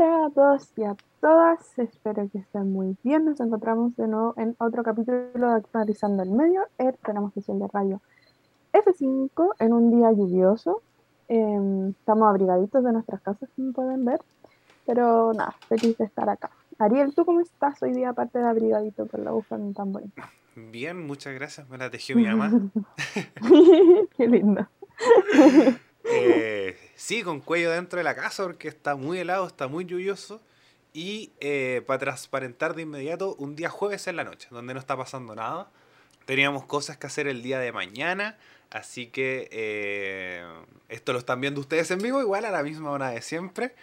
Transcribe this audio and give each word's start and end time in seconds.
Hola 0.00 0.26
a 0.26 0.30
todos 0.30 0.72
y 0.76 0.84
a 0.84 0.96
todas, 1.20 1.76
espero 1.76 2.30
que 2.30 2.38
estén 2.38 2.72
muy 2.72 2.96
bien. 3.02 3.24
Nos 3.24 3.40
encontramos 3.40 3.96
de 3.96 4.06
nuevo 4.06 4.32
en 4.36 4.54
otro 4.58 4.84
capítulo 4.84 5.26
de 5.34 5.56
Actualizando 5.56 6.22
el 6.22 6.30
Medio. 6.30 6.62
Eh, 6.78 6.92
tenemos 7.04 7.34
sesión 7.34 7.58
de 7.58 7.66
radio 7.66 8.00
F5 8.72 9.56
en 9.58 9.72
un 9.72 9.90
día 9.90 10.12
lluvioso. 10.12 10.82
Em, 11.26 11.88
estamos 11.88 12.28
abrigaditos 12.28 12.84
de 12.84 12.92
nuestras 12.92 13.20
casas, 13.22 13.50
como 13.56 13.72
pueden 13.72 14.04
ver. 14.04 14.20
Pero 14.86 15.32
nada, 15.32 15.56
feliz 15.68 15.98
de 15.98 16.04
estar 16.04 16.28
acá. 16.28 16.52
Ariel, 16.78 17.12
¿tú 17.12 17.24
cómo 17.24 17.40
estás 17.40 17.82
hoy 17.82 17.92
día, 17.92 18.10
aparte 18.10 18.38
de 18.38 18.46
abrigadito 18.46 19.08
con 19.08 19.24
la 19.24 19.32
bufanda 19.32 19.74
tan 19.74 19.90
bonita? 19.90 20.30
Bien, 20.54 21.04
muchas 21.08 21.34
gracias. 21.34 21.68
Me 21.68 21.76
la 21.76 21.90
tejió 21.90 22.14
mi 22.14 22.22
mamá. 22.24 22.52
Qué 24.16 24.28
lindo. 24.28 24.64
Eh, 26.10 26.74
sí, 26.98 27.22
con 27.22 27.40
cuello 27.40 27.70
dentro 27.70 27.98
de 27.98 28.04
la 28.04 28.16
casa 28.16 28.42
porque 28.42 28.66
está 28.66 28.96
muy 28.96 29.18
helado, 29.20 29.46
está 29.46 29.68
muy 29.68 29.84
lluvioso. 29.84 30.42
Y 30.92 31.30
eh, 31.40 31.82
para 31.86 32.00
transparentar 32.00 32.74
de 32.74 32.82
inmediato, 32.82 33.36
un 33.36 33.54
día 33.54 33.70
jueves 33.70 34.08
en 34.08 34.16
la 34.16 34.24
noche, 34.24 34.48
donde 34.50 34.74
no 34.74 34.80
está 34.80 34.96
pasando 34.96 35.34
nada. 35.34 35.70
Teníamos 36.26 36.64
cosas 36.64 36.96
que 36.96 37.06
hacer 37.06 37.28
el 37.28 37.42
día 37.42 37.60
de 37.60 37.70
mañana. 37.72 38.36
Así 38.70 39.06
que 39.06 39.48
eh, 39.52 40.44
esto 40.88 41.12
lo 41.12 41.20
están 41.20 41.40
viendo 41.40 41.60
ustedes 41.60 41.90
en 41.92 42.00
vivo, 42.00 42.20
igual 42.20 42.44
a 42.44 42.50
la 42.50 42.62
misma 42.64 42.90
hora 42.90 43.10
de 43.10 43.22
siempre. 43.22 43.74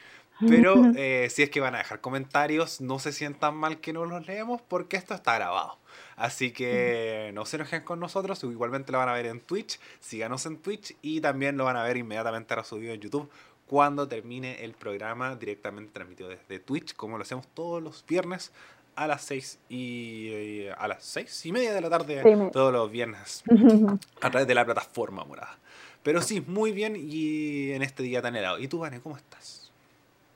Pero 0.46 0.76
si 1.30 1.44
es 1.44 1.50
que 1.50 1.62
van 1.62 1.76
a 1.76 1.80
dejar 1.80 2.02
comentarios, 2.02 2.82
no 2.82 3.00
se 3.00 3.14
sientan 3.14 3.56
mal 3.56 3.80
que 3.80 3.94
no 3.94 4.06
los 4.06 4.28
leemos 4.28 4.62
porque 4.62 4.98
esto 4.98 5.14
está 5.14 5.36
grabado. 5.36 5.78
Así 6.16 6.52
que 6.52 7.32
no 7.34 7.46
se 7.46 7.58
enojen 7.58 7.84
con 7.84 8.00
nosotros, 8.00 8.44
igualmente 8.44 8.92
lo 8.92 9.00
van 9.00 9.10
a 9.10 9.14
ver 9.14 9.26
en 9.26 9.42
Twitch, 9.42 9.80
síganos 10.00 10.46
en 10.46 10.58
Twitch 10.58 10.96
y 11.02 11.20
también 11.20 11.58
lo 11.58 11.66
van 11.66 11.76
a 11.76 11.84
ver 11.84 11.98
inmediatamente 11.98 12.54
a 12.54 12.64
subido 12.64 12.94
en 12.94 13.02
YouTube 13.02 13.30
cuando 13.68 14.08
termine 14.08 14.64
el 14.64 14.74
programa 14.74 15.36
directamente 15.36 15.92
transmitido 15.92 16.30
desde 16.30 16.60
Twitch, 16.60 16.96
como 16.96 17.18
lo 17.18 17.24
hacemos 17.24 17.48
todos 17.48 17.82
los 17.82 18.06
viernes 18.08 18.52
a 18.96 19.08
las 19.08 19.24
seis 19.24 19.60
y 19.68 20.30
eh, 20.32 20.74
a 20.78 20.88
las 20.88 21.04
seis 21.04 21.46
y 21.46 21.52
media 21.52 21.74
de 21.74 21.82
la 21.82 21.90
tarde 21.90 22.22
todos 22.52 22.72
los 22.72 22.90
viernes 22.90 23.44
a 24.22 24.30
través 24.30 24.48
de 24.48 24.56
la 24.56 24.64
plataforma 24.66 25.26
morada. 25.26 25.58
Pero 26.04 26.22
sí, 26.22 26.42
muy 26.42 26.72
bien 26.72 26.96
y 26.96 27.72
en 27.72 27.82
este 27.82 28.04
día 28.04 28.22
tan 28.22 28.36
helado. 28.36 28.60
¿Y 28.60 28.68
tú, 28.68 28.80
Vane, 28.80 29.02
cómo 29.02 29.18
estás? 29.18 29.65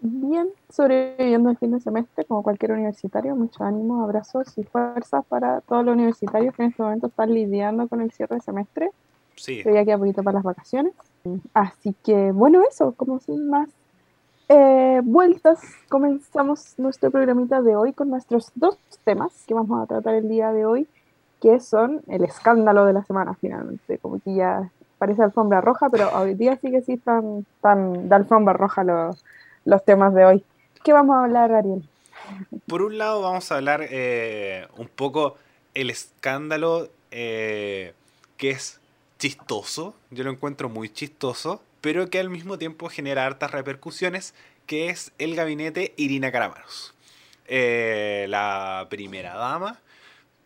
Bien, 0.02 0.48
sobreviviendo 0.70 1.50
el 1.50 1.58
fin 1.58 1.72
de 1.72 1.82
semestre, 1.82 2.24
como 2.24 2.42
cualquier 2.42 2.72
universitario, 2.72 3.36
mucho 3.36 3.66
ánimo, 3.66 4.02
abrazos 4.02 4.58
y 4.58 4.64
fuerzas 4.64 5.26
para 5.26 5.60
todos 5.62 5.84
los 5.84 5.94
universitarios 5.94 6.56
que 6.56 6.64
en 6.64 6.70
este 6.70 6.82
momento 6.82 7.08
están 7.08 7.34
lidiando 7.34 7.88
con 7.90 8.00
el 8.00 8.12
cierre 8.12 8.36
de 8.36 8.42
semestre. 8.42 8.92
Sí. 9.36 9.62
Que 9.62 9.74
ya 9.74 9.84
queda 9.84 9.98
poquito 9.98 10.24
para 10.24 10.36
las 10.36 10.44
vacaciones. 10.44 10.94
Así 11.54 11.94
que, 12.04 12.32
bueno, 12.32 12.62
eso, 12.70 12.94
como 12.94 13.20
sin 13.20 13.50
más 13.50 13.70
eh, 14.48 15.02
vueltas, 15.04 15.60
comenzamos 15.90 16.76
nuestro 16.78 17.12
programita 17.12 17.62
de 17.62 17.76
hoy 17.76 17.92
con 17.92 18.10
nuestros 18.10 18.52
dos 18.56 18.78
temas 19.04 19.44
que 19.48 19.54
vamos 19.54 19.82
a 19.82 19.86
tratar 19.86 20.16
el 20.16 20.30
día 20.30 20.54
de 20.54 20.66
hoy, 20.66 20.88
que 21.42 21.60
son 21.60 22.02
el 22.08 22.24
escándalo 22.24 22.86
de 22.86 22.94
la 22.94 23.04
semana, 23.04 23.36
finalmente. 23.36 23.98
Como 23.98 24.20
que 24.20 24.34
ya 24.34 24.72
parece 24.98 25.24
alfombra 25.24 25.60
roja, 25.60 25.90
pero 25.90 26.10
hoy 26.18 26.36
día 26.36 26.58
sí 26.58 26.72
que 26.72 26.82
sí 26.82 26.94
están, 26.94 27.46
están 27.56 28.08
de 28.08 28.16
alfombra 28.16 28.54
roja 28.54 28.84
los 28.84 29.26
los 29.70 29.86
temas 29.86 30.14
de 30.14 30.26
hoy. 30.26 30.44
¿Qué 30.84 30.94
vamos 30.94 31.16
a 31.16 31.24
hablar, 31.26 31.52
Ariel? 31.52 31.88
Por 32.68 32.82
un 32.82 32.98
lado 32.98 33.22
vamos 33.22 33.52
a 33.52 33.56
hablar 33.56 33.86
eh, 33.90 34.68
un 34.78 34.88
poco 34.88 35.38
el 35.74 35.90
escándalo 35.90 36.90
eh, 37.12 37.94
que 38.38 38.50
es 38.52 38.80
chistoso, 39.20 39.96
yo 40.12 40.24
lo 40.24 40.32
encuentro 40.32 40.70
muy 40.70 40.90
chistoso, 40.90 41.62
pero 41.82 42.10
que 42.10 42.20
al 42.20 42.30
mismo 42.30 42.58
tiempo 42.58 42.90
genera 42.90 43.26
hartas 43.26 43.52
repercusiones, 43.52 44.34
que 44.66 44.90
es 44.90 45.12
el 45.18 45.36
gabinete 45.36 45.94
Irina 45.98 46.32
Caramanos. 46.32 46.94
Eh, 47.48 48.26
la 48.30 48.88
primera 48.90 49.36
dama, 49.36 49.80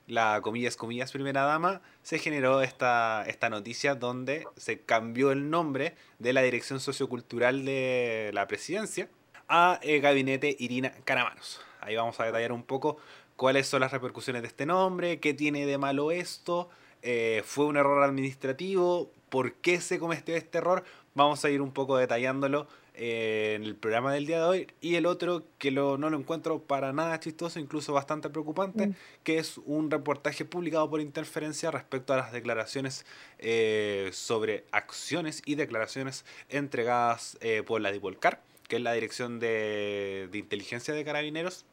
la 0.08 0.42
comillas, 0.42 0.76
comillas, 0.76 1.12
primera 1.12 1.44
dama, 1.44 1.82
se 2.02 2.20
generó 2.20 2.62
esta, 2.62 3.24
esta 3.28 3.50
noticia 3.50 3.96
donde 3.96 4.46
se 4.58 4.82
cambió 4.82 5.32
el 5.32 5.50
nombre 5.50 5.96
de 6.20 6.34
la 6.34 6.42
dirección 6.42 6.80
sociocultural 6.80 7.66
de 7.66 8.32
la 8.34 8.48
presidencia 8.48 9.10
a 9.48 9.80
eh, 9.82 10.00
Gabinete 10.00 10.56
Irina 10.60 10.94
Caramanos. 11.06 11.62
Ahí 11.80 11.96
vamos 11.96 12.20
a 12.20 12.26
detallar 12.26 12.52
un 12.52 12.64
poco 12.64 12.98
cuáles 13.36 13.68
son 13.68 13.82
las 13.82 13.92
repercusiones 13.92 14.42
de 14.42 14.48
este 14.48 14.66
nombre, 14.66 15.20
qué 15.20 15.34
tiene 15.34 15.66
de 15.66 15.78
malo 15.78 16.12
esto, 16.12 16.70
eh, 17.02 17.42
fue 17.46 17.66
un 17.66 17.78
error 17.78 18.04
administrativo, 18.04 19.12
por 19.30 19.54
qué 19.56 19.82
se 19.82 20.00
cometió 20.00 20.36
este 20.36 20.60
error. 20.60 20.84
Vamos 21.16 21.44
a 21.44 21.50
ir 21.50 21.62
un 21.62 21.72
poco 21.72 21.98
detallándolo 21.98 22.68
en 22.96 23.64
el 23.64 23.76
programa 23.76 24.14
del 24.14 24.26
día 24.26 24.40
de 24.40 24.46
hoy. 24.46 24.68
Y 24.82 24.96
el 24.96 25.06
otro 25.06 25.44
que 25.58 25.72
lo, 25.72 25.98
no 25.98 26.10
lo 26.10 26.18
encuentro 26.18 26.60
para 26.60 26.94
nada 26.94 27.20
chistoso, 27.20 27.60
incluso 27.60 27.94
bastante 27.94 28.30
preocupante, 28.30 28.88
mm. 28.88 28.96
que 29.24 29.38
es 29.38 29.58
un 29.66 29.90
reportaje 29.90 30.46
publicado 30.46 30.90
por 30.90 31.02
Interferencia 31.02 31.72
respecto 31.72 32.14
a 32.14 32.18
las 32.18 32.32
declaraciones 32.32 33.06
eh, 33.40 34.10
sobre 34.14 34.66
acciones 34.72 35.42
y 35.46 35.56
declaraciones 35.56 36.26
entregadas 36.50 37.38
eh, 37.42 37.64
por 37.66 37.82
la 37.82 37.92
DIPOLCAR, 37.92 38.42
que 38.68 38.78
es 38.78 38.82
la 38.82 38.94
Dirección 38.94 39.40
de, 39.40 40.30
de 40.32 40.38
Inteligencia 40.38 40.94
de 40.94 41.04
Carabineros, 41.04 41.66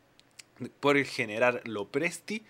por 0.81 0.97
el 0.97 1.07
general 1.07 1.63
Lopresti 1.65 2.45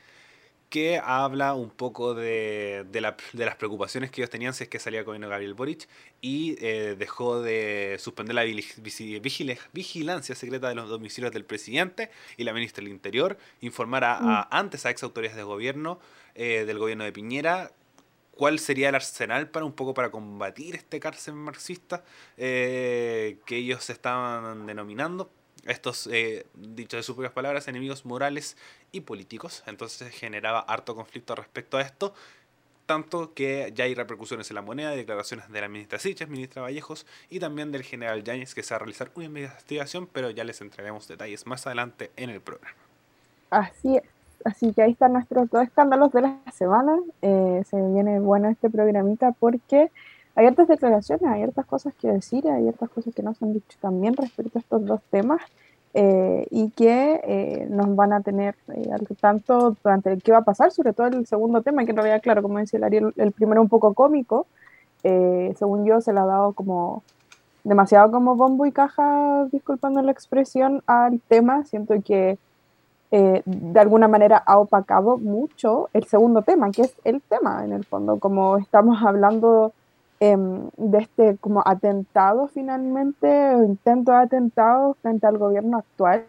que 0.70 1.00
habla 1.02 1.54
un 1.54 1.68
poco 1.68 2.14
de, 2.14 2.86
de, 2.90 3.00
las 3.00 3.56
preocupaciones 3.56 4.10
que 4.10 4.20
ellos 4.20 4.30
tenían 4.30 4.54
si 4.54 4.62
es 4.64 4.70
que 4.70 4.78
salía 4.78 5.04
con 5.04 5.20
Gabriel 5.20 5.54
Boric 5.54 5.88
y 6.20 6.56
eh, 6.64 6.94
dejó 6.96 7.42
de 7.42 7.96
suspender 7.98 8.36
la 8.36 8.44
vigilancia 8.44 10.34
secreta 10.36 10.68
de 10.68 10.76
los 10.76 10.88
domicilios 10.88 11.32
del 11.32 11.44
presidente 11.44 12.10
y 12.36 12.44
la 12.44 12.52
ministra 12.52 12.84
del 12.84 12.92
Interior, 12.92 13.36
informar 13.60 14.04
a, 14.04 14.20
mm. 14.20 14.46
antes 14.54 14.86
a 14.86 14.90
ex 14.90 15.02
autoridades 15.02 15.36
de 15.36 15.42
gobierno 15.42 15.98
eh, 16.36 16.64
del 16.64 16.78
gobierno 16.78 17.02
de 17.02 17.12
Piñera 17.12 17.72
cuál 18.30 18.60
sería 18.60 18.88
el 18.90 18.94
arsenal 18.94 19.50
para 19.50 19.66
un 19.66 19.72
poco 19.72 19.92
para 19.92 20.10
combatir 20.10 20.76
este 20.76 21.00
cárcel 21.00 21.34
marxista 21.34 22.04
eh, 22.36 23.38
que 23.44 23.56
ellos 23.56 23.90
estaban 23.90 24.66
denominando 24.66 25.30
estos, 25.66 26.08
eh, 26.08 26.46
dicho 26.54 26.96
de 26.96 27.02
sus 27.02 27.14
propias 27.14 27.32
palabras, 27.32 27.68
enemigos 27.68 28.04
morales 28.04 28.56
y 28.92 29.00
políticos. 29.02 29.62
Entonces 29.66 30.12
generaba 30.12 30.60
harto 30.60 30.94
conflicto 30.94 31.34
respecto 31.34 31.76
a 31.78 31.82
esto, 31.82 32.14
tanto 32.86 33.34
que 33.34 33.72
ya 33.74 33.84
hay 33.84 33.94
repercusiones 33.94 34.50
en 34.50 34.56
la 34.56 34.62
moneda, 34.62 34.90
declaraciones 34.90 35.48
de 35.50 35.60
la 35.60 35.68
ministra 35.68 35.98
Siches, 35.98 36.28
ministra 36.28 36.62
Vallejos 36.62 37.06
y 37.28 37.38
también 37.38 37.70
del 37.70 37.84
general 37.84 38.24
Yáñez 38.24 38.54
que 38.54 38.62
se 38.62 38.74
va 38.74 38.76
a 38.76 38.78
realizar 38.80 39.10
una 39.14 39.26
investigación, 39.26 40.08
pero 40.12 40.30
ya 40.30 40.44
les 40.44 40.60
entregaremos 40.60 41.06
detalles 41.06 41.46
más 41.46 41.66
adelante 41.66 42.10
en 42.16 42.30
el 42.30 42.40
programa. 42.40 42.76
Así 43.50 43.96
es. 43.96 44.02
Así 44.44 44.72
que 44.72 44.82
ahí 44.82 44.92
están 44.92 45.12
nuestros 45.12 45.50
dos 45.50 45.62
escándalos 45.64 46.12
de 46.12 46.22
la 46.22 46.40
semana. 46.52 46.98
Eh, 47.22 47.62
se 47.68 47.76
viene 47.76 48.18
bueno 48.20 48.48
este 48.48 48.70
programita 48.70 49.32
porque 49.38 49.90
hay 50.40 50.46
otras 50.46 50.68
declaraciones, 50.68 51.22
hay 51.26 51.44
otras 51.44 51.66
cosas 51.66 51.94
que 51.94 52.08
decir, 52.08 52.48
hay 52.48 52.66
otras 52.66 52.88
cosas 52.88 53.14
que 53.14 53.22
no 53.22 53.34
se 53.34 53.44
han 53.44 53.52
dicho 53.52 53.76
también 53.78 54.16
respecto 54.16 54.58
a 54.58 54.60
estos 54.62 54.86
dos 54.86 55.00
temas 55.10 55.42
eh, 55.92 56.46
y 56.50 56.70
que 56.70 57.20
eh, 57.22 57.66
nos 57.68 57.94
van 57.94 58.14
a 58.14 58.22
tener 58.22 58.54
eh, 58.74 58.88
al 58.90 59.06
tanto 59.18 59.76
durante 59.84 60.10
el 60.10 60.22
que 60.22 60.32
va 60.32 60.38
a 60.38 60.44
pasar, 60.44 60.70
sobre 60.70 60.94
todo 60.94 61.08
el 61.08 61.26
segundo 61.26 61.60
tema, 61.60 61.84
que 61.84 61.90
en 61.90 61.98
realidad, 61.98 62.22
claro, 62.22 62.40
como 62.40 62.58
decía 62.58 62.78
el 62.78 62.84
Ariel, 62.84 63.12
el 63.18 63.32
primero 63.32 63.60
un 63.60 63.68
poco 63.68 63.92
cómico, 63.92 64.46
según 65.02 65.84
yo 65.84 66.00
se 66.00 66.14
le 66.14 66.20
ha 66.20 66.24
dado 66.24 66.54
como 66.54 67.02
demasiado 67.62 68.10
como 68.10 68.34
bombo 68.34 68.64
y 68.64 68.72
caja, 68.72 69.46
disculpando 69.52 70.00
la 70.00 70.12
expresión, 70.12 70.82
al 70.86 71.20
tema, 71.20 71.66
siento 71.66 71.94
que 72.02 72.38
de 73.10 73.80
alguna 73.80 74.08
manera 74.08 74.42
ha 74.46 74.58
opacado 74.58 75.18
mucho 75.18 75.90
el 75.92 76.04
segundo 76.04 76.40
tema, 76.40 76.70
que 76.70 76.82
es 76.82 76.94
el 77.04 77.20
tema 77.20 77.62
en 77.62 77.72
el 77.72 77.84
fondo, 77.84 78.18
como 78.18 78.56
estamos 78.56 79.02
hablando 79.02 79.74
Em, 80.22 80.68
de 80.76 80.98
este 80.98 81.38
como 81.38 81.62
atentado 81.64 82.46
finalmente, 82.48 83.54
o 83.54 83.64
intento 83.64 84.12
de 84.12 84.18
atentado 84.18 84.94
frente 85.00 85.26
al 85.26 85.38
gobierno 85.38 85.78
actual 85.78 86.26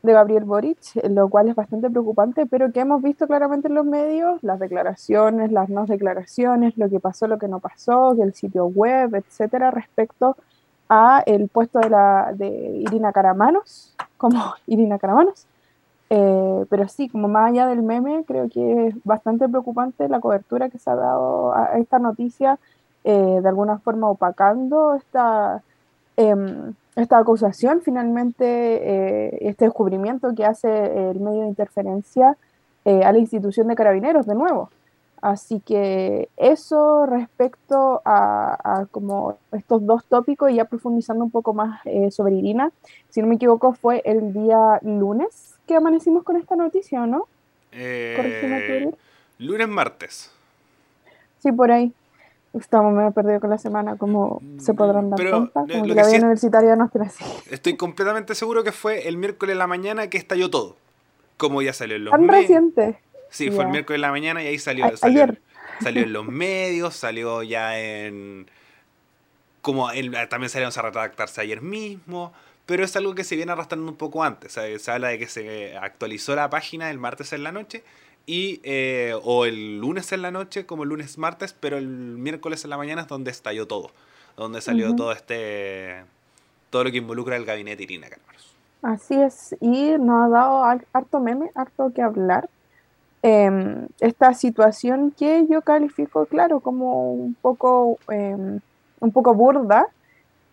de 0.00 0.12
Gabriel 0.12 0.44
Boric, 0.44 0.78
lo 1.10 1.28
cual 1.28 1.48
es 1.48 1.56
bastante 1.56 1.90
preocupante, 1.90 2.46
pero 2.46 2.70
que 2.70 2.78
hemos 2.78 3.02
visto 3.02 3.26
claramente 3.26 3.66
en 3.66 3.74
los 3.74 3.84
medios, 3.84 4.40
las 4.44 4.60
declaraciones, 4.60 5.50
las 5.50 5.68
no 5.68 5.86
declaraciones, 5.86 6.78
lo 6.78 6.88
que 6.88 7.00
pasó, 7.00 7.26
lo 7.26 7.38
que 7.38 7.48
no 7.48 7.58
pasó, 7.58 8.12
el 8.22 8.32
sitio 8.32 8.66
web, 8.66 9.16
etcétera, 9.16 9.72
respecto 9.72 10.36
a 10.88 11.24
el 11.26 11.48
puesto 11.48 11.80
de, 11.80 11.90
la, 11.90 12.32
de 12.32 12.46
Irina 12.48 13.12
Caramanos, 13.12 13.96
como 14.18 14.54
Irina 14.68 15.00
Caramanos. 15.00 15.46
Eh, 16.10 16.64
pero 16.70 16.86
sí, 16.86 17.08
como 17.08 17.26
más 17.26 17.50
allá 17.50 17.66
del 17.66 17.82
meme, 17.82 18.22
creo 18.24 18.48
que 18.48 18.86
es 18.86 19.04
bastante 19.04 19.48
preocupante 19.48 20.08
la 20.08 20.20
cobertura 20.20 20.68
que 20.68 20.78
se 20.78 20.88
ha 20.88 20.94
dado 20.94 21.52
a 21.52 21.78
esta 21.78 21.98
noticia 21.98 22.60
eh, 23.06 23.38
de 23.40 23.48
alguna 23.48 23.78
forma 23.78 24.10
opacando 24.10 24.96
esta, 24.96 25.62
em, 26.16 26.74
esta 26.96 27.18
acusación, 27.18 27.80
finalmente 27.80 28.44
eh, 28.44 29.38
este 29.42 29.66
descubrimiento 29.66 30.34
que 30.34 30.44
hace 30.44 31.10
el 31.10 31.20
medio 31.20 31.42
de 31.42 31.46
interferencia 31.46 32.36
eh, 32.84 33.04
a 33.04 33.12
la 33.12 33.18
institución 33.18 33.68
de 33.68 33.76
carabineros 33.76 34.26
de 34.26 34.34
nuevo. 34.34 34.70
Así 35.22 35.60
que 35.60 36.28
eso 36.36 37.06
respecto 37.06 38.02
a, 38.04 38.86
como 38.90 39.38
estos 39.52 39.86
dos 39.86 40.04
tópicos, 40.06 40.52
ya 40.52 40.64
profundizando 40.64 41.24
un 41.24 41.30
poco 41.30 41.54
más 41.54 41.80
eh, 41.84 42.10
sobre 42.10 42.34
Irina, 42.34 42.72
si 43.08 43.20
no 43.22 43.28
me 43.28 43.36
equivoco 43.36 43.72
fue 43.72 44.02
el 44.04 44.32
día 44.32 44.80
lunes 44.82 45.54
que 45.66 45.76
amanecimos 45.76 46.24
con 46.24 46.36
esta 46.36 46.56
noticia, 46.56 47.06
¿no? 47.06 47.28
Eh, 47.72 48.92
lunes, 49.38 49.68
martes. 49.68 50.30
Sí, 51.38 51.52
por 51.52 51.70
ahí. 51.70 51.92
Estamos 52.58 52.94
medio 52.94 53.10
perdido 53.12 53.40
con 53.40 53.50
la 53.50 53.58
semana, 53.58 53.96
como 53.96 54.40
se 54.58 54.72
podrán 54.72 55.10
dar 55.10 55.18
cuenta, 55.18 55.60
como 55.60 55.84
que 55.84 55.94
la 55.94 56.06
vida 56.06 56.18
universitaria 56.18 56.76
no 56.76 56.86
está 56.86 57.02
así. 57.02 57.24
Estoy 57.50 57.76
completamente 57.76 58.34
seguro 58.34 58.64
que 58.64 58.72
fue 58.72 59.08
el 59.08 59.16
miércoles 59.16 59.52
en 59.52 59.58
la 59.58 59.66
mañana 59.66 60.08
que 60.08 60.16
estalló 60.18 60.50
todo. 60.50 60.76
Como 61.36 61.60
ya 61.60 61.72
salió 61.72 61.96
en 61.96 62.04
los 62.04 62.12
Tan 62.12 62.28
reciente. 62.28 62.98
Sí, 63.28 63.50
fue 63.50 63.64
el 63.64 63.70
miércoles 63.70 63.98
en 63.98 64.02
la 64.02 64.10
mañana 64.10 64.42
y 64.42 64.46
ahí 64.46 64.58
salió. 64.58 64.90
ayer. 65.02 65.40
Salió 65.82 66.02
en 66.04 66.12
los 66.12 66.26
medios, 66.26 66.96
salió 66.96 67.42
ya 67.42 67.78
en. 67.78 68.46
Como 69.60 69.88
también 70.30 70.48
salieron 70.48 70.72
a 70.74 70.82
redactarse 70.82 71.40
ayer 71.40 71.60
mismo, 71.60 72.32
pero 72.64 72.84
es 72.84 72.96
algo 72.96 73.14
que 73.14 73.24
se 73.24 73.36
viene 73.36 73.52
arrastrando 73.52 73.90
un 73.90 73.96
poco 73.96 74.22
antes. 74.22 74.52
Se 74.52 74.90
habla 74.90 75.08
de 75.08 75.18
que 75.18 75.26
se 75.26 75.76
actualizó 75.76 76.34
la 76.34 76.48
página 76.48 76.90
el 76.90 76.98
martes 76.98 77.32
en 77.32 77.42
la 77.42 77.52
noche 77.52 77.82
y 78.26 78.60
eh, 78.64 79.14
o 79.22 79.44
el 79.44 79.78
lunes 79.78 80.12
en 80.12 80.22
la 80.22 80.30
noche 80.32 80.66
como 80.66 80.82
el 80.82 80.88
lunes 80.88 81.16
martes, 81.16 81.54
pero 81.58 81.78
el 81.78 81.86
miércoles 81.86 82.64
en 82.64 82.70
la 82.70 82.76
mañana 82.76 83.02
es 83.02 83.08
donde 83.08 83.30
estalló 83.30 83.66
todo, 83.66 83.90
donde 84.36 84.60
salió 84.60 84.94
todo 84.96 85.12
este 85.12 86.04
todo 86.70 86.84
lo 86.84 86.90
que 86.90 86.98
involucra 86.98 87.36
el 87.36 87.44
gabinete 87.44 87.84
Irina 87.84 88.08
Carmaros. 88.08 88.54
Así 88.82 89.14
es, 89.14 89.56
y 89.60 89.92
nos 89.98 90.26
ha 90.26 90.28
dado 90.28 90.64
harto 90.92 91.20
meme, 91.20 91.50
harto 91.54 91.92
que 91.94 92.02
hablar. 92.02 92.48
Em, 93.22 93.88
esta 94.00 94.34
situación 94.34 95.10
que 95.10 95.46
yo 95.48 95.62
califico, 95.62 96.26
claro, 96.26 96.60
como 96.60 97.12
un 97.12 97.34
poco, 97.34 97.98
em, 98.10 98.60
un 99.00 99.12
poco 99.12 99.34
burda, 99.34 99.86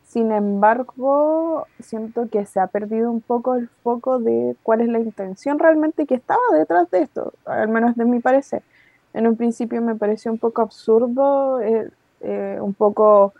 sin 0.05 0.31
embargo, 0.31 1.65
siento 1.79 2.29
que 2.29 2.45
se 2.45 2.59
ha 2.59 2.67
perdido 2.67 3.09
un 3.09 3.21
poco 3.21 3.55
el 3.55 3.69
foco 3.83 4.19
de 4.19 4.55
cuál 4.61 4.81
es 4.81 4.89
la 4.89 4.99
intención 4.99 5.59
realmente 5.59 6.05
que 6.05 6.15
estaba 6.15 6.41
detrás 6.53 6.89
de 6.91 7.01
esto, 7.01 7.33
al 7.45 7.69
menos 7.69 7.95
de 7.95 8.05
mi 8.05 8.19
parecer. 8.19 8.63
En 9.13 9.27
un 9.27 9.35
principio 9.37 9.81
me 9.81 9.95
pareció 9.95 10.31
un 10.31 10.37
poco 10.37 10.61
absurdo, 10.61 11.61
eh, 11.61 11.89
eh, 12.21 12.57
un 12.61 12.73
poco 12.73 13.33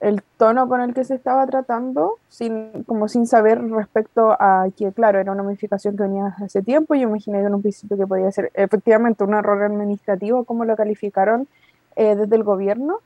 el 0.00 0.22
tono 0.36 0.68
con 0.68 0.80
el 0.80 0.94
que 0.94 1.04
se 1.04 1.14
estaba 1.14 1.46
tratando, 1.46 2.18
sin, 2.28 2.82
como 2.84 3.08
sin 3.08 3.26
saber 3.26 3.62
respecto 3.70 4.32
a 4.32 4.66
que, 4.76 4.92
claro, 4.92 5.20
era 5.20 5.30
una 5.30 5.44
modificación 5.44 5.96
que 5.96 6.02
venía 6.02 6.34
hace 6.42 6.60
tiempo. 6.60 6.94
Yo 6.94 7.02
imaginé 7.02 7.38
en 7.38 7.54
un 7.54 7.62
principio 7.62 7.96
que 7.96 8.06
podía 8.06 8.30
ser 8.32 8.50
efectivamente 8.54 9.22
un 9.22 9.34
error 9.34 9.62
administrativo, 9.62 10.44
como 10.44 10.64
lo 10.64 10.74
calificaron 10.76 11.46
eh, 11.94 12.16
desde 12.16 12.34
el 12.34 12.42
gobierno 12.42 12.98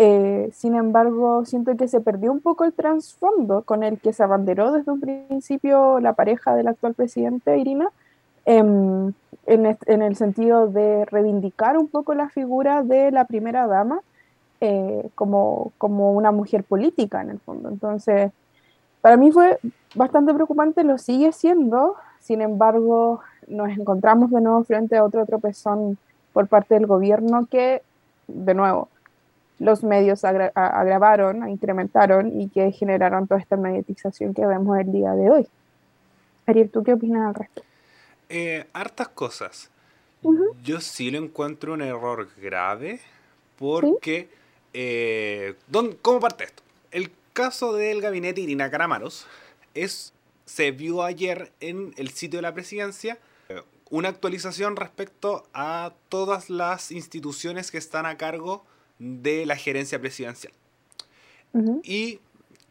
eh, 0.00 0.50
sin 0.52 0.76
embargo, 0.76 1.44
siento 1.44 1.76
que 1.76 1.88
se 1.88 2.00
perdió 2.00 2.30
un 2.30 2.40
poco 2.40 2.64
el 2.64 2.72
trasfondo 2.72 3.62
con 3.62 3.82
el 3.82 3.98
que 3.98 4.12
se 4.12 4.22
abanderó 4.22 4.70
desde 4.70 4.92
un 4.92 5.00
principio 5.00 5.98
la 5.98 6.12
pareja 6.12 6.54
del 6.54 6.68
actual 6.68 6.94
presidente, 6.94 7.58
Irina, 7.58 7.90
em, 8.44 9.12
en, 9.46 10.02
el 10.02 10.16
sentido 10.16 10.68
de 10.68 11.04
reivindicar 11.06 11.76
un 11.76 11.88
poco 11.88 12.14
la 12.14 12.28
figura 12.28 12.84
de 12.84 13.10
la 13.10 13.24
primera 13.24 13.66
dama 13.66 14.00
eh, 14.60 15.10
como, 15.16 15.72
como 15.78 16.12
una 16.12 16.30
mujer 16.30 16.62
política 16.62 17.20
en 17.20 17.30
el 17.30 17.40
fondo. 17.40 17.68
Entonces, 17.68 18.30
para 19.00 19.16
mí 19.16 19.32
fue 19.32 19.58
bastante 19.96 20.32
preocupante, 20.32 20.84
lo 20.84 20.98
sigue 20.98 21.32
siendo, 21.32 21.96
sin 22.20 22.40
embargo, 22.40 23.20
nos 23.48 23.70
encontramos 23.70 24.30
de 24.30 24.40
nuevo 24.42 24.62
frente 24.62 24.96
a 24.96 25.04
otro 25.04 25.26
tropezón 25.26 25.98
por 26.32 26.46
parte 26.46 26.74
del 26.74 26.86
gobierno 26.86 27.46
que, 27.50 27.82
de 28.28 28.54
nuevo, 28.54 28.88
los 29.58 29.82
medios 29.82 30.24
agravaron, 30.24 31.48
incrementaron 31.48 32.40
y 32.40 32.48
que 32.48 32.70
generaron 32.72 33.26
toda 33.26 33.40
esta 33.40 33.56
mediatización 33.56 34.34
que 34.34 34.46
vemos 34.46 34.78
el 34.78 34.92
día 34.92 35.12
de 35.12 35.30
hoy. 35.30 35.48
Ariel, 36.46 36.70
¿tú 36.70 36.82
qué 36.82 36.94
opinas 36.94 37.28
al 37.28 37.34
respecto? 37.34 37.68
Eh, 38.28 38.66
hartas 38.72 39.08
cosas. 39.08 39.70
Yo 40.62 40.80
sí 40.80 41.10
lo 41.10 41.18
encuentro 41.18 41.74
un 41.74 41.82
error 41.82 42.28
grave 42.40 43.00
porque... 43.58 44.28
Eh, 44.74 45.54
¿Cómo 46.02 46.20
parte 46.20 46.44
esto? 46.44 46.62
El 46.90 47.10
caso 47.32 47.72
del 47.74 48.00
gabinete 48.00 48.40
Irina 48.40 48.70
Caramaros 48.70 49.26
es, 49.74 50.12
se 50.44 50.70
vio 50.72 51.02
ayer 51.02 51.52
en 51.60 51.94
el 51.96 52.10
sitio 52.10 52.38
de 52.38 52.42
la 52.42 52.52
presidencia 52.54 53.18
eh, 53.48 53.62
una 53.90 54.08
actualización 54.08 54.76
respecto 54.76 55.46
a 55.54 55.92
todas 56.08 56.50
las 56.50 56.92
instituciones 56.92 57.70
que 57.70 57.78
están 57.78 58.06
a 58.06 58.16
cargo 58.18 58.62
de 58.62 58.77
la 58.98 59.56
gerencia 59.56 60.00
presidencial. 60.00 60.52
Y 61.82 62.20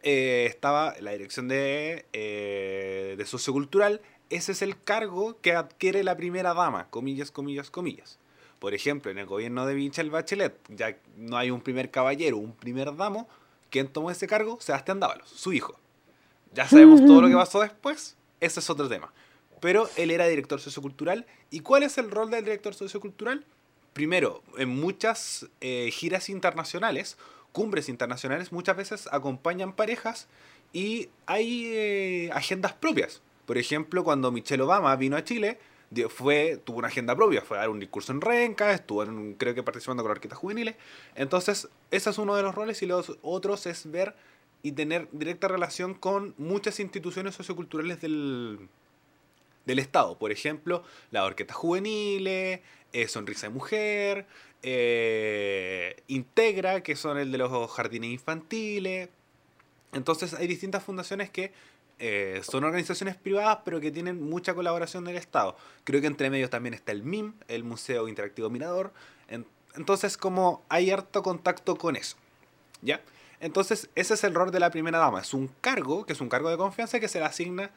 eh, 0.04 0.46
estaba 0.48 0.96
la 1.02 1.12
dirección 1.12 1.48
de, 1.48 2.06
eh, 2.14 3.16
de 3.18 3.26
sociocultural. 3.26 4.02
Ese 4.30 4.52
es 4.52 4.62
el 4.62 4.80
cargo 4.82 5.40
que 5.42 5.54
adquiere 5.54 6.04
la 6.04 6.16
primera 6.16 6.54
dama, 6.54 6.88
comillas, 6.90 7.32
comillas, 7.32 7.72
comillas. 7.72 8.20
Por 8.60 8.74
ejemplo, 8.74 9.12
en 9.12 9.18
el 9.18 9.26
gobierno 9.26 9.66
de 9.66 9.76
Michelle 9.76 10.10
Bachelet, 10.10 10.58
ya 10.70 10.98
no 11.16 11.38
hay 11.38 11.52
un 11.52 11.62
primer 11.62 11.92
caballero, 11.92 12.38
un 12.38 12.54
primer 12.54 12.96
damo. 12.96 13.28
¿Quién 13.70 13.88
tomó 13.88 14.10
ese 14.10 14.28
cargo? 14.28 14.58
Sebastián 14.62 15.00
Dávalos, 15.00 15.30
su 15.30 15.54
hijo. 15.54 15.78
Ya 16.54 16.68
sabemos 16.68 17.06
todo 17.06 17.22
lo 17.22 17.28
que 17.28 17.36
pasó 17.36 17.62
después, 17.62 18.16
ese 18.40 18.60
es 18.60 18.70
otro 18.70 18.88
tema. 18.90 19.14
Pero 19.60 19.90
él 19.96 20.12
era 20.12 20.28
director 20.28 20.60
sociocultural. 20.60 21.26
¿Y 21.52 21.60
cuál 21.60 21.84
es 21.84 21.98
el 21.98 22.10
rol 22.10 22.32
del 22.32 22.46
director 22.46 22.74
sociocultural? 22.74 23.46
Primero, 23.98 24.44
en 24.60 24.70
muchas 24.70 25.48
eh, 25.60 25.90
giras 25.92 26.30
internacionales, 26.30 27.18
cumbres 27.52 27.90
internacionales, 27.90 28.52
muchas 28.52 28.78
veces 28.78 29.10
acompañan 29.12 29.74
parejas 29.74 30.28
y 30.72 31.10
hay 31.26 31.72
eh, 31.74 32.30
agendas 32.32 32.74
propias. 32.74 33.24
Por 33.48 33.58
ejemplo, 33.58 34.04
cuando 34.04 34.32
Michelle 34.32 34.62
Obama 34.62 34.96
vino 34.98 35.18
a 35.18 35.24
Chile, 35.24 35.58
fue, 36.10 36.62
tuvo 36.64 36.78
una 36.78 36.90
agenda 36.90 37.16
propia, 37.16 37.42
fue 37.42 37.58
a 37.58 37.62
dar 37.62 37.70
un 37.70 37.80
discurso 37.80 38.12
en 38.12 38.22
Renca, 38.22 38.72
estuvo 38.72 39.04
creo 39.36 39.56
que 39.56 39.64
participando 39.64 40.04
con 40.04 40.12
arquitectas 40.12 40.38
juveniles. 40.38 40.76
Entonces, 41.16 41.68
ese 41.90 42.12
es 42.12 42.20
uno 42.20 42.36
de 42.36 42.44
los 42.44 42.54
roles 42.54 42.84
y 42.84 42.86
los 42.86 43.18
otros 43.24 43.66
es 43.66 43.90
ver 43.90 44.16
y 44.62 44.74
tener 44.74 45.08
directa 45.12 45.48
relación 45.48 45.96
con 45.96 46.36
muchas 46.38 46.80
instituciones 46.80 47.34
socioculturales 47.34 48.00
del, 48.00 48.70
del 49.68 49.80
Estado. 49.80 50.18
Por 50.18 50.32
ejemplo, 50.32 50.84
las 51.10 51.24
orquestas 51.24 51.58
juveniles, 51.58 52.62
eh, 52.94 53.08
Sonrisa 53.08 53.48
de 53.48 53.54
Mujer, 53.54 54.26
eh, 54.64 56.04
Integra, 56.08 56.82
que 56.82 56.96
son 56.96 57.18
el 57.18 57.32
de 57.32 57.38
los 57.38 57.72
jardines 57.72 58.12
infantiles. 58.12 59.10
Entonces 59.94 60.34
hay 60.34 60.48
distintas 60.48 60.84
fundaciones 60.84 61.30
que 61.30 61.52
eh, 62.00 62.42
son 62.44 62.64
organizaciones 62.64 63.16
privadas, 63.16 63.60
pero 63.66 63.80
que 63.80 63.92
tienen 63.92 64.22
mucha 64.22 64.54
colaboración 64.54 65.04
del 65.06 65.18
Estado. 65.18 65.56
Creo 65.84 66.02
que 66.02 66.08
entre 66.08 66.30
medios 66.30 66.50
también 66.50 66.74
está 66.74 66.92
el 66.92 67.04
MIM, 67.04 67.34
el 67.48 67.64
Museo 67.64 68.08
Interactivo 68.08 68.50
Mirador. 68.50 68.94
entonces, 69.76 70.18
como 70.18 70.64
hay 70.70 70.92
harto 70.92 71.24
contacto 71.24 71.76
con 71.76 71.96
eso. 71.96 72.18
¿Ya? 72.82 73.02
Entonces, 73.40 73.90
ese 73.96 74.16
es 74.16 74.24
el 74.24 74.34
rol 74.34 74.52
de 74.52 74.60
la 74.60 74.72
primera 74.72 75.00
dama. 75.00 75.22
Es 75.22 75.34
un 75.34 75.48
cargo, 75.62 76.06
que 76.06 76.14
es 76.14 76.22
un 76.22 76.30
cargo 76.30 76.50
de 76.50 76.58
confianza 76.58 77.00
que 77.00 77.08
se 77.08 77.20
le 77.20 77.26
asigna 77.26 77.72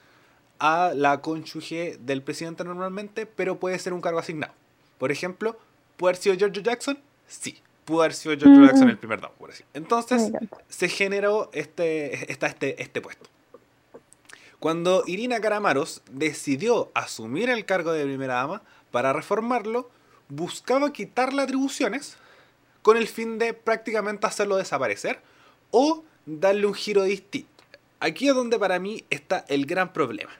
a 0.58 0.92
la 0.94 1.20
cónyuge 1.20 1.98
del 2.00 2.22
presidente 2.22 2.64
normalmente, 2.64 3.26
pero 3.26 3.58
puede 3.58 3.78
ser 3.78 3.92
un 3.92 4.00
cargo 4.00 4.18
asignado. 4.18 4.52
Por 5.00 5.10
ejemplo, 5.10 5.58
¿puede 5.96 6.10
haber 6.10 6.22
sido 6.22 6.36
George 6.36 6.62
Jackson? 6.62 6.98
Sí, 7.26 7.58
pudo 7.86 8.02
haber 8.02 8.12
sido 8.12 8.36
George 8.38 8.66
Jackson 8.66 8.90
el 8.90 8.98
primer 8.98 9.18
damo, 9.18 9.32
por 9.36 9.50
así. 9.50 9.64
Entonces, 9.72 10.30
se 10.68 10.88
generó 10.90 11.48
este, 11.54 12.30
este, 12.30 12.82
este 12.82 13.00
puesto. 13.00 13.30
Cuando 14.58 15.02
Irina 15.06 15.40
Caramaros 15.40 16.02
decidió 16.10 16.90
asumir 16.92 17.48
el 17.48 17.64
cargo 17.64 17.92
de 17.92 18.04
primera 18.04 18.34
dama, 18.34 18.62
para 18.90 19.14
reformarlo, 19.14 19.88
buscaba 20.28 20.92
quitarle 20.92 21.40
atribuciones 21.40 22.18
con 22.82 22.98
el 22.98 23.08
fin 23.08 23.38
de 23.38 23.54
prácticamente 23.54 24.26
hacerlo 24.26 24.58
desaparecer 24.58 25.18
o 25.70 26.04
darle 26.26 26.66
un 26.66 26.74
giro 26.74 27.04
distinto. 27.04 27.48
Aquí 28.00 28.28
es 28.28 28.34
donde 28.34 28.58
para 28.58 28.78
mí 28.78 29.02
está 29.08 29.46
el 29.48 29.64
gran 29.64 29.94
problema. 29.94 30.32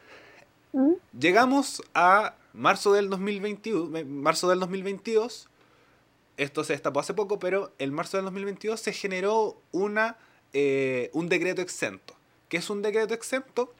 ¿Mm? 0.73 0.93
Llegamos 1.19 1.83
a 1.95 2.35
marzo 2.52 2.92
del 2.92 3.09
2022, 3.11 4.04
marzo 4.07 4.49
del 4.49 4.61
2022, 4.61 5.49
esto 6.37 6.64
se 6.64 6.73
destapó 6.73 7.00
hace 7.00 7.14
poco, 7.14 7.38
pero 7.38 7.73
en 7.78 7.92
marzo 7.92 8.16
del 8.16 8.25
2022 8.25 8.80
se 8.80 8.92
generó 8.92 9.61
una, 9.73 10.16
eh, 10.52 11.11
un 11.12 11.28
decreto 11.28 11.62
exento. 11.62 12.14
¿Qué 12.49 12.57
es 12.57 12.71
un 12.71 12.83
decreto 12.83 13.14
exento? 13.14 13.73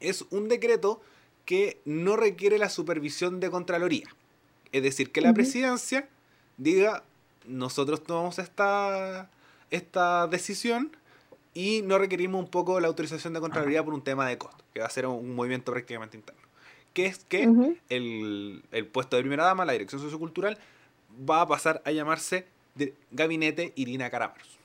Es 0.00 0.24
un 0.30 0.48
decreto 0.48 1.00
que 1.44 1.80
no 1.84 2.16
requiere 2.16 2.58
la 2.58 2.68
supervisión 2.68 3.40
de 3.40 3.50
Contraloría. 3.50 4.08
Es 4.72 4.82
decir, 4.82 5.10
que 5.10 5.20
la 5.20 5.34
presidencia 5.34 6.08
diga, 6.56 7.02
nosotros 7.46 8.02
tomamos 8.04 8.38
esta, 8.38 9.30
esta 9.70 10.26
decisión 10.26 10.96
y 11.54 11.82
no 11.82 11.98
requerimos 11.98 12.44
un 12.44 12.50
poco 12.50 12.78
la 12.80 12.88
autorización 12.88 13.32
de 13.32 13.40
Contraloría 13.40 13.84
por 13.84 13.94
un 13.94 14.02
tema 14.02 14.28
de 14.28 14.38
costo, 14.38 14.64
que 14.72 14.80
va 14.80 14.86
a 14.86 14.90
ser 14.90 15.06
un 15.06 15.34
movimiento 15.34 15.72
prácticamente 15.72 16.16
interno 16.16 16.49
que 16.92 17.06
es 17.06 17.24
que 17.24 17.48
el, 17.88 18.62
puesto 18.92 19.16
de 19.16 19.22
primera 19.22 19.44
dama, 19.44 19.64
la 19.64 19.72
dirección 19.72 20.00
sociocultural, 20.00 20.58
va 21.28 21.42
a 21.42 21.48
pasar 21.48 21.82
a 21.84 21.92
llamarse 21.92 22.46
Gabinete 23.10 23.72
Irina 23.76 24.10
Caramanos. 24.10 24.58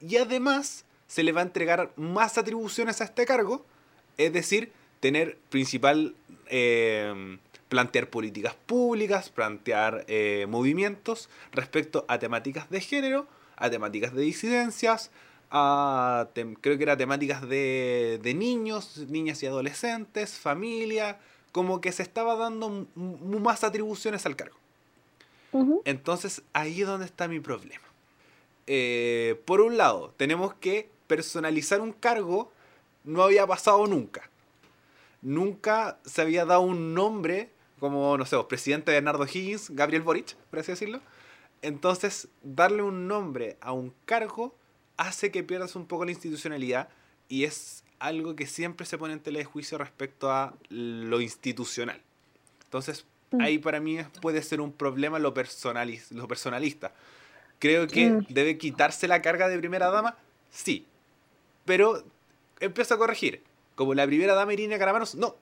Y 0.00 0.16
además 0.16 0.84
se 1.06 1.22
le 1.22 1.32
va 1.32 1.40
a 1.40 1.44
entregar 1.44 1.92
más 1.96 2.38
atribuciones 2.38 3.00
a 3.00 3.04
este 3.04 3.26
cargo, 3.26 3.64
es 4.16 4.32
decir, 4.32 4.72
tener 5.00 5.36
principal, 5.48 6.14
eh, 6.46 7.38
plantear 7.68 8.08
políticas 8.08 8.54
públicas, 8.66 9.30
plantear 9.30 10.04
eh, 10.08 10.46
movimientos 10.48 11.28
respecto 11.52 12.04
a 12.08 12.18
temáticas 12.18 12.70
de 12.70 12.80
género, 12.80 13.26
a 13.56 13.70
temáticas 13.70 14.14
de 14.14 14.22
disidencias, 14.22 15.10
a 15.50 16.28
creo 16.60 16.76
que 16.76 16.82
era 16.82 16.96
temáticas 16.96 17.46
de, 17.48 18.20
de 18.22 18.34
niños, 18.34 18.98
niñas 19.08 19.42
y 19.42 19.46
adolescentes, 19.46 20.38
familia, 20.38 21.18
como 21.52 21.80
que 21.80 21.92
se 21.92 22.02
estaba 22.02 22.36
dando 22.36 22.86
más 22.94 23.64
atribuciones 23.64 24.26
al 24.26 24.36
cargo. 24.36 24.56
Entonces 25.84 26.42
ahí 26.52 26.82
es 26.82 26.86
donde 26.86 27.06
está 27.06 27.26
mi 27.26 27.40
problema. 27.40 27.82
Eh, 28.66 29.40
por 29.46 29.60
un 29.60 29.76
lado, 29.76 30.14
tenemos 30.16 30.54
que 30.54 30.88
personalizar 31.08 31.80
un 31.80 31.92
cargo, 31.92 32.52
no 33.02 33.22
había 33.22 33.46
pasado 33.46 33.86
nunca. 33.86 34.30
Nunca 35.22 35.98
se 36.04 36.22
había 36.22 36.44
dado 36.44 36.60
un 36.60 36.94
nombre 36.94 37.50
como, 37.80 38.16
no 38.16 38.26
sé, 38.26 38.36
presidente 38.48 38.92
Bernardo 38.92 39.24
Higgins, 39.24 39.70
Gabriel 39.70 40.02
Boric, 40.02 40.36
por 40.50 40.60
así 40.60 40.72
decirlo. 40.72 41.00
Entonces, 41.62 42.28
darle 42.42 42.82
un 42.82 43.08
nombre 43.08 43.56
a 43.60 43.72
un 43.72 43.92
cargo 44.04 44.54
hace 44.96 45.30
que 45.30 45.42
pierdas 45.42 45.74
un 45.74 45.86
poco 45.86 46.04
la 46.04 46.10
institucionalidad 46.12 46.90
y 47.28 47.44
es 47.44 47.82
algo 48.00 48.34
que 48.34 48.46
siempre 48.46 48.86
se 48.86 48.98
pone 48.98 49.12
en 49.12 49.20
tela 49.20 49.38
de 49.38 49.44
juicio 49.44 49.78
respecto 49.78 50.32
a 50.32 50.54
lo 50.70 51.20
institucional. 51.20 52.00
Entonces, 52.64 53.04
mm. 53.30 53.40
ahí 53.40 53.58
para 53.58 53.78
mí 53.78 53.98
puede 54.20 54.42
ser 54.42 54.60
un 54.60 54.72
problema 54.72 55.18
lo, 55.18 55.32
lo 55.32 56.28
personalista. 56.28 56.92
Creo 57.58 57.86
que 57.86 58.10
mm. 58.10 58.26
debe 58.30 58.58
quitarse 58.58 59.06
la 59.06 59.22
carga 59.22 59.48
de 59.48 59.58
primera 59.58 59.90
dama, 59.90 60.16
sí. 60.50 60.86
Pero 61.66 62.02
empiezo 62.58 62.94
a 62.94 62.98
corregir. 62.98 63.42
Como 63.74 63.94
la 63.94 64.06
primera 64.06 64.34
dama 64.34 64.52
Irina 64.52 64.78
Caramanos, 64.78 65.14
no. 65.14 65.36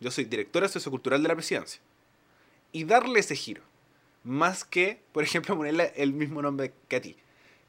Yo 0.00 0.10
soy 0.10 0.24
directora 0.24 0.68
sociocultural 0.68 1.22
de 1.22 1.28
la 1.28 1.34
presidencia. 1.34 1.80
Y 2.72 2.84
darle 2.84 3.20
ese 3.20 3.36
giro. 3.36 3.62
Más 4.22 4.64
que, 4.64 5.00
por 5.12 5.22
ejemplo, 5.22 5.56
ponerle 5.56 5.92
el 5.96 6.14
mismo 6.14 6.40
nombre 6.40 6.72
que 6.88 6.96
a 6.96 7.00
ti. 7.02 7.16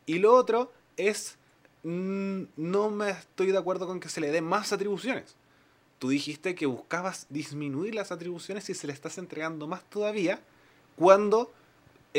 Y 0.05 0.19
lo 0.19 0.33
otro 0.33 0.71
es 0.95 1.37
no 1.85 2.89
me 2.89 3.11
estoy 3.11 3.51
de 3.51 3.57
acuerdo 3.59 3.85
con 3.85 3.99
que 3.99 4.09
se 4.09 4.19
le 4.19 4.31
den 4.31 4.43
más 4.43 4.73
atribuciones. 4.73 5.35
Tú 5.99 6.09
dijiste 6.09 6.55
que 6.55 6.65
buscabas 6.65 7.27
disminuir 7.29 7.93
las 7.93 8.11
atribuciones 8.11 8.67
y 8.69 8.73
se 8.73 8.87
le 8.87 8.93
estás 8.93 9.17
entregando 9.19 9.67
más 9.67 9.87
todavía 9.89 10.41
cuando 10.95 11.51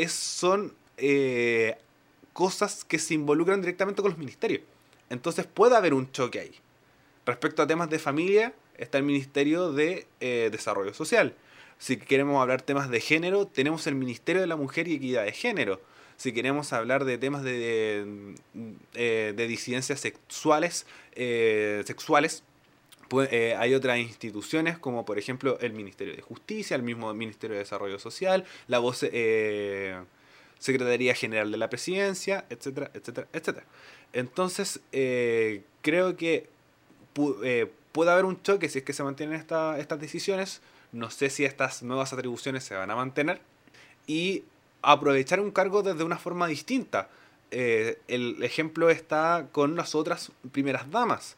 son 0.07 0.73
eh, 0.95 1.77
cosas 2.31 2.85
que 2.85 2.97
se 2.97 3.13
involucran 3.13 3.59
directamente 3.59 4.01
con 4.01 4.11
los 4.11 4.17
ministerios. 4.17 4.61
Entonces 5.09 5.45
puede 5.45 5.75
haber 5.75 5.93
un 5.93 6.11
choque 6.11 6.39
ahí. 6.39 6.55
Respecto 7.25 7.61
a 7.61 7.67
temas 7.67 7.89
de 7.89 7.99
familia, 7.99 8.53
está 8.77 8.97
el 8.99 9.03
Ministerio 9.03 9.73
de 9.73 10.07
eh, 10.21 10.49
Desarrollo 10.49 10.93
Social. 10.93 11.35
Si 11.77 11.97
queremos 11.97 12.41
hablar 12.41 12.61
temas 12.61 12.89
de 12.89 13.01
género, 13.01 13.47
tenemos 13.47 13.85
el 13.85 13.95
Ministerio 13.95 14.41
de 14.41 14.47
la 14.47 14.55
Mujer 14.55 14.87
y 14.87 14.95
Equidad 14.95 15.25
de 15.25 15.33
Género 15.33 15.81
si 16.17 16.33
queremos 16.33 16.73
hablar 16.73 17.05
de 17.05 17.17
temas 17.19 17.43
de, 17.43 18.35
de, 18.53 19.29
eh, 19.35 19.47
disidencias 19.47 19.99
sexuales, 19.99 20.87
eh, 21.13 21.83
sexuales 21.85 22.43
pues, 23.07 23.31
eh, 23.31 23.55
hay 23.55 23.75
otras 23.75 23.99
instituciones 23.99 24.79
como 24.79 25.05
por 25.05 25.19
ejemplo 25.19 25.57
el 25.61 25.73
Ministerio 25.73 26.15
de 26.15 26.21
Justicia, 26.21 26.75
el 26.75 26.81
mismo 26.81 27.13
Ministerio 27.13 27.53
de 27.53 27.59
Desarrollo 27.59 27.99
Social, 27.99 28.45
la 28.67 28.79
voz 28.79 28.97
Secretaría 30.59 31.13
General 31.13 31.51
de 31.51 31.57
la 31.57 31.69
Presidencia, 31.69 32.45
etcétera, 32.49 32.89
etcétera, 32.95 33.27
etcétera. 33.31 33.65
Entonces, 34.11 34.81
creo 34.91 36.17
que 36.17 36.49
puede 37.13 38.11
haber 38.11 38.25
un 38.25 38.41
choque 38.41 38.67
si 38.69 38.79
es 38.79 38.83
que 38.83 38.93
se 38.93 39.03
mantienen 39.03 39.39
estas 39.39 39.99
decisiones. 39.99 40.61
No 40.91 41.11
sé 41.11 41.29
si 41.29 41.45
estas 41.45 41.83
nuevas 41.83 42.11
atribuciones 42.11 42.63
se 42.63 42.73
van 42.75 42.89
a 42.89 42.95
mantener. 42.95 43.39
Y 44.07 44.43
aprovechar 44.81 45.39
un 45.39 45.51
cargo 45.51 45.83
desde 45.83 46.03
una 46.03 46.17
forma 46.17 46.47
distinta. 46.47 47.09
Eh, 47.51 47.99
el 48.07 48.43
ejemplo 48.43 48.89
está 48.89 49.47
con 49.51 49.75
las 49.75 49.95
otras 49.95 50.31
primeras 50.51 50.89
damas. 50.91 51.37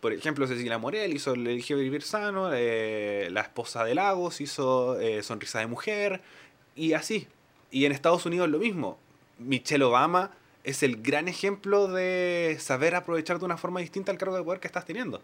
Por 0.00 0.12
ejemplo, 0.12 0.46
Cecilia 0.46 0.78
Morel 0.78 1.12
hizo 1.12 1.34
El 1.34 1.46
Elige 1.46 1.74
Vivir 1.74 2.02
Sano, 2.02 2.50
eh, 2.54 3.28
la 3.30 3.42
esposa 3.42 3.84
de 3.84 3.94
Lagos 3.94 4.40
hizo 4.40 4.98
eh, 4.98 5.22
Sonrisa 5.22 5.58
de 5.58 5.66
Mujer, 5.66 6.22
y 6.74 6.94
así. 6.94 7.28
Y 7.70 7.84
en 7.84 7.92
Estados 7.92 8.24
Unidos 8.24 8.48
lo 8.48 8.58
mismo. 8.58 8.98
Michelle 9.38 9.84
Obama 9.84 10.30
es 10.64 10.82
el 10.82 11.02
gran 11.02 11.28
ejemplo 11.28 11.88
de 11.88 12.56
saber 12.60 12.94
aprovechar 12.94 13.38
de 13.38 13.44
una 13.44 13.56
forma 13.56 13.80
distinta 13.80 14.12
el 14.12 14.18
cargo 14.18 14.36
de 14.36 14.42
poder 14.42 14.60
que 14.60 14.68
estás 14.68 14.86
teniendo. 14.86 15.20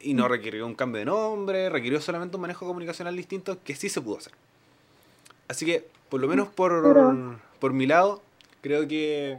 Y 0.00 0.14
no 0.14 0.28
requirió 0.28 0.64
un 0.64 0.74
cambio 0.74 1.00
de 1.00 1.06
nombre, 1.06 1.68
requirió 1.68 2.00
solamente 2.00 2.36
un 2.36 2.42
manejo 2.42 2.66
comunicacional 2.66 3.16
distinto 3.16 3.58
que 3.64 3.74
sí 3.74 3.88
se 3.88 4.00
pudo 4.00 4.18
hacer. 4.18 4.32
Así 5.48 5.66
que 5.66 5.88
por 6.08 6.20
lo 6.20 6.28
menos 6.28 6.48
por, 6.48 7.38
por 7.58 7.72
mi 7.72 7.86
lado, 7.86 8.22
creo 8.60 8.86
que 8.88 9.38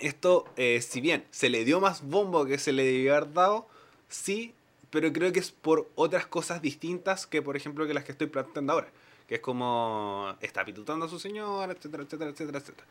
esto, 0.00 0.46
eh, 0.56 0.80
si 0.80 1.00
bien 1.00 1.24
se 1.30 1.48
le 1.48 1.64
dio 1.64 1.80
más 1.80 2.02
bombo 2.02 2.46
que 2.46 2.58
se 2.58 2.72
le 2.72 2.84
debió 2.84 3.16
haber 3.16 3.32
dado, 3.32 3.66
sí, 4.08 4.54
pero 4.90 5.12
creo 5.12 5.32
que 5.32 5.40
es 5.40 5.50
por 5.50 5.88
otras 5.94 6.26
cosas 6.26 6.62
distintas 6.62 7.26
que, 7.26 7.42
por 7.42 7.56
ejemplo, 7.56 7.86
que 7.86 7.94
las 7.94 8.04
que 8.04 8.12
estoy 8.12 8.28
planteando 8.28 8.72
ahora. 8.72 8.88
Que 9.26 9.36
es 9.36 9.40
como 9.40 10.34
está 10.40 10.64
pitutando 10.64 11.04
a 11.04 11.08
su 11.08 11.18
señora, 11.18 11.72
etcétera, 11.72 12.02
etcétera, 12.04 12.30
etcétera, 12.30 12.58
etcétera. 12.58 12.86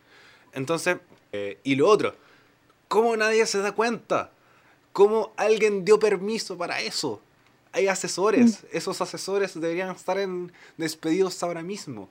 Entonces, 0.53 0.97
eh, 1.31 1.59
y 1.63 1.75
lo 1.75 1.87
otro, 1.87 2.15
¿cómo 2.87 3.17
nadie 3.17 3.45
se 3.47 3.59
da 3.59 3.71
cuenta? 3.71 4.31
¿Cómo 4.93 5.33
alguien 5.35 5.83
dio 5.83 5.97
permiso 5.99 6.57
para 6.57 6.81
eso? 6.81 7.21
Hay 7.71 7.87
asesores, 7.87 8.65
esos 8.71 9.01
asesores 9.01 9.59
deberían 9.59 9.89
estar 9.89 10.17
en 10.17 10.51
despedidos 10.77 11.41
ahora 11.43 11.63
mismo. 11.63 12.09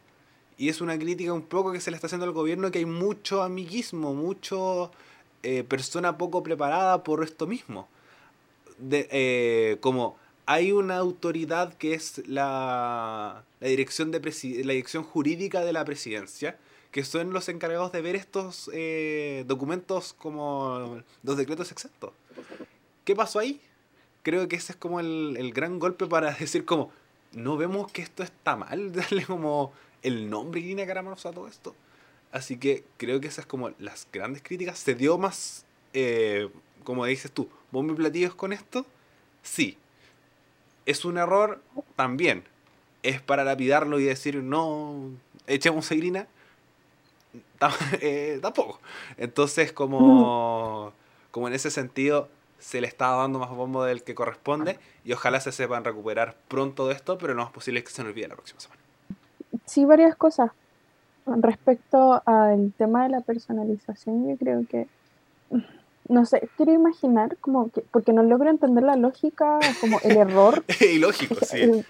Y 0.58 0.68
es 0.68 0.80
una 0.80 0.98
crítica 0.98 1.32
un 1.32 1.42
poco 1.42 1.72
que 1.72 1.80
se 1.80 1.90
le 1.90 1.96
está 1.96 2.06
haciendo 2.06 2.26
al 2.26 2.32
gobierno 2.32 2.70
que 2.70 2.78
hay 2.78 2.86
mucho 2.86 3.42
amiguismo, 3.42 4.14
mucho 4.14 4.90
eh, 5.42 5.64
persona 5.64 6.16
poco 6.16 6.42
preparada 6.42 7.04
por 7.04 7.22
esto 7.22 7.46
mismo. 7.46 7.88
De, 8.78 9.08
eh, 9.10 9.76
como 9.80 10.16
hay 10.46 10.72
una 10.72 10.96
autoridad 10.96 11.74
que 11.74 11.94
es 11.94 12.26
la, 12.26 13.44
la 13.60 13.68
dirección, 13.68 14.10
de 14.12 14.20
la 14.64 14.72
dirección 14.72 15.02
jurídica 15.02 15.64
de 15.64 15.72
la 15.72 15.84
presidencia, 15.84 16.56
que 16.90 17.04
son 17.04 17.32
los 17.32 17.48
encargados 17.48 17.92
de 17.92 18.00
ver 18.00 18.16
estos 18.16 18.70
eh, 18.72 19.44
documentos 19.46 20.14
como 20.14 21.02
los 21.22 21.36
decretos 21.36 21.70
exactos. 21.72 22.12
¿Qué 23.04 23.14
pasó 23.14 23.38
ahí? 23.38 23.60
Creo 24.22 24.48
que 24.48 24.56
ese 24.56 24.72
es 24.72 24.78
como 24.78 25.00
el, 25.00 25.36
el 25.38 25.52
gran 25.52 25.78
golpe 25.78 26.06
para 26.06 26.30
decir 26.40 26.64
como, 26.64 26.90
no 27.32 27.56
vemos 27.56 27.92
que 27.92 28.02
esto 28.02 28.22
está 28.22 28.56
mal, 28.56 28.92
darle 28.94 29.24
como 29.26 29.72
el 30.06 30.30
nombre 30.30 30.60
Irina 30.60 30.86
Caramanos 30.86 31.26
a 31.26 31.32
todo 31.32 31.48
esto. 31.48 31.74
Así 32.30 32.58
que 32.58 32.84
creo 32.96 33.20
que 33.20 33.26
esas 33.26 33.44
como 33.44 33.70
las 33.80 34.06
grandes 34.12 34.40
críticas. 34.42 34.78
¿Se 34.78 34.94
dio 34.94 35.18
más, 35.18 35.64
eh, 35.94 36.48
como 36.84 37.04
dices 37.06 37.32
tú, 37.32 37.48
bombo 37.72 37.92
y 37.92 37.96
platillos 37.96 38.34
con 38.34 38.52
esto? 38.52 38.86
Sí. 39.42 39.76
¿Es 40.86 41.04
un 41.04 41.18
error? 41.18 41.60
También. 41.96 42.44
¿Es 43.02 43.20
para 43.20 43.42
lapidarlo 43.42 43.98
y 43.98 44.04
decir, 44.04 44.36
no, 44.36 45.10
echemos 45.46 45.90
a 45.90 45.94
Irina? 45.94 46.28
Eh, 48.00 48.38
tampoco. 48.42 48.80
Entonces, 49.16 49.72
como, 49.72 50.92
como 51.30 51.48
en 51.48 51.54
ese 51.54 51.70
sentido, 51.70 52.28
se 52.58 52.80
le 52.80 52.86
está 52.86 53.08
dando 53.08 53.38
más 53.38 53.50
bombo 53.50 53.82
del 53.82 54.04
que 54.04 54.14
corresponde 54.14 54.78
y 55.04 55.12
ojalá 55.14 55.40
se 55.40 55.52
sepan 55.52 55.82
recuperar 55.84 56.36
pronto 56.48 56.86
de 56.86 56.94
esto, 56.94 57.18
pero 57.18 57.34
lo 57.34 57.42
más 57.42 57.52
posible 57.52 57.80
es 57.80 57.86
que 57.86 57.92
se 57.92 58.02
nos 58.02 58.12
olvide 58.12 58.28
la 58.28 58.34
próxima 58.34 58.60
semana 58.60 58.85
sí 59.66 59.84
varias 59.84 60.16
cosas. 60.16 60.50
Respecto 61.26 62.22
al 62.24 62.72
tema 62.78 63.02
de 63.02 63.08
la 63.10 63.20
personalización, 63.20 64.28
yo 64.28 64.36
creo 64.36 64.64
que, 64.68 64.86
no 66.08 66.24
sé, 66.24 66.48
quiero 66.56 66.72
imaginar 66.72 67.36
como 67.38 67.70
que, 67.70 67.82
porque 67.90 68.12
no 68.12 68.22
logro 68.22 68.48
entender 68.48 68.84
la 68.84 68.94
lógica, 68.96 69.58
como 69.80 69.98
el 70.04 70.16
error. 70.16 70.64
Ilógico, 70.80 71.34
sí. 71.44 71.84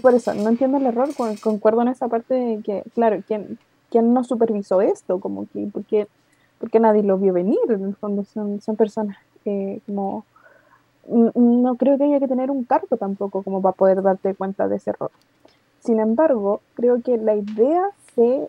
por 0.00 0.14
eso, 0.14 0.32
no 0.34 0.48
entiendo 0.48 0.78
el 0.78 0.86
error, 0.86 1.08
concuerdo 1.42 1.82
en 1.82 1.88
esa 1.88 2.06
parte 2.06 2.34
de 2.34 2.62
que, 2.62 2.84
claro, 2.94 3.20
¿quién, 3.26 3.58
quién 3.90 4.14
no 4.14 4.22
supervisó 4.22 4.80
esto? 4.80 5.18
Como 5.18 5.48
que, 5.52 5.68
porque, 5.72 6.06
porque 6.60 6.78
nadie 6.78 7.02
lo 7.02 7.18
vio 7.18 7.32
venir, 7.32 7.58
en 7.68 7.84
el 7.84 7.96
fondo 7.96 8.24
son, 8.24 8.60
son 8.60 8.76
personas 8.76 9.18
que 9.42 9.80
como 9.86 10.24
no 11.08 11.76
creo 11.76 11.98
que 11.98 12.04
haya 12.04 12.18
que 12.20 12.28
tener 12.28 12.50
un 12.50 12.64
cargo 12.64 12.96
tampoco 12.96 13.42
como 13.42 13.62
para 13.62 13.76
poder 13.76 14.02
darte 14.02 14.34
cuenta 14.34 14.68
de 14.68 14.76
ese 14.76 14.90
error. 14.90 15.10
Sin 15.86 16.00
embargo, 16.00 16.62
creo 16.74 17.00
que 17.00 17.16
la 17.16 17.36
idea 17.36 17.90
se 18.16 18.48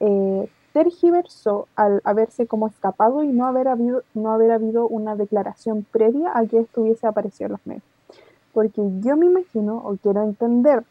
eh, 0.00 0.50
tergiversó 0.72 1.68
al 1.76 2.00
haberse 2.02 2.46
como 2.46 2.66
escapado 2.66 3.22
y 3.22 3.28
no 3.28 3.44
haber, 3.44 3.68
habido, 3.68 4.02
no 4.14 4.32
haber 4.32 4.52
habido 4.52 4.88
una 4.88 5.14
declaración 5.14 5.84
previa 5.92 6.30
a 6.34 6.46
que 6.46 6.60
esto 6.60 6.80
hubiese 6.80 7.06
aparecido 7.06 7.46
en 7.46 7.52
los 7.52 7.66
medios. 7.66 7.84
Porque 8.54 8.80
yo 9.00 9.18
me 9.18 9.26
imagino, 9.26 9.76
o 9.76 9.98
quiero 10.02 10.22
entender, 10.22 10.82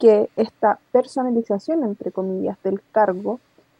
que 0.00 0.28
esta 0.34 0.80
personalización, 0.90 1.84
entre 1.84 2.10
comillas, 2.10 2.60
del 2.64 2.82
cargo 2.90 3.38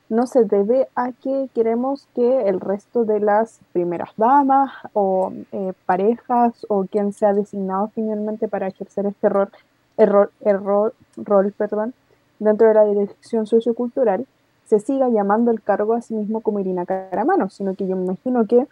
no 0.08 0.28
se 0.28 0.44
debe 0.44 0.86
a 0.94 1.10
que 1.10 1.48
queremos 1.52 2.06
que 2.14 2.42
el 2.48 2.60
resto 2.60 3.04
de 3.04 3.18
las 3.18 3.58
primeras 3.72 4.10
damas 4.16 4.70
o 4.92 5.32
eh, 5.50 5.72
parejas 5.84 6.64
o 6.68 6.84
quien 6.84 7.12
sea 7.12 7.32
designado 7.32 7.90
finalmente 7.92 8.46
para 8.46 8.68
ejercer 8.68 9.06
este 9.06 9.28
rol, 9.28 9.50
error, 9.96 10.32
error, 10.40 10.94
rol 11.16 11.52
perdón, 11.52 11.94
dentro 12.38 12.68
de 12.68 12.74
la 12.74 12.84
dirección 12.84 13.46
sociocultural 13.46 14.26
se 14.66 14.80
siga 14.80 15.08
llamando 15.08 15.50
el 15.50 15.62
cargo 15.62 15.94
a 15.94 16.02
sí 16.02 16.14
mismo 16.14 16.40
como 16.40 16.60
Irina 16.60 16.86
Caramano, 16.86 17.50
sino 17.50 17.74
que 17.74 17.86
yo 17.86 17.96
me 17.96 18.04
imagino 18.04 18.46
que 18.46 18.66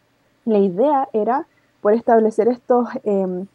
la 0.44 0.58
idea 0.58 1.08
era 1.12 1.46
por 1.80 1.92
establecer 1.92 2.48
estos 2.48 2.88
em, 3.04 3.46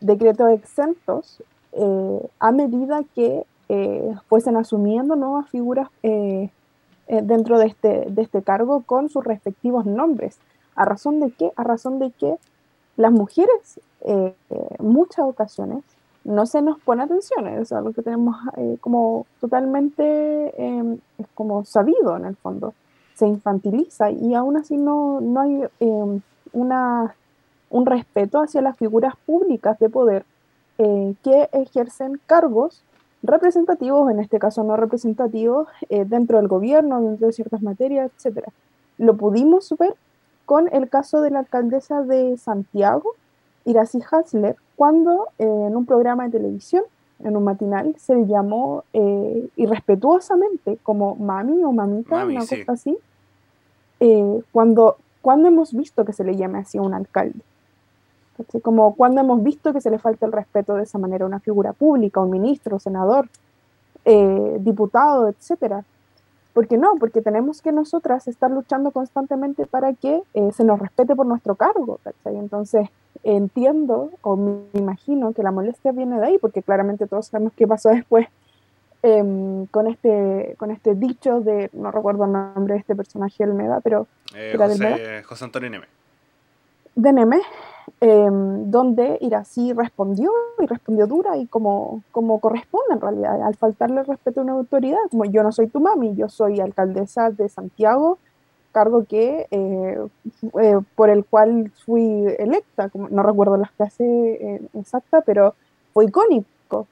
decretos 0.00 0.50
exentos 0.50 1.42
eh, 1.72 2.28
a 2.38 2.52
medida 2.52 3.02
que 3.14 3.44
eh, 3.68 4.14
fuesen 4.28 4.56
asumiendo 4.56 5.16
nuevas 5.16 5.48
figuras 5.48 5.88
eh, 6.02 6.50
dentro 7.06 7.58
de 7.58 7.66
este, 7.66 8.06
de 8.08 8.22
este 8.22 8.42
cargo 8.42 8.82
con 8.82 9.08
sus 9.08 9.24
respectivos 9.24 9.86
nombres. 9.86 10.38
¿A 10.74 10.84
razón 10.84 11.20
de 11.20 11.30
qué? 11.30 11.52
A 11.56 11.64
razón 11.64 11.98
de 11.98 12.10
que 12.10 12.36
las 12.96 13.12
mujeres, 13.12 13.80
en 14.00 14.34
muchas 14.78 15.24
ocasiones, 15.26 15.84
no 16.24 16.46
se 16.46 16.62
nos 16.62 16.80
pone 16.80 17.02
atención, 17.02 17.46
es 17.46 17.72
algo 17.72 17.92
que 17.92 18.02
tenemos 18.02 18.36
como 18.80 19.26
totalmente 19.40 20.54
em, 20.56 20.98
como 21.34 21.64
sabido 21.64 22.16
en 22.16 22.24
el 22.24 22.36
fondo, 22.36 22.74
se 23.14 23.26
infantiliza 23.26 24.10
y 24.10 24.34
aún 24.34 24.56
así 24.56 24.76
no, 24.76 25.20
no 25.20 25.40
hay 25.40 25.62
em, 25.80 26.20
una, 26.52 27.14
un 27.70 27.86
respeto 27.86 28.40
hacia 28.40 28.62
las 28.62 28.76
figuras 28.76 29.14
públicas 29.26 29.78
de 29.78 29.88
poder 29.88 30.24
eh, 30.78 31.14
que 31.22 31.48
ejercen 31.52 32.20
cargos 32.26 32.82
representativos, 33.22 34.10
en 34.10 34.20
este 34.20 34.38
caso 34.38 34.64
no 34.64 34.76
representativos, 34.76 35.68
eh, 35.88 36.04
dentro 36.04 36.38
del 36.38 36.48
gobierno, 36.48 37.00
dentro 37.00 37.28
de 37.28 37.32
ciertas 37.32 37.62
materias, 37.62 38.10
etc. 38.18 38.48
Lo 38.98 39.16
pudimos 39.16 39.72
ver 39.78 39.94
con 40.46 40.68
el 40.72 40.90
caso 40.90 41.20
de 41.20 41.30
la 41.30 41.38
alcaldesa 41.40 42.02
de 42.02 42.36
Santiago, 42.36 43.14
Iracy 43.64 44.00
Hasler, 44.10 44.56
cuando 44.76 45.28
eh, 45.38 45.44
en 45.44 45.76
un 45.76 45.86
programa 45.86 46.24
de 46.24 46.30
televisión, 46.30 46.84
en 47.20 47.36
un 47.36 47.44
matinal, 47.44 47.94
se 47.98 48.14
le 48.14 48.26
llamó 48.26 48.84
irrespetuosamente 49.56 50.78
como 50.82 51.14
mami 51.14 51.62
o 51.62 51.72
mamita, 51.72 52.26
una 52.26 52.40
cosa 52.40 52.56
así, 52.66 52.98
cuando, 54.50 54.96
cuando 55.22 55.48
hemos 55.48 55.72
visto 55.72 56.04
que 56.04 56.12
se 56.12 56.24
le 56.24 56.36
llame 56.36 56.58
así 56.58 56.76
a 56.76 56.82
un 56.82 56.92
alcalde. 56.92 57.40
Como 58.62 58.94
cuando 58.96 59.20
hemos 59.20 59.42
visto 59.42 59.72
que 59.72 59.80
se 59.80 59.90
le 59.90 59.98
falta 59.98 60.26
el 60.26 60.32
respeto 60.32 60.74
de 60.74 60.82
esa 60.82 60.98
manera 60.98 61.24
a 61.24 61.28
una 61.28 61.38
figura 61.38 61.72
pública, 61.72 62.20
un 62.20 62.30
ministro, 62.30 62.80
senador, 62.80 63.28
eh, 64.04 64.56
diputado, 64.60 65.28
etcétera. 65.28 65.84
¿Por 66.54 66.68
qué 66.68 66.78
no? 66.78 66.94
Porque 67.00 67.20
tenemos 67.20 67.60
que 67.60 67.72
nosotras 67.72 68.28
estar 68.28 68.48
luchando 68.50 68.92
constantemente 68.92 69.66
para 69.66 69.92
que 69.92 70.22
eh, 70.34 70.52
se 70.52 70.64
nos 70.64 70.78
respete 70.78 71.16
por 71.16 71.26
nuestro 71.26 71.56
cargo. 71.56 71.98
Entonces, 72.24 72.88
entiendo 73.24 74.10
o 74.22 74.36
me 74.36 74.60
imagino 74.74 75.32
que 75.32 75.42
la 75.42 75.50
molestia 75.50 75.90
viene 75.90 76.20
de 76.20 76.26
ahí, 76.26 76.38
porque 76.38 76.62
claramente 76.62 77.08
todos 77.08 77.26
sabemos 77.26 77.52
qué 77.56 77.66
pasó 77.66 77.88
después 77.88 78.28
em, 79.02 79.66
con, 79.66 79.88
este, 79.88 80.54
con 80.56 80.70
este 80.70 80.94
dicho 80.94 81.40
de, 81.40 81.70
no 81.72 81.90
recuerdo 81.90 82.24
el 82.24 82.32
nombre 82.32 82.74
de 82.74 82.80
este 82.80 82.94
personaje, 82.94 83.44
Meda, 83.46 83.80
pero... 83.80 84.06
Eh, 84.36 84.54
José, 84.56 85.22
José 85.24 85.44
Antonio 85.44 85.70
Neme. 85.70 85.86
De 86.94 87.12
Neme, 87.12 87.40
Em, 88.00 88.70
donde 88.70 89.18
Irací 89.20 89.72
respondió 89.72 90.30
y 90.58 90.66
respondió 90.66 91.06
dura 91.06 91.36
y 91.36 91.46
como, 91.46 92.02
como 92.12 92.40
corresponde 92.40 92.94
en 92.94 93.00
realidad, 93.00 93.42
al 93.42 93.56
faltarle 93.56 94.02
respeto 94.04 94.40
a 94.40 94.44
una 94.44 94.52
autoridad, 94.54 94.98
como 95.10 95.26
yo 95.26 95.42
no 95.42 95.52
soy 95.52 95.66
tu 95.66 95.80
mami, 95.80 96.14
yo 96.14 96.28
soy 96.28 96.60
alcaldesa 96.60 97.30
de 97.30 97.48
Santiago, 97.48 98.18
cargo 98.72 99.04
que 99.04 99.46
eh, 99.50 99.98
eh, 100.60 100.80
por 100.96 101.10
el 101.10 101.24
cual 101.26 101.72
fui 101.84 102.24
electa, 102.38 102.88
como, 102.88 103.08
no 103.08 103.22
recuerdo 103.22 103.56
la 103.56 103.68
frase 103.68 104.04
eh, 104.04 104.68
exacta, 104.74 105.20
pero 105.20 105.54
fue 105.92 106.06
icónico. 106.06 106.86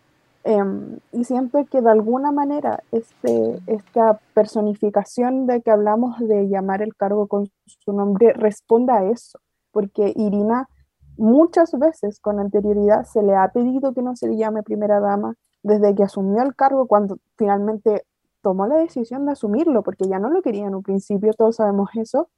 Em, 0.45 0.99
y 1.13 1.25
siento 1.25 1.65
que 1.71 1.81
de 1.81 1.91
alguna 1.91 2.33
manera 2.33 2.83
este, 2.93 3.61
esta 3.67 4.21
personificación 4.35 5.47
de 5.47 5.63
que 5.63 5.71
hablamos 5.71 6.19
de 6.19 6.49
llamar 6.49 6.83
el 6.83 6.95
cargo 6.97 7.29
con 7.29 7.51
su 7.67 7.93
nombre 7.93 8.33
responda 8.33 8.99
a 8.99 9.05
eso, 9.11 9.39
porque 9.73 10.13
Irina 10.17 10.69
Muchas 11.17 11.73
veces 11.79 12.21
con 12.21 12.41
anterioridad 12.41 13.05
se 13.05 13.23
le 13.23 13.35
ha 13.35 13.49
pedido 13.53 13.93
que 13.93 14.03
no 14.03 14.17
se 14.17 14.29
le 14.29 14.37
llame 14.37 14.63
primera 14.63 15.01
dama 15.01 15.35
desde 15.63 15.95
que 15.95 16.03
asumió 16.03 16.43
el 16.43 16.55
cargo 16.55 16.87
cuando 16.87 17.19
finalmente 17.37 18.05
tomó 18.43 18.67
la 18.67 18.77
decisión 18.77 19.25
de 19.27 19.33
asumirlo, 19.33 19.83
porque 19.83 20.09
ya 20.09 20.19
no 20.19 20.29
lo 20.31 20.43
quería 20.43 20.67
en 20.67 20.75
un 20.75 20.83
principio, 20.83 21.33
todos 21.35 21.57
sabemos 21.57 21.91
eso. 21.95 22.29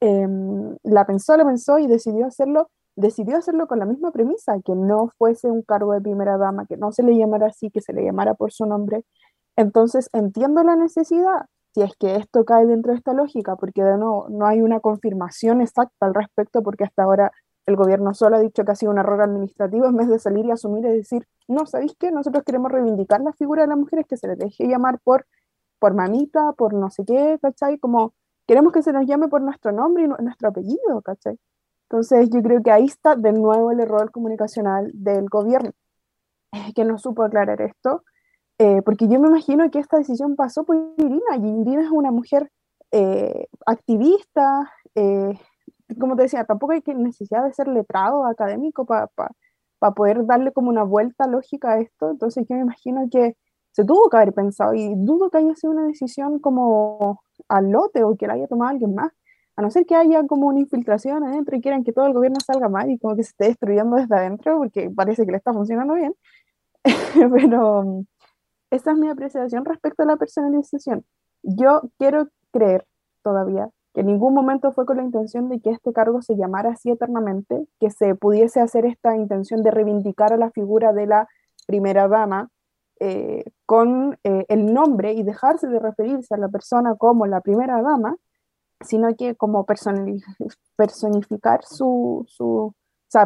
Em, 0.00 0.76
la 0.82 1.06
pensó, 1.06 1.36
la 1.36 1.44
pensó 1.46 1.78
y 1.78 1.86
decidió 1.86 2.26
hacerlo, 2.26 2.70
decidió 2.96 3.38
hacerlo 3.38 3.66
con 3.66 3.78
la 3.78 3.86
misma 3.86 4.10
premisa, 4.12 4.60
que 4.64 4.74
no 4.74 5.10
fuese 5.18 5.50
un 5.50 5.62
cargo 5.62 5.92
de 5.94 6.02
primera 6.02 6.36
dama, 6.36 6.66
que 6.66 6.76
no 6.76 6.92
se 6.92 7.02
le 7.02 7.16
llamara 7.16 7.46
así, 7.48 7.70
que 7.70 7.80
se 7.80 7.92
le 7.94 8.04
llamara 8.04 8.34
por 8.34 8.52
su 8.52 8.66
nombre. 8.66 9.04
Entonces 9.56 10.10
entiendo 10.12 10.62
la 10.62 10.76
necesidad, 10.76 11.46
si 11.74 11.82
es 11.82 11.96
que 11.98 12.16
esto 12.16 12.44
cae 12.44 12.66
dentro 12.66 12.92
de 12.92 12.98
esta 12.98 13.14
lógica, 13.14 13.56
porque 13.56 13.82
de 13.82 13.96
nuevo 13.98 14.28
no 14.30 14.46
hay 14.46 14.60
una 14.60 14.80
confirmación 14.80 15.62
exacta 15.62 16.06
al 16.06 16.14
respecto, 16.14 16.62
porque 16.62 16.84
hasta 16.84 17.02
ahora 17.04 17.32
el 17.66 17.76
gobierno 17.76 18.14
solo 18.14 18.36
ha 18.36 18.40
dicho 18.40 18.64
que 18.64 18.72
ha 18.72 18.76
sido 18.76 18.92
un 18.92 18.98
error 18.98 19.20
administrativo 19.20 19.86
en 19.86 19.96
vez 19.96 20.08
de 20.08 20.18
salir 20.18 20.46
y 20.46 20.52
asumir 20.52 20.84
y 20.86 20.98
decir, 20.98 21.26
no, 21.48 21.66
¿sabéis 21.66 21.94
qué? 21.98 22.12
Nosotros 22.12 22.44
queremos 22.44 22.70
reivindicar 22.70 23.20
la 23.20 23.32
figura 23.32 23.62
de 23.62 23.68
las 23.68 23.78
mujeres 23.78 24.06
que 24.06 24.16
se 24.16 24.28
les 24.28 24.38
deje 24.38 24.68
llamar 24.68 25.00
por, 25.02 25.26
por 25.80 25.94
mamita, 25.94 26.52
por 26.52 26.74
no 26.74 26.90
sé 26.90 27.04
qué, 27.04 27.38
¿cachai? 27.42 27.78
Como 27.78 28.14
queremos 28.46 28.72
que 28.72 28.82
se 28.82 28.92
nos 28.92 29.04
llame 29.06 29.28
por 29.28 29.42
nuestro 29.42 29.72
nombre 29.72 30.04
y 30.04 30.08
nuestro 30.22 30.48
apellido, 30.48 31.02
¿cachai? 31.02 31.38
Entonces 31.88 32.30
yo 32.30 32.42
creo 32.42 32.62
que 32.62 32.70
ahí 32.70 32.84
está 32.84 33.16
de 33.16 33.32
nuevo 33.32 33.70
el 33.72 33.80
error 33.80 34.10
comunicacional 34.10 34.90
del 34.94 35.28
gobierno, 35.28 35.72
que 36.74 36.84
no 36.84 36.98
supo 36.98 37.24
aclarar 37.24 37.60
esto, 37.62 38.04
eh, 38.58 38.82
porque 38.82 39.08
yo 39.08 39.20
me 39.20 39.28
imagino 39.28 39.70
que 39.70 39.80
esta 39.80 39.96
decisión 39.96 40.36
pasó 40.36 40.64
por 40.64 40.76
Irina, 40.96 41.36
y 41.36 41.60
Irina 41.60 41.82
es 41.82 41.90
una 41.90 42.10
mujer 42.10 42.50
eh, 42.90 43.48
activista, 43.66 44.72
eh, 44.94 45.38
como 46.00 46.16
te 46.16 46.22
decía, 46.22 46.44
tampoco 46.44 46.72
hay 46.72 46.82
que 46.82 46.94
necesidad 46.94 47.44
de 47.44 47.52
ser 47.52 47.68
letrado 47.68 48.26
académico 48.26 48.84
para 48.86 49.08
poder 49.94 50.26
darle 50.26 50.52
como 50.52 50.70
una 50.70 50.82
vuelta 50.82 51.26
lógica 51.26 51.72
a 51.72 51.80
esto. 51.80 52.10
Entonces 52.10 52.46
yo 52.48 52.56
me 52.56 52.62
imagino 52.62 53.08
que 53.10 53.36
se 53.72 53.84
tuvo 53.84 54.08
que 54.10 54.16
haber 54.16 54.32
pensado 54.32 54.74
y 54.74 54.94
dudo 54.96 55.30
que 55.30 55.38
haya 55.38 55.54
sido 55.54 55.72
una 55.72 55.86
decisión 55.86 56.38
como 56.40 57.22
al 57.48 57.70
lote 57.70 58.04
o 58.04 58.16
que 58.16 58.26
la 58.26 58.34
haya 58.34 58.48
tomado 58.48 58.70
alguien 58.70 58.94
más. 58.94 59.12
A 59.56 59.62
no 59.62 59.70
ser 59.70 59.86
que 59.86 59.94
haya 59.94 60.26
como 60.26 60.48
una 60.48 60.60
infiltración 60.60 61.24
adentro 61.24 61.56
y 61.56 61.60
quieran 61.60 61.84
que 61.84 61.92
todo 61.92 62.06
el 62.06 62.12
gobierno 62.12 62.38
salga 62.40 62.68
mal 62.68 62.90
y 62.90 62.98
como 62.98 63.16
que 63.16 63.22
se 63.22 63.30
esté 63.30 63.46
destruyendo 63.46 63.96
desde 63.96 64.14
adentro 64.14 64.58
porque 64.58 64.90
parece 64.90 65.24
que 65.24 65.32
le 65.32 65.38
está 65.38 65.52
funcionando 65.52 65.94
bien. 65.94 66.14
Pero 67.32 68.04
esa 68.70 68.92
es 68.92 68.98
mi 68.98 69.08
apreciación 69.08 69.64
respecto 69.64 70.02
a 70.02 70.06
la 70.06 70.16
personalización. 70.16 71.04
Yo 71.42 71.82
quiero 71.98 72.28
creer 72.52 72.86
todavía 73.22 73.70
que 73.96 74.02
en 74.02 74.08
ningún 74.08 74.34
momento 74.34 74.72
fue 74.72 74.84
con 74.84 74.98
la 74.98 75.04
intención 75.04 75.48
de 75.48 75.58
que 75.58 75.70
este 75.70 75.94
cargo 75.94 76.20
se 76.20 76.36
llamara 76.36 76.72
así 76.72 76.90
eternamente, 76.90 77.66
que 77.80 77.88
se 77.88 78.14
pudiese 78.14 78.60
hacer 78.60 78.84
esta 78.84 79.16
intención 79.16 79.62
de 79.62 79.70
reivindicar 79.70 80.34
a 80.34 80.36
la 80.36 80.50
figura 80.50 80.92
de 80.92 81.06
la 81.06 81.26
primera 81.66 82.06
dama 82.06 82.50
eh, 83.00 83.44
con 83.64 84.18
eh, 84.22 84.44
el 84.48 84.74
nombre 84.74 85.14
y 85.14 85.22
dejarse 85.22 85.66
de 85.68 85.78
referirse 85.78 86.34
a 86.34 86.36
la 86.36 86.50
persona 86.50 86.94
como 86.96 87.24
la 87.24 87.40
primera 87.40 87.80
dama, 87.80 88.16
sino 88.82 89.16
que 89.16 89.34
como 89.34 89.64
personificar 90.76 91.64
su, 91.64 92.26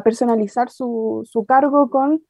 personalizar 0.04 0.70
su 0.70 1.44
cargo 1.48 1.90
con 1.90 2.22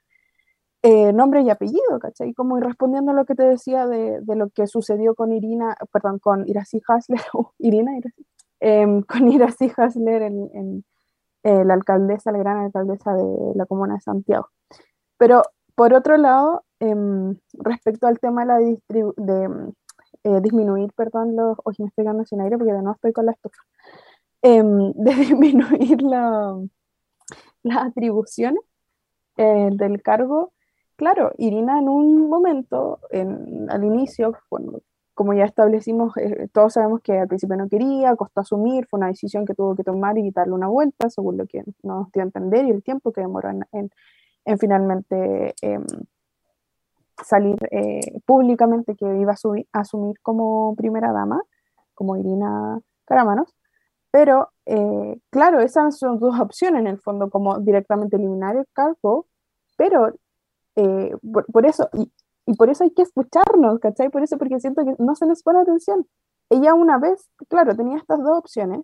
eh, 0.83 1.13
nombre 1.13 1.43
y 1.43 1.51
apellido, 1.51 1.99
¿cachai? 2.01 2.33
Como 2.33 2.59
respondiendo 2.59 3.11
a 3.11 3.15
lo 3.15 3.27
que 3.27 3.35
te 3.35 3.43
decía 3.43 3.87
de, 3.87 4.23
lo 4.27 4.49
que 4.49 4.67
sucedió 4.67 5.15
con 5.15 5.33
Irina, 5.33 5.77
perdón, 5.93 6.19
con 6.19 6.49
Iracy 6.49 6.81
Hasler, 6.89 7.21
Irina, 7.59 7.93
em, 8.61 9.03
con 9.03 9.29
Iracy 9.29 9.71
Hasler 9.77 10.23
en, 10.23 10.85
eh, 11.43 11.65
la 11.65 11.75
alcaldesa, 11.75 12.33
la 12.33 12.39
gran 12.39 12.59
alcaldesa 12.59 13.13
de 13.15 13.53
la 13.55 13.67
comuna 13.67 13.95
de 13.95 14.01
Santiago. 14.01 14.49
Pero 15.19 15.43
por 15.75 15.93
otro 15.95 16.17
lado, 16.17 16.65
em, 16.81 17.37
respecto 17.55 18.07
al 18.07 18.19
tema 18.19 18.43
de, 18.43 18.47
la 18.47 18.59
de 19.17 19.73
eh, 20.25 20.41
disminuir, 20.41 20.93
perdón, 20.95 21.37
los, 21.37 21.59
hoy 21.65 21.75
me 21.79 21.87
estoy 21.89 22.05
quedando 22.05 22.25
sin 22.25 22.41
aire 22.41 22.57
porque 22.57 22.73
de 22.73 22.83
no 22.83 22.93
estoy 22.93 23.13
con 23.13 23.27
la 23.27 23.33
estufa, 23.33 23.63
em, 24.43 24.93
de 24.97 25.15
disminuir 25.15 26.03
la, 26.03 26.59
las 27.63 27.87
atribuciones 27.87 28.63
del 29.37 30.03
cargo, 30.03 30.53
claro, 31.01 31.33
Irina 31.39 31.79
en 31.79 31.89
un 31.89 32.29
momento, 32.29 33.01
en, 33.09 33.71
al 33.71 33.85
inicio, 33.85 34.37
como 35.15 35.33
ya 35.33 35.45
establecimos, 35.45 36.15
eh, 36.19 36.49
todos 36.53 36.75
sabemos 36.75 37.01
que 37.01 37.19
al 37.19 37.27
principio 37.27 37.57
no 37.57 37.71
quería, 37.71 38.15
costó 38.17 38.43
asumir, 38.43 38.87
fue 38.87 38.99
una 38.99 39.07
decisión 39.07 39.47
que 39.47 39.55
tuvo 39.55 39.75
que 39.75 39.83
tomar 39.83 40.19
y 40.19 40.31
darle 40.31 40.53
una 40.53 40.69
vuelta, 40.69 41.09
según 41.09 41.39
lo 41.39 41.47
que 41.47 41.65
nos 41.83 42.13
dio 42.13 42.23
a 42.23 42.27
entender 42.27 42.67
y 42.67 42.71
el 42.71 42.83
tiempo 42.83 43.13
que 43.13 43.23
demoró 43.23 43.49
en, 43.73 43.91
finalmente 44.59 45.55
em, 45.63 45.87
salir 47.25 47.57
eh, 47.71 48.21
públicamente 48.27 48.95
que 48.95 49.07
iba 49.07 49.33
a, 49.33 49.81
asumir 49.81 50.17
como 50.21 50.77
primera 50.77 51.13
dama, 51.13 51.41
como 51.95 52.19
Irina 52.19 52.79
Caramanos. 53.07 53.55
Pero, 54.11 54.51
eh, 54.67 55.19
claro, 55.31 55.61
esas 55.61 55.99
son 55.99 56.19
dos 56.19 56.39
opciones 56.39 56.81
en 56.81 56.89
el 56.89 56.99
fondo, 56.99 57.31
como 57.31 57.59
directamente 57.59 58.17
eliminar 58.17 58.57
el 58.57 58.67
cargo, 58.75 59.27
pero 59.79 60.13
eh, 60.81 61.13
por, 61.53 61.67
eso, 61.67 61.89
y, 61.93 62.11
y, 62.47 62.55
por 62.57 62.71
eso 62.71 62.85
hay 62.85 62.91
que 62.93 63.03
escucharnos, 63.03 63.79
¿cachai? 63.81 64.09
Por 64.09 64.23
eso, 64.23 64.39
porque 64.39 64.61
siento 64.61 64.83
que 64.85 64.95
no 64.99 65.15
se 65.15 65.27
les 65.27 65.43
pone 65.43 65.61
atención. 65.61 66.07
Ella 66.49 66.75
una 66.75 66.99
vez, 66.99 67.29
claro, 67.49 67.77
tenía 67.77 67.99
estas 67.99 68.19
dos 68.21 68.39
opciones 68.39 68.81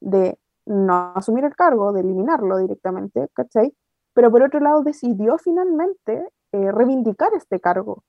de 0.00 0.38
no 0.66 1.12
asumir 1.14 1.44
el 1.44 1.54
cargo, 1.54 1.92
de 1.92 2.00
eliminarlo 2.00 2.58
directamente, 2.58 3.28
¿cachai? 3.34 3.74
Pero 4.14 4.30
por 4.30 4.42
otro 4.42 4.60
lado 4.60 4.82
decidió 4.82 5.36
finalmente 5.38 6.26
eh, 6.52 6.72
reivindicar 6.72 7.34
este 7.34 7.60
cargo. 7.60 8.04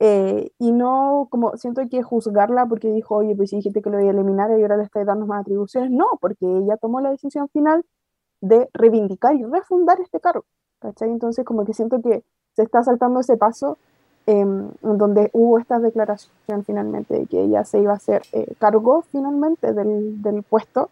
Eh, 0.00 0.50
y 0.58 0.72
no 0.72 1.28
como 1.30 1.56
siento 1.56 1.82
que 1.90 2.02
juzgarla 2.02 2.66
porque 2.66 2.90
dijo, 2.90 3.16
oye, 3.16 3.36
pues 3.36 3.50
si 3.50 3.56
dijiste 3.56 3.82
que 3.82 3.90
lo 3.90 4.00
iba 4.00 4.10
a 4.10 4.12
eliminar 4.14 4.50
y 4.58 4.62
ahora 4.62 4.76
le 4.76 4.84
está 4.84 5.04
dando 5.04 5.26
más 5.26 5.42
atribuciones. 5.42 5.90
No, 5.90 6.06
porque 6.20 6.46
ella 6.46 6.76
tomó 6.78 7.00
la 7.00 7.10
decisión 7.10 7.48
final 7.50 7.84
de 8.40 8.68
reivindicar 8.74 9.34
y 9.36 9.44
refundar 9.44 10.00
este 10.00 10.20
cargo. 10.20 10.44
¿cachai? 10.84 11.10
Entonces 11.10 11.44
como 11.44 11.64
que 11.64 11.74
siento 11.74 12.00
que 12.02 12.24
se 12.56 12.62
está 12.62 12.82
saltando 12.82 13.20
ese 13.20 13.36
paso 13.36 13.78
en 14.26 14.70
donde 14.80 15.28
hubo 15.34 15.58
esta 15.58 15.78
declaración 15.78 16.64
finalmente 16.64 17.12
de 17.14 17.26
que 17.26 17.42
ella 17.42 17.64
se 17.64 17.80
iba 17.80 17.92
a 17.92 17.96
hacer 17.96 18.22
eh, 18.32 18.54
cargo 18.58 19.04
finalmente 19.10 19.74
del, 19.74 20.22
del 20.22 20.42
puesto 20.42 20.88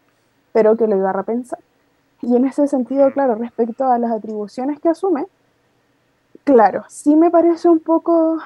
pero 0.53 0.77
que 0.77 0.87
lo 0.87 0.97
iba 0.97 1.11
a 1.11 1.15
repensar. 1.15 1.59
Y 2.21 2.37
en 2.37 2.45
ese 2.45 2.69
sentido, 2.69 3.11
claro, 3.13 3.35
respecto 3.35 3.87
a 3.87 3.99
las 3.99 4.13
atribuciones 4.13 4.79
que 4.79 4.89
asume, 4.89 5.27
claro, 6.45 6.85
sí 6.89 7.17
me 7.17 7.31
parece 7.31 7.69
un 7.69 7.81
poco 7.81 8.39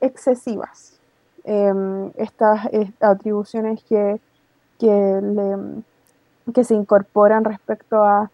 excesivas 0.00 0.98
em, 1.44 2.10
estas, 2.16 2.68
atribuciones 3.00 3.82
que, 3.84 4.20
que, 4.78 5.20
que, 6.52 6.64
se 6.64 6.74
incorporan 6.74 7.44
respecto 7.44 8.02
a 8.02 8.30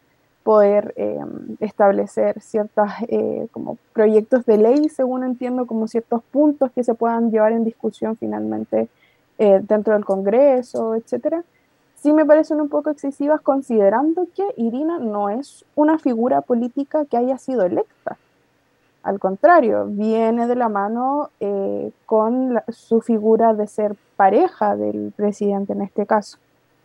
poder 0.48 0.94
em, 0.96 1.58
establecer 1.61 2.40
ciertos 2.40 2.88
eh, 3.08 3.48
como 3.52 3.76
proyectos 3.92 4.46
de 4.46 4.56
ley, 4.56 4.88
según 4.88 5.22
entiendo, 5.22 5.66
como 5.66 5.87
ciertos 5.88 6.22
puntos 6.22 6.70
que 6.72 6.82
se 6.82 6.94
puedan 6.94 7.30
llevar 7.30 7.52
en 7.52 7.64
discusión 7.64 8.16
finalmente 8.16 8.88
eh, 9.37 9.61
dentro 9.62 9.92
del 9.92 10.06
Congreso, 10.06 10.94
etcétera 10.94 11.44
sí 11.96 12.14
me 12.14 12.24
parecen 12.24 12.62
un 12.62 12.70
poco 12.70 12.88
excesivas 12.88 13.42
considerando 13.42 14.26
que 14.34 14.46
Irina 14.56 14.98
no 14.98 15.28
es 15.28 15.66
una 15.74 15.98
figura 15.98 16.40
política 16.40 17.04
que 17.04 17.18
haya 17.18 17.37
sido 17.37 17.66
electa. 17.66 18.16
Al 19.02 19.18
contrario, 19.18 19.84
viene 19.87 20.46
de 20.46 20.56
la 20.56 20.70
mano 20.70 21.28
eh, 21.40 21.92
con 22.06 22.58
su 22.68 23.02
figura 23.02 23.52
de 23.52 23.66
ser 23.66 23.96
pareja 24.16 24.76
del 24.76 25.12
presidente 25.14 25.74
en 25.74 25.82
este 25.82 26.06
caso. 26.06 26.38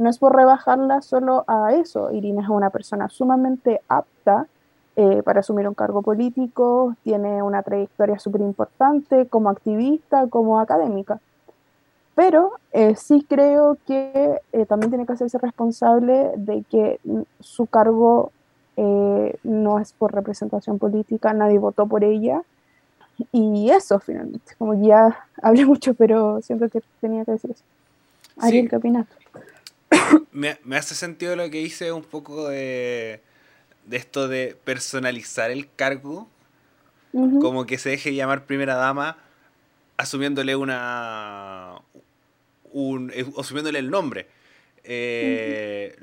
No 0.04 0.10
es 0.10 0.20
por 0.20 0.36
rebajarla 0.36 1.02
solo 1.02 1.46
a 1.48 1.74
eso. 1.74 2.12
Irina 2.12 2.42
es 2.42 2.50
una 2.50 2.72
persona 2.72 3.08
sumamente 3.08 3.80
apta 3.88 4.48
eh, 4.98 5.24
para 5.24 5.40
asumir 5.40 5.66
un 5.66 5.76
cargo 5.76 6.02
político, 6.02 6.98
tiene 7.06 7.42
una 7.42 7.64
trayectoria 7.64 8.20
súper 8.20 8.42
importante 8.42 9.28
como 9.28 9.50
activista, 9.50 10.28
como 10.28 10.60
académica. 10.60 11.22
Pero 12.16 12.52
eh, 12.74 12.98
sí 12.98 13.26
creo 13.28 13.78
que 13.88 14.42
eh, 14.52 14.66
también 14.66 14.92
tiene 14.92 15.06
que 15.06 15.14
hacerse 15.14 15.38
responsable 15.38 16.34
de 16.36 16.64
que 16.70 17.00
su 17.40 17.66
cargo 17.66 18.34
no 18.76 19.80
es 19.80 19.94
por 19.94 20.14
representación 20.14 20.80
política, 20.80 21.32
nadie 21.32 21.60
votó 21.60 21.86
por 21.86 22.04
ella. 22.04 22.42
Y 23.32 23.70
eso 23.70 24.00
finalmente, 24.00 24.54
como 24.58 24.74
ya 24.74 25.18
hablé 25.42 25.66
mucho, 25.66 25.94
pero 25.94 26.42
siento 26.42 26.68
que 26.68 26.82
tenía 27.00 27.24
que 27.24 27.32
decir 27.32 27.52
eso. 27.52 27.64
Ariel, 28.38 28.70
¿qué 28.70 28.76
opinas? 28.76 29.08
Me, 30.32 30.58
me, 30.64 30.78
hace 30.78 30.96
sentido 30.96 31.36
lo 31.36 31.50
que 31.52 31.62
hice 31.62 31.92
un 31.92 32.04
poco 32.04 32.50
de, 32.50 33.22
de 33.86 33.98
esto 33.98 34.28
de 34.28 34.58
personalizar 34.64 35.52
el 35.52 35.70
cargo, 35.76 36.28
como 37.12 37.68
que 37.68 37.78
se 37.78 37.90
deje 37.90 38.16
llamar 38.16 38.46
primera 38.46 38.74
dama 38.74 39.18
asumiéndole 39.98 40.56
una, 40.56 41.76
un, 42.72 43.12
eh, 43.14 43.26
asumiéndole 43.38 43.80
el 43.80 43.90
nombre. 43.90 44.28
Eh, 44.84 45.96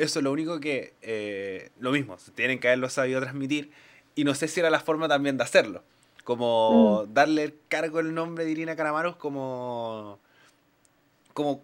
eso 0.00 0.18
es 0.18 0.22
lo 0.22 0.32
único 0.32 0.58
que, 0.60 0.94
eh, 1.02 1.70
lo 1.78 1.92
mismo, 1.92 2.16
tienen 2.34 2.58
que 2.58 2.68
haberlo 2.68 2.88
sabido 2.88 3.20
transmitir 3.20 3.70
y 4.14 4.24
no 4.24 4.34
sé 4.34 4.48
si 4.48 4.60
era 4.60 4.70
la 4.70 4.80
forma 4.80 5.08
también 5.08 5.36
de 5.36 5.44
hacerlo. 5.44 5.82
Como 6.24 7.04
mm. 7.04 7.14
darle 7.14 7.44
el 7.44 7.54
cargo 7.68 8.00
el 8.00 8.14
nombre 8.14 8.44
de 8.44 8.50
Irina 8.50 8.76
Caramaros 8.76 9.16
como, 9.16 10.18
como 11.34 11.62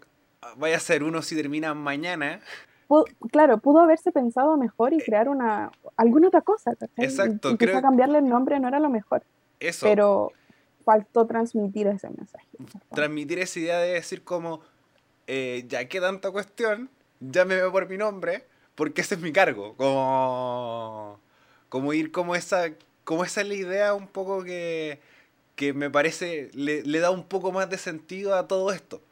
vaya 0.57 0.77
a 0.77 0.81
ser 0.81 1.03
uno 1.03 1.23
si 1.23 1.37
termina 1.37 1.75
mañana. 1.75 2.41
claro, 3.31 3.59
pudo 3.59 3.81
haberse 3.81 4.13
pensado 4.13 4.57
mejor 4.57 4.93
y 4.93 4.99
crear 4.99 5.29
una 5.29 5.71
alguna 5.97 6.29
otra 6.29 6.43
cosa. 6.43 6.73
Exacto. 6.97 7.51
Y, 7.53 7.57
creo... 7.57 7.81
cambiarle 7.83 8.19
el 8.19 8.29
nombre 8.29 8.59
no 8.61 8.69
era 8.69 8.81
lo 8.81 8.89
mejor. 8.89 9.23
Eso. 9.59 9.87
Pero 9.87 10.33
faltó 10.85 11.27
transmitir 11.27 11.87
ese 11.87 12.09
mensaje. 12.11 12.47
Transmitir 12.93 13.39
esa 13.39 13.59
idea 13.61 13.79
de 13.79 13.93
decir 13.93 14.25
como, 14.25 14.61
eh, 15.27 15.65
ya 15.69 15.87
que 15.89 16.01
tanta 16.01 16.31
cuestión, 16.31 16.91
ya 17.21 17.45
me 17.45 17.55
veo 17.55 17.71
por 17.71 17.89
mi 17.89 17.97
nombre, 17.97 18.47
porque 18.75 19.03
ese 19.03 19.15
es 19.15 19.21
mi 19.21 19.33
cargo. 19.33 19.77
Como, 19.77 21.21
como 21.69 21.93
ir 21.93 22.11
como 22.11 22.35
esa, 22.35 22.71
como 23.05 23.25
esa 23.25 23.43
es 23.43 23.49
la 23.49 23.55
idea 23.55 23.95
un 23.95 24.09
poco 24.09 24.43
que, 24.43 25.01
que 25.55 25.73
me 25.75 25.91
parece, 25.91 26.51
le, 26.55 26.83
da 27.01 27.11
un 27.11 27.25
poco 27.25 27.53
más 27.53 27.69
de 27.69 27.79
sentido 27.79 28.35
a 28.35 28.49
todo 28.49 28.73
esto. 28.73 29.03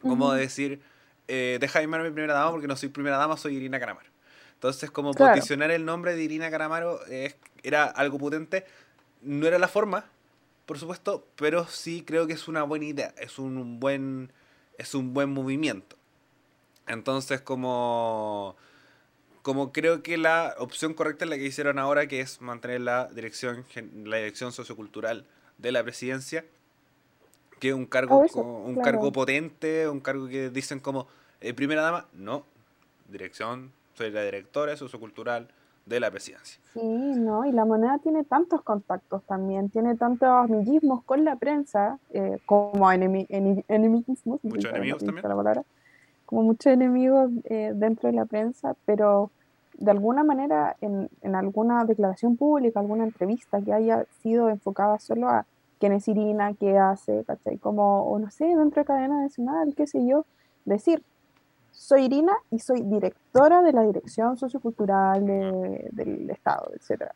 Como 0.00 0.32
decir, 0.32 0.80
eh, 1.26 1.58
deja 1.60 1.78
de 1.78 1.86
llamarme 1.86 2.10
primera 2.10 2.34
dama 2.34 2.50
porque 2.50 2.68
no 2.68 2.76
soy 2.76 2.88
primera 2.88 3.16
dama, 3.16 3.36
soy 3.36 3.56
Irina 3.56 3.78
Caramaro. 3.80 4.08
Entonces, 4.54 4.90
como 4.90 5.14
posicionar 5.14 5.70
el 5.70 5.84
nombre 5.84 6.16
de 6.16 6.22
Irina 6.22 6.50
Caramaro 6.50 7.00
era 7.62 7.84
algo 7.84 8.18
potente. 8.18 8.64
No 9.22 9.46
era 9.46 9.58
la 9.58 9.68
forma, 9.68 10.04
por 10.66 10.78
supuesto, 10.78 11.26
pero 11.36 11.66
sí 11.66 12.04
creo 12.06 12.26
que 12.26 12.34
es 12.34 12.46
una 12.46 12.62
buena 12.62 12.84
idea, 12.84 13.14
es 13.18 13.38
un 13.38 13.80
buen, 13.80 14.32
es 14.76 14.94
un 14.94 15.14
buen 15.14 15.30
movimiento. 15.30 15.96
Entonces, 16.86 17.40
como, 17.40 18.56
como 19.42 19.72
creo 19.72 20.02
que 20.02 20.18
la 20.18 20.54
opción 20.58 20.94
correcta 20.94 21.24
es 21.24 21.30
la 21.30 21.36
que 21.36 21.44
hicieron 21.44 21.78
ahora, 21.78 22.06
que 22.06 22.20
es 22.20 22.40
mantener 22.40 22.80
la 22.80 23.08
dirección, 23.08 23.64
la 24.04 24.18
dirección 24.18 24.52
sociocultural 24.52 25.26
de 25.58 25.72
la 25.72 25.82
presidencia, 25.82 26.44
que 27.58 27.68
es 27.68 27.74
un 27.74 27.86
cargo, 27.86 28.24
un 28.34 28.76
cargo 28.76 29.12
potente, 29.12 29.88
un 29.88 30.00
cargo 30.00 30.28
que 30.28 30.50
dicen 30.50 30.80
como 30.80 31.06
eh, 31.40 31.54
primera 31.54 31.82
dama, 31.82 32.06
no, 32.14 32.44
dirección, 33.08 33.72
soy 33.94 34.10
la 34.10 34.22
directora 34.22 34.76
sociocultural 34.76 35.48
de 35.86 36.00
la 36.00 36.10
presidencia. 36.10 36.60
Sí, 36.74 36.80
no, 36.80 37.46
y 37.46 37.52
la 37.52 37.64
moneda 37.64 37.98
tiene 37.98 38.24
tantos 38.24 38.62
contactos 38.62 39.22
también, 39.24 39.70
tiene 39.70 39.96
tantos 39.96 40.28
amiguismos 40.28 41.02
con 41.04 41.24
la 41.24 41.36
prensa, 41.36 41.98
eh, 42.10 42.38
como 42.44 42.90
enemi 42.90 43.26
enemiguismos. 43.68 44.40
Muchos 44.42 44.70
enemigos 44.70 45.02
también. 45.02 45.24
como 46.26 46.42
muchos 46.42 46.72
enemigos 46.72 47.30
eh, 47.44 47.72
dentro 47.74 48.08
de 48.10 48.16
la 48.16 48.26
prensa, 48.26 48.76
pero 48.84 49.30
de 49.78 49.90
alguna 49.90 50.24
manera 50.24 50.76
en, 50.80 51.08
en, 51.22 51.34
alguna 51.34 51.84
declaración 51.84 52.36
pública, 52.36 52.80
alguna 52.80 53.04
entrevista 53.04 53.60
que 53.62 53.72
haya 53.72 54.04
sido 54.22 54.50
enfocada 54.50 54.98
solo 54.98 55.28
a 55.28 55.46
quién 55.78 55.92
es 55.92 56.08
Irina, 56.08 56.54
qué 56.54 56.78
hace, 56.78 57.24
¿cachai? 57.24 57.58
Como, 57.58 58.02
o 58.02 58.18
no 58.18 58.30
sé, 58.30 58.44
dentro 58.44 58.82
de 58.82 58.86
cadena 58.86 59.22
nacional, 59.22 59.74
qué 59.76 59.86
sé 59.86 60.04
yo, 60.06 60.24
decir, 60.64 61.02
soy 61.70 62.04
Irina 62.04 62.32
y 62.50 62.58
soy 62.58 62.82
directora 62.82 63.62
de 63.62 63.72
la 63.72 63.82
Dirección 63.82 64.36
Sociocultural 64.36 65.24
del 65.24 66.28
Estado, 66.30 66.70
etc. 66.74 67.12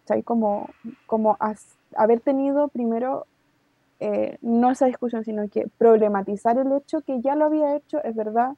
¿Cachai? 0.00 0.22
Como, 0.22 0.68
como 1.06 1.36
haber 1.94 2.20
tenido 2.20 2.68
primero, 2.68 3.26
eh, 4.00 4.38
no 4.42 4.70
esa 4.70 4.86
discusión, 4.86 5.24
sino 5.24 5.48
que 5.48 5.68
problematizar 5.78 6.58
el 6.58 6.72
hecho 6.72 7.02
que 7.02 7.20
ya 7.20 7.36
lo 7.36 7.46
había 7.46 7.76
hecho, 7.76 8.02
es 8.02 8.14
verdad. 8.16 8.54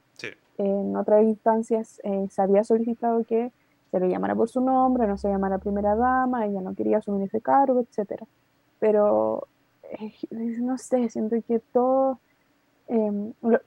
en 0.57 0.95
otras 0.95 1.23
instancias 1.23 1.99
eh, 2.03 2.27
se 2.29 2.41
había 2.41 2.63
solicitado 2.63 3.23
que 3.23 3.51
se 3.91 3.99
le 3.99 4.09
llamara 4.09 4.35
por 4.35 4.49
su 4.49 4.59
nombre, 4.59 5.05
no 5.07 5.17
se 5.17 5.29
llamara 5.29 5.59
primera 5.59 5.95
dama, 5.95 6.45
ella 6.47 6.61
no 6.61 6.73
quería 6.73 6.97
asumir 6.97 7.27
ese 7.27 7.41
cargo, 7.41 7.79
etc. 7.81 8.23
Pero, 8.83 9.47
eh, 9.83 10.13
no 10.59 10.77
sé, 10.77 11.07
siento 11.07 11.37
que 11.47 11.59
todos 11.71 12.17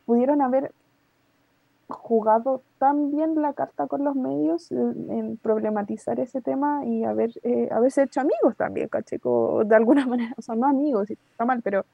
pudieron 0.04 0.42
haber 0.42 0.72
jugado 1.88 2.60
tan 2.76 3.10
bien 3.10 3.40
la 3.40 3.54
carta 3.54 3.86
con 3.86 4.04
los 4.04 4.14
medios 4.14 4.70
en, 4.70 5.38
problematizar 5.38 6.20
ese 6.20 6.42
tema 6.42 6.84
y 6.84 7.04
haber, 7.04 7.30
eh, 7.44 7.70
haberse 7.72 8.02
hecho 8.02 8.20
amigos 8.20 8.58
también, 8.58 8.88
cacheco, 8.88 9.64
de 9.64 9.74
alguna 9.74 10.04
manera, 10.06 10.34
o 10.36 10.42
sea, 10.42 10.54
no 10.54 10.66
amigos, 10.66 11.08
está 11.08 11.46
mal, 11.46 11.62
pero 11.62 11.86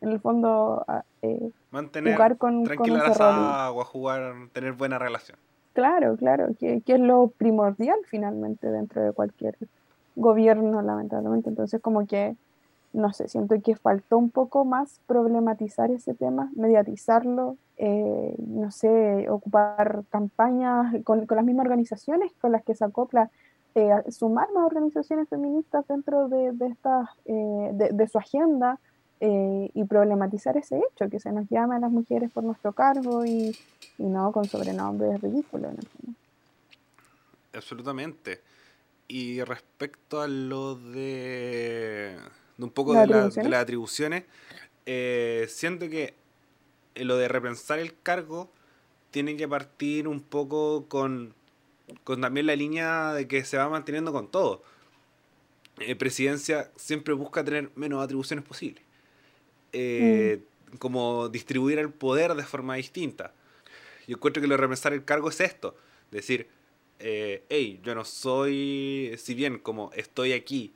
en 0.00 0.12
el 0.12 0.20
fondo 0.20 0.82
eh, 1.20 1.50
Mantener 1.70 2.14
jugar 2.14 2.38
con, 2.38 2.64
con 2.64 2.90
agua, 2.96 3.84
jugar, 3.84 4.34
tener 4.54 4.72
buena 4.72 4.98
relación. 4.98 5.38
Claro, 5.74 6.16
claro, 6.16 6.48
que, 6.58 6.80
que, 6.80 6.94
es 6.94 7.00
lo 7.00 7.28
primordial 7.28 7.98
finalmente 8.06 8.68
dentro 8.68 9.02
de 9.02 9.12
cualquier 9.12 9.58
gobierno, 10.16 10.80
lamentablemente. 10.80 11.50
Entonces, 11.50 11.82
como 11.82 12.06
que 12.06 12.36
no 12.92 13.12
sé, 13.12 13.28
siento 13.28 13.60
que 13.62 13.76
faltó 13.76 14.18
un 14.18 14.30
poco 14.30 14.64
más 14.64 15.00
problematizar 15.06 15.90
ese 15.90 16.14
tema, 16.14 16.50
mediatizarlo, 16.56 17.56
eh, 17.76 18.34
no 18.38 18.70
sé, 18.70 19.28
ocupar 19.30 20.04
campañas 20.10 20.94
con, 21.04 21.26
las 21.28 21.44
mismas 21.44 21.66
organizaciones 21.66 22.32
con 22.40 22.52
las 22.52 22.64
que 22.64 22.74
se 22.74 22.84
acopla, 22.84 23.30
eh, 23.76 23.90
sumar 24.10 24.52
más 24.52 24.64
organizaciones 24.64 25.28
feministas 25.28 25.86
dentro 25.86 26.28
de, 26.28 26.52
de, 26.52 26.76
eh, 27.26 27.90
de, 27.92 28.08
su 28.08 28.18
agenda 28.18 28.78
y 29.22 29.84
problematizar 29.84 30.56
ese 30.56 30.78
hecho, 30.78 31.10
que 31.10 31.20
se 31.20 31.30
nos 31.30 31.46
llame 31.50 31.76
a 31.76 31.78
las 31.78 31.90
mujeres 31.90 32.32
por 32.32 32.42
nuestro 32.42 32.72
cargo 32.72 33.24
y, 33.26 33.54
y 33.98 34.04
no 34.04 34.32
con 34.32 34.46
sobrenombres 34.46 35.20
ridículos. 35.20 35.74
¿no? 35.74 36.14
Absolutamente. 37.52 38.40
Y 39.08 39.42
respecto 39.42 40.22
a 40.22 40.28
lo 40.28 40.76
de 40.76 42.16
un 42.66 42.70
poco 42.70 42.94
de, 42.94 43.06
la, 43.06 43.28
de, 43.28 43.48
las 43.48 43.62
atribuciones, 43.62 44.24
eh, 44.86 45.46
siento 45.48 45.88
que 45.88 46.14
lo 46.94 47.16
de 47.16 47.28
repensar 47.28 47.78
el 47.78 47.98
cargo 48.00 48.50
tiene 49.10 49.36
que 49.36 49.48
partir 49.48 50.08
un 50.08 50.20
poco 50.20 50.86
con, 50.88 51.34
con 52.04 52.20
también 52.20 52.46
la 52.46 52.56
línea 52.56 53.12
de 53.12 53.26
que 53.26 53.44
se 53.44 53.56
va 53.56 53.68
manteniendo 53.68 54.12
con 54.12 54.30
todo. 54.30 54.62
Eh, 55.80 55.96
presidencia 55.96 56.70
siempre 56.76 57.14
busca 57.14 57.44
tener 57.44 57.70
menos 57.74 58.02
atribuciones 58.02 58.44
posibles. 58.44 58.84
Eh, 59.72 60.40
mm. 60.72 60.76
Como 60.76 61.28
distribuir 61.28 61.78
el 61.78 61.90
poder 61.90 62.34
de 62.34 62.44
forma 62.44 62.76
distinta. 62.76 63.32
Yo 64.06 64.16
encuentro 64.16 64.40
que 64.40 64.48
lo 64.48 64.54
de 64.54 64.60
repensar 64.60 64.92
el 64.92 65.04
cargo 65.04 65.30
es 65.30 65.40
esto. 65.40 65.76
Decir, 66.10 66.48
eh, 66.98 67.44
hey, 67.48 67.80
yo 67.82 67.94
no 67.94 68.04
soy, 68.04 69.14
si 69.18 69.34
bien 69.34 69.58
como 69.58 69.90
estoy 69.94 70.32
aquí 70.32 70.72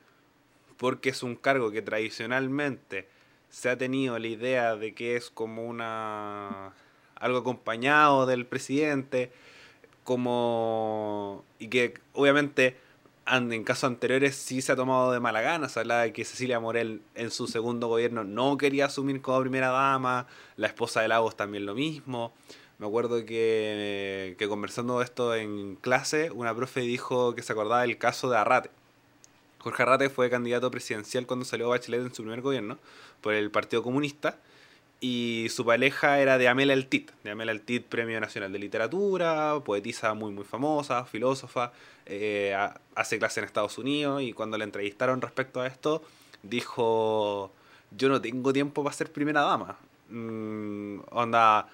porque 0.76 1.10
es 1.10 1.22
un 1.22 1.36
cargo 1.36 1.70
que 1.70 1.82
tradicionalmente 1.82 3.08
se 3.50 3.70
ha 3.70 3.78
tenido 3.78 4.18
la 4.18 4.26
idea 4.26 4.76
de 4.76 4.94
que 4.94 5.16
es 5.16 5.30
como 5.30 5.64
una 5.64 6.72
algo 7.14 7.38
acompañado 7.38 8.26
del 8.26 8.46
presidente, 8.46 9.32
como 10.02 11.44
y 11.58 11.68
que 11.68 11.94
obviamente 12.12 12.76
en 13.26 13.64
casos 13.64 13.84
anteriores 13.84 14.36
sí 14.36 14.60
se 14.60 14.72
ha 14.72 14.76
tomado 14.76 15.12
de 15.12 15.20
mala 15.20 15.40
gana, 15.40 15.68
se 15.68 15.80
hablaba 15.80 16.02
de 16.02 16.12
que 16.12 16.24
Cecilia 16.24 16.60
Morel 16.60 17.00
en 17.14 17.30
su 17.30 17.46
segundo 17.46 17.88
gobierno 17.88 18.24
no 18.24 18.58
quería 18.58 18.86
asumir 18.86 19.22
como 19.22 19.40
primera 19.40 19.68
dama, 19.68 20.26
la 20.56 20.66
esposa 20.66 21.00
de 21.00 21.08
Lagos 21.08 21.36
también 21.36 21.64
lo 21.64 21.74
mismo. 21.74 22.32
Me 22.78 22.86
acuerdo 22.86 23.24
que, 23.24 24.34
que 24.36 24.48
conversando 24.48 25.00
esto 25.00 25.34
en 25.34 25.76
clase, 25.76 26.30
una 26.32 26.54
profe 26.54 26.80
dijo 26.80 27.34
que 27.34 27.42
se 27.42 27.52
acordaba 27.52 27.82
del 27.82 27.98
caso 27.98 28.28
de 28.28 28.36
Arrate 28.36 28.70
Jorge 29.64 29.82
Arrate 29.82 30.10
fue 30.10 30.28
candidato 30.28 30.70
presidencial 30.70 31.24
cuando 31.24 31.46
salió 31.46 31.70
Bachelet 31.70 32.02
en 32.02 32.14
su 32.14 32.22
primer 32.22 32.42
gobierno 32.42 32.76
por 33.22 33.32
el 33.32 33.50
Partido 33.50 33.82
Comunista 33.82 34.36
y 35.00 35.46
su 35.48 35.64
pareja 35.64 36.20
era 36.20 36.36
de 36.36 36.48
Amela 36.48 36.74
Altit, 36.74 37.10
de 37.24 37.30
Amela 37.30 37.52
Altit, 37.52 37.86
Premio 37.86 38.20
Nacional 38.20 38.52
de 38.52 38.58
Literatura, 38.58 39.58
poetisa 39.64 40.12
muy 40.12 40.32
muy 40.32 40.44
famosa, 40.44 41.06
filósofa, 41.06 41.72
eh, 42.04 42.54
hace 42.94 43.18
clase 43.18 43.40
en 43.40 43.46
Estados 43.46 43.78
Unidos 43.78 44.20
y 44.20 44.34
cuando 44.34 44.58
le 44.58 44.64
entrevistaron 44.64 45.22
respecto 45.22 45.62
a 45.62 45.66
esto 45.66 46.02
dijo, 46.42 47.50
yo 47.96 48.10
no 48.10 48.20
tengo 48.20 48.52
tiempo 48.52 48.84
para 48.84 48.94
ser 48.94 49.10
primera 49.10 49.40
dama. 49.40 49.78
Mm, 50.10 50.98
onda, 51.10 51.68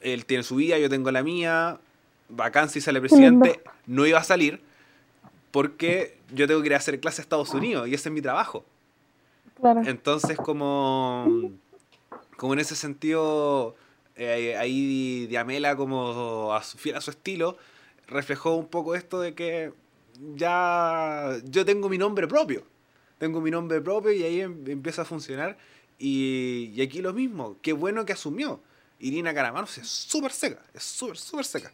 él 0.00 0.24
tiene 0.24 0.42
su 0.42 0.56
vida, 0.56 0.78
yo 0.78 0.88
tengo 0.88 1.10
la 1.10 1.22
mía, 1.22 1.78
vacancia 2.30 2.78
y 2.78 2.82
sale 2.82 2.98
presidente, 2.98 3.60
no 3.86 4.06
iba 4.06 4.20
a 4.20 4.24
salir 4.24 4.69
porque 5.50 6.18
yo 6.32 6.46
tengo 6.46 6.60
que 6.60 6.66
ir 6.68 6.74
a 6.74 6.78
hacer 6.78 7.00
clase 7.00 7.20
a 7.20 7.24
Estados 7.24 7.52
Unidos 7.54 7.88
y 7.88 7.94
ese 7.94 8.08
es 8.08 8.12
mi 8.12 8.22
trabajo. 8.22 8.64
Entonces, 9.84 10.38
como, 10.38 11.52
como 12.36 12.54
en 12.54 12.60
ese 12.60 12.76
sentido, 12.76 13.74
eh, 14.16 14.56
ahí 14.56 15.26
Diamela, 15.26 15.76
como 15.76 16.54
a 16.54 16.62
su, 16.62 16.78
fiel 16.78 16.96
a 16.96 17.00
su 17.00 17.10
estilo, 17.10 17.58
reflejó 18.06 18.54
un 18.56 18.68
poco 18.68 18.94
esto 18.94 19.20
de 19.20 19.34
que 19.34 19.72
ya 20.34 21.36
yo 21.44 21.64
tengo 21.64 21.88
mi 21.88 21.98
nombre 21.98 22.26
propio. 22.26 22.64
Tengo 23.18 23.40
mi 23.40 23.50
nombre 23.50 23.80
propio 23.82 24.12
y 24.12 24.22
ahí 24.22 24.40
em, 24.40 24.64
empieza 24.66 25.02
a 25.02 25.04
funcionar. 25.04 25.58
Y, 25.98 26.72
y, 26.74 26.80
aquí 26.80 27.02
lo 27.02 27.12
mismo, 27.12 27.56
qué 27.60 27.74
bueno 27.74 28.06
que 28.06 28.14
asumió. 28.14 28.60
Irina 28.98 29.34
Caramanos 29.34 29.76
es 29.76 29.88
súper 29.88 30.32
seca, 30.32 30.62
es 30.72 30.82
súper, 30.82 31.18
súper 31.18 31.44
seca. 31.44 31.72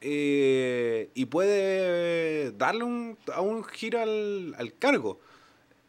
Eh, 0.00 1.10
y 1.14 1.26
puede 1.26 2.52
darle 2.52 2.84
un, 2.84 3.18
a 3.32 3.40
un 3.40 3.64
giro 3.64 4.00
al, 4.00 4.74
cargo. 4.78 5.20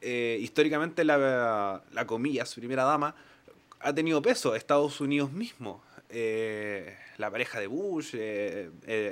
Eh, 0.02 0.38
históricamente 0.42 1.04
la, 1.04 1.84
la 1.92 2.08
comilla, 2.08 2.46
su 2.46 2.60
primera 2.60 2.84
dama, 2.84 3.16
ha 3.80 3.94
tenido 3.94 4.22
peso. 4.22 4.56
Estados 4.56 5.02
Unidos 5.02 5.32
mismo, 5.32 5.84
eh, 6.10 6.98
la 7.18 7.30
pareja 7.30 7.60
de 7.60 7.68
Bush, 7.68 8.16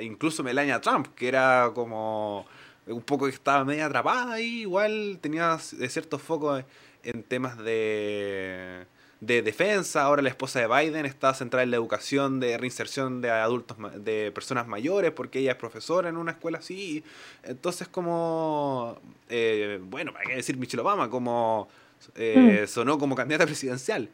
incluso 0.01 0.43
Melania 0.43 0.79
Trump, 0.79 1.07
que 1.15 1.27
era 1.27 1.71
como 1.73 2.45
un 2.87 3.01
poco 3.01 3.25
que 3.25 3.31
estaba 3.31 3.63
media 3.65 3.87
atrapada 3.87 4.33
ahí, 4.33 4.61
igual 4.61 5.19
tenía 5.21 5.57
ciertos 5.59 6.21
focos 6.21 6.63
en 7.03 7.23
temas 7.23 7.57
de 7.57 8.85
de 9.25 9.41
defensa, 9.41 10.03
ahora 10.03 10.21
la 10.21 10.29
esposa 10.29 10.59
de 10.59 10.67
Biden 10.67 11.05
está 11.05 11.33
centrada 11.33 11.63
en 11.63 11.71
la 11.71 11.77
educación 11.77 12.39
de 12.41 12.57
reinserción 12.57 13.21
de 13.21 13.29
adultos, 13.29 13.77
de 14.03 14.31
personas 14.33 14.67
mayores, 14.67 15.11
porque 15.11 15.39
ella 15.39 15.51
es 15.51 15.57
profesora 15.57 16.09
en 16.09 16.17
una 16.17 16.31
escuela 16.31 16.57
así. 16.57 17.03
Entonces, 17.43 17.87
como, 17.87 18.97
eh, 19.29 19.79
bueno, 19.81 20.11
para 20.11 20.25
qué 20.25 20.35
decir 20.35 20.57
Michelle 20.57 20.81
Obama, 20.81 21.09
como 21.09 21.69
eh, 22.15 22.63
mm. 22.63 22.67
sonó 22.67 22.99
como 22.99 23.15
candidata 23.15 23.45
presidencial. 23.45 24.09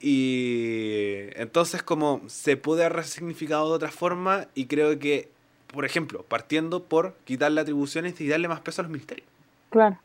Y 0.00 1.26
entonces, 1.34 1.82
como 1.82 2.22
se 2.28 2.56
puede 2.56 2.84
haber 2.84 2.96
resignificado 2.96 3.68
de 3.68 3.74
otra 3.74 3.90
forma, 3.90 4.46
y 4.54 4.66
creo 4.66 4.98
que, 4.98 5.28
por 5.66 5.84
ejemplo, 5.84 6.22
partiendo 6.22 6.82
por 6.84 7.14
quitarle 7.24 7.60
atribuciones 7.60 8.18
y 8.20 8.28
darle 8.28 8.48
más 8.48 8.60
peso 8.60 8.80
a 8.80 8.84
los 8.84 8.90
ministerios. 8.90 9.28
Claro. 9.70 9.98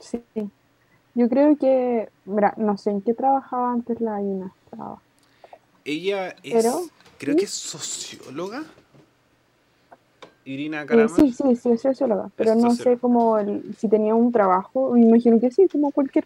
Sí. 0.00 0.22
Yo 1.14 1.28
creo 1.28 1.56
que, 1.56 2.08
mira, 2.24 2.54
no 2.56 2.78
sé 2.78 2.90
en 2.90 3.02
qué 3.02 3.14
trabajaba 3.14 3.72
antes 3.72 4.00
la 4.00 4.20
Ina. 4.20 4.52
Ella 5.84 6.36
es, 6.42 6.66
creo 7.18 7.36
que 7.36 7.44
es 7.44 7.50
socióloga. 7.50 8.64
Irina 10.44 10.82
eh, 10.88 11.08
sí, 11.14 11.32
sí, 11.32 11.54
sí, 11.54 11.70
es 11.70 11.82
socióloga, 11.82 12.30
pero 12.34 12.54
no 12.54 12.74
sé 12.74 12.96
cómo 12.96 13.36
si 13.76 13.88
tenía 13.88 14.14
un 14.14 14.32
trabajo, 14.32 14.92
me 14.92 15.02
imagino 15.02 15.38
que 15.38 15.50
sí, 15.50 15.68
como 15.68 15.92
cualquier 15.92 16.24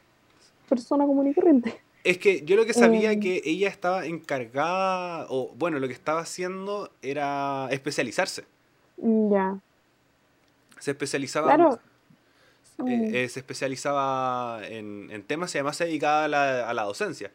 persona 0.69 1.05
común 1.05 1.29
y 1.29 1.35
corriente. 1.35 1.81
Es 2.05 2.19
que 2.19 2.45
yo 2.45 2.57
lo 2.57 2.65
que 2.65 2.75
sabía 2.75 3.11
es 3.11 3.17
eh. 3.17 3.21
que 3.21 3.43
ella 3.45 3.69
estaba 3.69 4.07
encargada, 4.07 5.27
o 5.31 5.51
bueno, 5.57 5.79
lo 5.79 5.89
que 5.89 5.95
estaba 5.95 6.21
haciendo 6.21 6.91
era 7.03 7.67
especializarse. 7.71 8.45
Ya. 8.99 9.59
Se 10.79 10.93
especializaba. 10.93 11.47
Claro, 11.47 11.79
eh, 12.79 13.25
eh, 13.25 13.29
se 13.29 13.41
especializaba 13.41 14.61
en, 14.67 15.23
temas 15.27 15.55
y 15.55 15.59
además 15.59 15.77
se 15.77 15.85
dedicaba 15.85 16.25
a 16.25 16.29
la, 16.29 16.69
a 16.69 16.75
la, 16.75 16.83
docencia, 16.83 17.31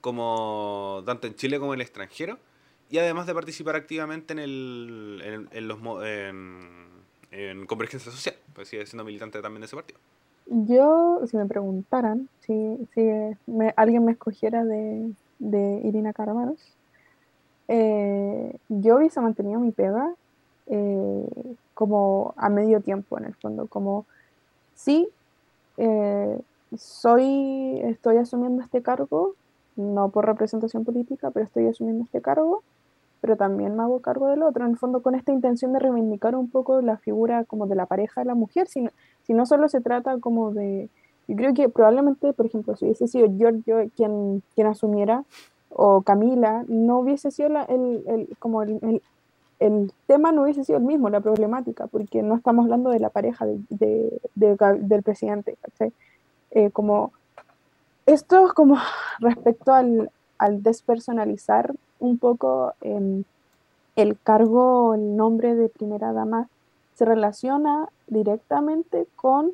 como 0.00 1.02
tanto 1.04 1.26
en 1.26 1.34
Chile 1.34 1.58
como 1.58 1.74
en 1.74 1.80
el 1.80 1.82
extranjero, 1.82 2.38
y 2.88 2.98
además 2.98 3.26
de 3.26 3.34
participar 3.34 3.76
activamente 3.76 4.32
en, 4.32 4.38
el, 4.38 5.48
en, 5.50 5.68
los, 5.68 5.78
en, 6.02 7.66
Convergencia 7.66 8.12
Social, 8.12 8.36
pues 8.54 8.68
sigue 8.68 8.86
siendo 8.86 9.04
militante 9.04 9.40
también 9.42 9.60
de 9.60 9.66
ese 9.66 9.76
partido. 9.76 9.98
Yo, 10.46 11.20
si 11.28 11.36
me 11.36 11.46
preguntaran 11.46 12.28
si, 12.40 12.88
si 12.94 13.00
alguien 13.76 14.04
me 14.04 14.12
escogiera 14.12 14.64
de, 14.64 15.12
de 15.38 15.80
Irina 15.84 16.12
Caramanos, 16.12 16.60
eh, 17.68 18.56
yo 18.68 18.96
hubiese 18.96 19.20
mantenido 19.20 19.60
mi 19.60 19.72
pega 19.72 20.14
como 21.74 22.34
a 22.36 22.48
medio 22.48 22.80
tiempo 22.80 23.18
en 23.18 23.24
el 23.24 23.34
fondo, 23.34 23.66
como 23.66 24.06
sí, 24.80 25.08
eh, 25.76 26.40
soy, 26.76 27.80
estoy 27.84 28.16
asumiendo 28.16 28.62
este 28.62 28.82
cargo, 28.82 29.34
no 29.76 30.08
por 30.10 30.26
representación 30.26 30.84
política, 30.84 31.30
pero 31.30 31.44
estoy 31.46 31.66
asumiendo 31.66 32.04
este 32.04 32.20
cargo, 32.20 32.62
pero 33.20 33.36
también 33.36 33.76
me 33.76 33.82
hago 33.82 34.00
cargo 34.00 34.28
del 34.28 34.42
otro, 34.42 34.64
en 34.64 34.70
el 34.72 34.78
fondo 34.78 35.02
con 35.02 35.14
esta 35.14 35.32
intención 35.32 35.72
de 35.72 35.80
reivindicar 35.80 36.34
un 36.34 36.48
poco 36.48 36.80
la 36.80 36.96
figura 36.96 37.44
como 37.44 37.66
de 37.66 37.74
la 37.74 37.86
pareja 37.86 38.22
de 38.22 38.26
la 38.26 38.34
mujer, 38.34 38.68
si 38.68 38.80
no, 38.80 38.90
si 39.24 39.34
no 39.34 39.44
solo 39.44 39.68
se 39.68 39.80
trata 39.80 40.18
como 40.18 40.52
de, 40.52 40.88
yo 41.28 41.36
creo 41.36 41.52
que 41.52 41.68
probablemente, 41.68 42.32
por 42.32 42.46
ejemplo, 42.46 42.74
si 42.76 42.86
hubiese 42.86 43.06
sido 43.06 43.28
Giorgio 43.36 43.90
quien, 43.94 44.42
quien 44.54 44.66
asumiera, 44.66 45.24
o 45.68 46.02
Camila, 46.02 46.64
no 46.68 46.98
hubiese 46.98 47.30
sido 47.30 47.48
el, 47.68 48.02
el, 48.06 48.36
como 48.38 48.62
el 48.62 49.02
tema 50.06 50.32
no 50.32 50.42
hubiese 50.42 50.64
sido 50.64 50.78
el 50.78 50.84
mismo, 50.84 51.10
la 51.10 51.20
problemática, 51.20 51.86
porque 51.86 52.22
no 52.22 52.34
estamos 52.34 52.64
hablando 52.64 52.90
de 52.90 53.00
la 53.00 53.10
pareja 53.10 53.46
de, 53.46 54.20
del 54.34 55.02
presidente. 55.02 55.56
Eh, 56.50 56.70
como 56.70 57.12
esto 58.06 58.46
es 58.46 58.52
como 58.52 58.76
respecto 59.20 59.72
al, 59.72 60.10
al 60.38 60.62
despersonalizar 60.62 61.74
un 61.98 62.18
poco 62.18 62.72
em, 62.80 63.24
el 63.96 64.18
cargo, 64.18 64.94
el 64.94 65.16
nombre 65.16 65.54
de 65.54 65.68
primera 65.68 66.12
dama, 66.12 66.48
se 66.94 67.04
relaciona 67.04 67.88
directamente 68.06 69.06
con 69.16 69.52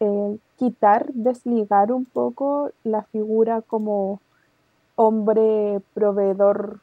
eh, 0.00 0.38
quitar, 0.56 1.12
desligar 1.12 1.92
un 1.92 2.04
poco 2.04 2.70
la 2.82 3.02
figura 3.04 3.62
como 3.62 4.20
hombre 4.96 5.80
proveedor, 5.94 6.80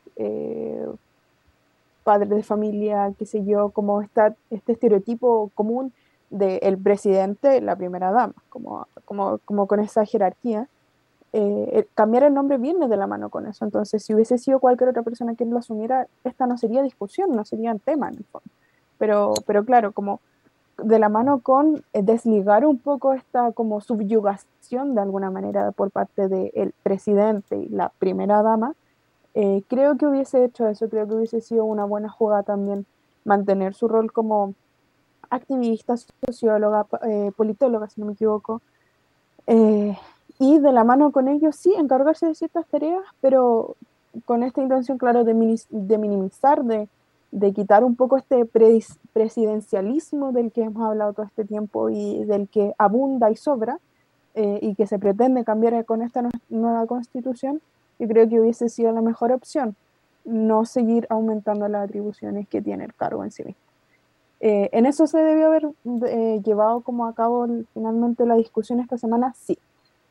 eh, 2.02 2.04
padre 2.04 2.36
de 2.36 2.44
familia, 2.44 3.14
qué 3.18 3.26
sé 3.26 3.46
yo, 3.46 3.70
como 3.70 4.02
está 4.02 4.36
este 4.50 4.74
estereotipo 4.74 5.52
común 5.54 5.94
del 6.30 6.78
presidente, 6.78 7.62
la 7.62 7.76
primera 7.76 8.12
dama, 8.12 8.34
como, 8.50 8.88
como, 9.06 9.40
como 9.46 9.68
con 9.68 9.80
esa 9.80 10.06
jerarquía. 10.06 10.68
Eh, 11.34 11.88
cambiar 11.96 12.24
el 12.24 12.34
nombre 12.34 12.58
viene 12.58 12.88
de 12.88 12.98
la 12.98 13.08
mano 13.08 13.30
con 13.30 13.48
eso. 13.48 13.64
Entonces, 13.66 14.04
si 14.04 14.14
hubiese 14.14 14.38
sido 14.38 14.60
cualquier 14.60 14.90
otra 14.90 15.04
persona 15.04 15.36
quien 15.36 15.50
lo 15.50 15.58
asumiera, 15.58 16.08
esta 16.24 16.46
no 16.46 16.58
sería 16.58 16.82
discusión, 16.84 17.36
no 17.36 17.46
sería 17.46 17.72
un 17.72 17.80
tema 17.80 18.10
en 18.10 18.18
el 18.18 18.26
fondo. 18.26 18.50
Pero, 18.98 19.34
pero 19.46 19.64
claro, 19.66 19.92
como 19.92 20.20
de 20.84 21.00
la 21.00 21.10
mano 21.10 21.40
con 21.40 21.84
eh, 21.94 22.02
desligar 22.04 22.66
un 22.66 22.78
poco 22.78 23.14
esta 23.14 23.52
como 23.52 23.82
subyugación 23.82 24.96
de 24.96 25.02
alguna 25.02 25.32
manera 25.32 25.72
por 25.72 25.92
parte 25.92 26.28
del 26.28 26.74
presidente 26.84 27.58
y 27.58 27.70
la 27.70 27.90
primera 27.90 28.42
dama, 28.42 28.74
eh, 29.34 29.63
creo 29.67 29.98
que 29.98 30.08
hubiese 30.08 30.44
hecho 30.44 30.67
eso, 30.67 30.89
creo 30.89 31.08
que 31.08 31.15
hubiese 31.15 31.41
sido 31.41 31.65
una 31.65 31.86
buena 31.86 32.10
jugada 32.10 32.44
también 32.44 32.86
mantener 33.24 33.74
su 33.74 33.88
rol 33.88 34.12
como 34.12 34.54
activista, 35.30 35.96
socióloga, 35.98 36.88
eh, 37.08 37.32
politóloga, 37.36 37.89
si 37.89 38.02
no 38.02 38.08
me 38.08 38.13
equivoco, 38.13 38.62
y 40.39 40.60
de 40.60 40.72
la 40.72 40.84
mano 40.84 41.12
con 41.12 41.28
ellos 41.28 41.56
sí 41.56 41.74
encargarse 41.78 42.26
de 42.26 42.36
ciertas 42.36 42.65
tareas, 42.67 43.04
pero 43.20 43.76
con 44.26 44.44
esta 44.44 44.62
intención, 44.62 44.98
claro, 44.98 45.24
de, 45.24 45.34
minimizar, 45.34 46.63
de 46.63 46.88
de 47.32 47.54
quitar 47.54 47.84
un 47.84 47.96
poco 47.96 48.17
este 48.17 48.46
presidencialismo 48.46 50.34
del 50.34 50.52
que 50.52 50.63
hemos 50.63 50.84
hablado 50.84 51.13
todo 51.13 51.26
este 51.26 51.46
tiempo 51.46 51.89
y 51.89 52.26
del 52.26 52.50
que 52.50 52.74
abunda 52.78 53.32
y 53.32 53.38
sobra 53.38 53.80
eh, 54.36 54.60
y 54.62 54.76
que 54.76 54.86
se 54.86 55.00
pretende 55.00 55.46
cambiar 55.46 55.86
con 55.86 56.02
esta 56.02 56.30
nueva 56.50 56.86
constitución, 56.88 57.62
yo 58.02 58.08
creo 58.08 58.28
que 58.28 58.40
hubiese 58.40 58.68
sido 58.68 58.92
la 58.92 59.02
mejor 59.02 59.32
opción, 59.32 59.76
no 60.26 60.66
seguir 60.66 61.06
aumentando 61.12 61.68
las 61.68 61.84
atribuciones 61.84 62.48
que 62.48 62.60
tiene 62.60 62.86
el 62.86 62.96
cargo 62.96 63.24
en 63.24 63.30
sí 63.30 63.44
mismo. 63.44 63.62
Eh, 64.40 64.70
en 64.72 64.88
eso 64.88 65.06
se 65.06 65.20
debió 65.20 65.46
haber 65.46 65.68
eh, 66.08 66.42
llevado 66.44 66.82
como 66.82 67.06
a 67.06 67.14
cabo 67.14 67.46
finalmente 67.76 68.26
la 68.26 68.34
discusión 68.34 68.80
esta 68.80 68.98
semana, 68.98 69.36
sí. 69.38 69.56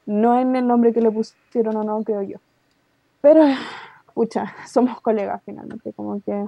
No 0.07 0.39
en 0.39 0.55
el 0.55 0.69
nombre 0.69 0.93
que 0.93 1.01
le 1.01 1.11
pusieron 1.11 1.77
o 1.77 1.83
no, 1.83 2.05
creo 2.05 2.23
yo. 2.23 2.39
Pero, 3.23 3.43
pucha, 4.15 4.55
somos 4.69 5.01
colegas 5.01 5.43
finalmente, 5.45 5.93
como 5.93 6.21
que 6.23 6.47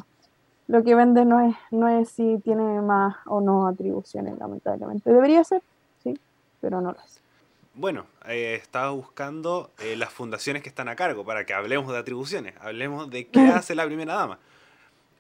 lo 0.69 0.85
que 0.85 0.95
vende 0.95 1.25
no 1.25 1.41
es, 1.41 1.57
no 1.73 1.89
es 1.89 2.09
si 2.09 2.39
tiene 2.39 2.81
más 2.83 3.17
o 3.27 3.41
no 3.41 3.67
atribuciones, 3.67 4.39
lamentablemente. 4.39 5.13
Debería 5.13 5.43
ser, 5.43 5.61
sí, 6.05 6.17
pero 6.61 6.81
no 6.81 6.93
lo 6.93 6.99
es. 7.05 7.22
Bueno, 7.75 8.07
eh, 8.27 8.59
estaba 8.61 8.91
buscando 8.91 9.71
eh, 9.79 9.97
las 9.97 10.13
fundaciones 10.13 10.63
que 10.63 10.69
están 10.69 10.89
a 10.89 10.97
cargo 10.97 11.25
para 11.25 11.47
que 11.47 11.55
hablemos 11.55 11.91
de 11.93 11.99
atribuciones, 11.99 12.55
hablemos 12.61 13.09
de 13.11 13.29
qué 13.29 13.41
hace 13.41 13.75
la 13.75 13.87
primera 13.87 14.15
dama. 14.15 14.39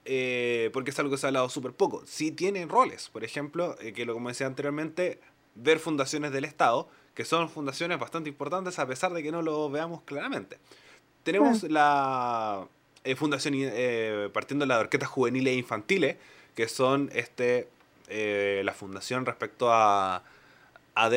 Eh, 0.04 0.70
porque 0.72 0.90
es 0.90 0.98
algo 0.98 1.12
que 1.12 1.16
se 1.16 1.26
ha 1.26 1.28
hablado 1.28 1.48
súper 1.48 1.72
poco. 1.72 2.02
Sí 2.06 2.32
tienen 2.32 2.68
roles, 2.68 3.08
por 3.08 3.24
ejemplo, 3.24 3.76
que 3.76 4.04
lo 4.04 4.14
como 4.14 4.28
decía 4.28 4.46
anteriormente, 4.46 5.20
ver 5.54 5.78
fundaciones 5.78 6.32
del 6.32 6.44
Estado, 6.44 6.88
que 7.14 7.24
son 7.24 7.48
fundaciones 7.48 7.98
bastante 7.98 8.28
importantes 8.28 8.78
a 8.78 8.86
pesar 8.86 9.12
de 9.12 9.22
que 9.22 9.32
no 9.32 9.42
lo 9.42 9.70
veamos 9.70 10.02
claramente. 10.02 10.58
Tenemos 11.22 11.62
la 11.64 12.66
eh, 13.04 13.14
fundación 13.16 13.54
eh, 13.56 14.28
partiendo 14.32 14.64
de 14.64 14.68
las 14.68 14.80
orquestas 14.80 15.08
juveniles 15.08 15.54
e 15.54 15.56
infantiles, 15.56 16.16
que 16.54 16.68
son 16.68 17.10
este 17.14 17.68
eh, 18.08 18.62
la 18.64 18.72
fundación 18.72 19.24
respecto 19.24 19.72
a, 19.72 20.22
a 20.94 21.10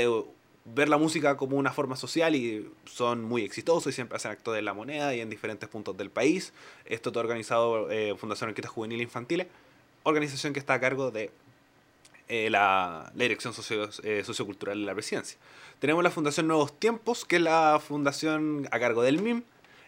ver 0.65 0.89
la 0.89 0.97
música 0.97 1.38
como 1.38 1.58
una 1.58 1.71
forma 1.71 1.95
social 1.95 2.36
y 2.36 2.69
son 2.86 3.23
muy 3.23 3.43
exitosos 3.43 3.93
y 3.93 3.95
siempre 3.95 4.17
hacen 4.17 4.32
actos 4.32 4.56
de 4.56 4.62
la 4.62 4.73
moneda 4.73 5.13
y 5.15 5.21
en 5.21 5.30
diferentes 5.30 5.69
puntos 5.69 5.95
del 5.95 6.10
país. 6.10 6.54
Esto 6.86 7.12
todo 7.12 7.21
organizado 7.21 7.88
Fundación 8.17 8.49
Orquestas 8.49 8.71
Juveniles 8.71 9.01
e 9.01 9.04
Infantiles, 9.04 9.47
organización 10.04 10.54
que 10.54 10.60
está 10.60 10.73
a 10.73 10.80
cargo 10.80 11.12
de 11.12 11.30
la, 12.28 13.12
la, 13.13 13.23
Dirección 13.23 13.54
Socio, 13.54 13.91
Sociocultural 13.91 14.80
de 14.80 14.86
la 14.86 14.93
Presidencia. 14.93 15.38
Tenemos 15.80 16.04
la 16.04 16.10
Fundación 16.10 16.47
Nuevos 16.47 16.80
Tiempos, 16.80 17.25
que 17.25 17.36
es 17.36 17.41
la 17.41 17.80
fundación 17.86 18.67
a 18.71 18.80
cargo 18.80 19.04
del 19.04 19.21
MIM, 19.21 19.43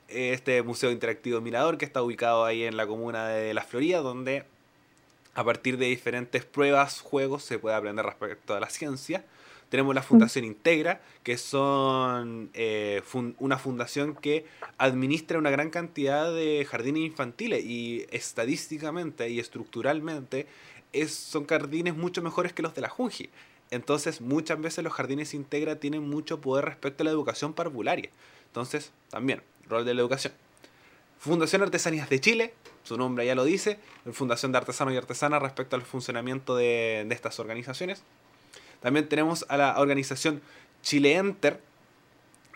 este 0.08 0.62
Museo 0.62 0.92
Interactivo 0.92 1.42
Mirador 1.42 1.78
que 1.78 1.86
está 1.86 2.02
ubicado 2.02 2.46
ahí 2.46 2.64
en 2.64 2.78
la 2.78 2.88
comuna 2.88 3.28
de 3.28 3.54
La 3.54 3.64
Florida, 3.64 4.00
donde 4.00 4.46
a 5.34 5.44
partir 5.44 5.78
de 5.78 5.86
diferentes 5.86 6.46
pruebas, 6.46 7.02
juegos, 7.02 7.44
se 7.44 7.60
puede 7.60 7.76
aprender 7.76 8.06
respecto 8.06 8.56
a 8.56 8.60
la 8.60 8.70
ciencia. 8.70 9.24
Tenemos 9.70 9.94
la 9.94 10.02
Fundación 10.02 10.46
Integra, 10.46 11.02
que 11.24 11.38
son 11.38 12.50
eh, 12.54 13.02
una 13.40 13.58
fundación 13.58 14.16
que 14.16 14.46
administra 14.78 15.38
una 15.38 15.50
gran 15.50 15.70
cantidad 15.70 16.34
de 16.34 16.66
jardines 16.70 17.04
infantiles 17.04 17.66
y 17.66 18.06
estadísticamente 18.12 19.30
y 19.30 19.40
estructuralmente 19.40 20.48
es, 20.94 21.14
son 21.14 21.46
jardines 21.46 21.96
mucho 21.96 22.22
mejores 22.22 22.54
que 22.54 22.62
los 22.62 22.74
de 22.74 22.82
la 22.82 22.90
Junji. 22.90 23.30
Entonces, 23.70 24.22
muchas 24.22 24.60
veces 24.62 24.84
los 24.84 24.94
jardines 24.94 25.34
Integra 25.34 25.78
tienen 25.78 26.10
mucho 26.10 26.40
poder 26.40 26.66
respecto 26.66 27.04
a 27.04 27.06
la 27.06 27.12
educación 27.12 27.54
parvularia. 27.54 28.10
Entonces, 28.48 28.92
también, 29.10 29.42
rol 29.68 29.86
de 29.86 29.94
la 29.94 30.02
educación. 30.02 30.34
Fundación 31.20 31.64
Artesanías 31.64 32.10
de 32.10 32.20
Chile, 32.22 32.54
su 32.84 32.98
nombre 32.98 33.26
ya 33.26 33.36
lo 33.36 33.44
dice, 33.44 33.80
Fundación 34.14 34.52
de 34.52 34.60
Artesanos 34.60 34.94
y 34.94 34.98
Artesanas 34.98 35.42
respecto 35.42 35.76
al 35.76 35.82
funcionamiento 35.82 36.56
de, 36.56 37.06
estas 37.10 37.40
organizaciones. 37.40 38.04
También 38.82 39.10
tenemos 39.10 39.46
a 39.50 39.58
la 39.58 39.80
organización 39.80 40.42
Chile 40.82 41.16
Enter, 41.16 41.60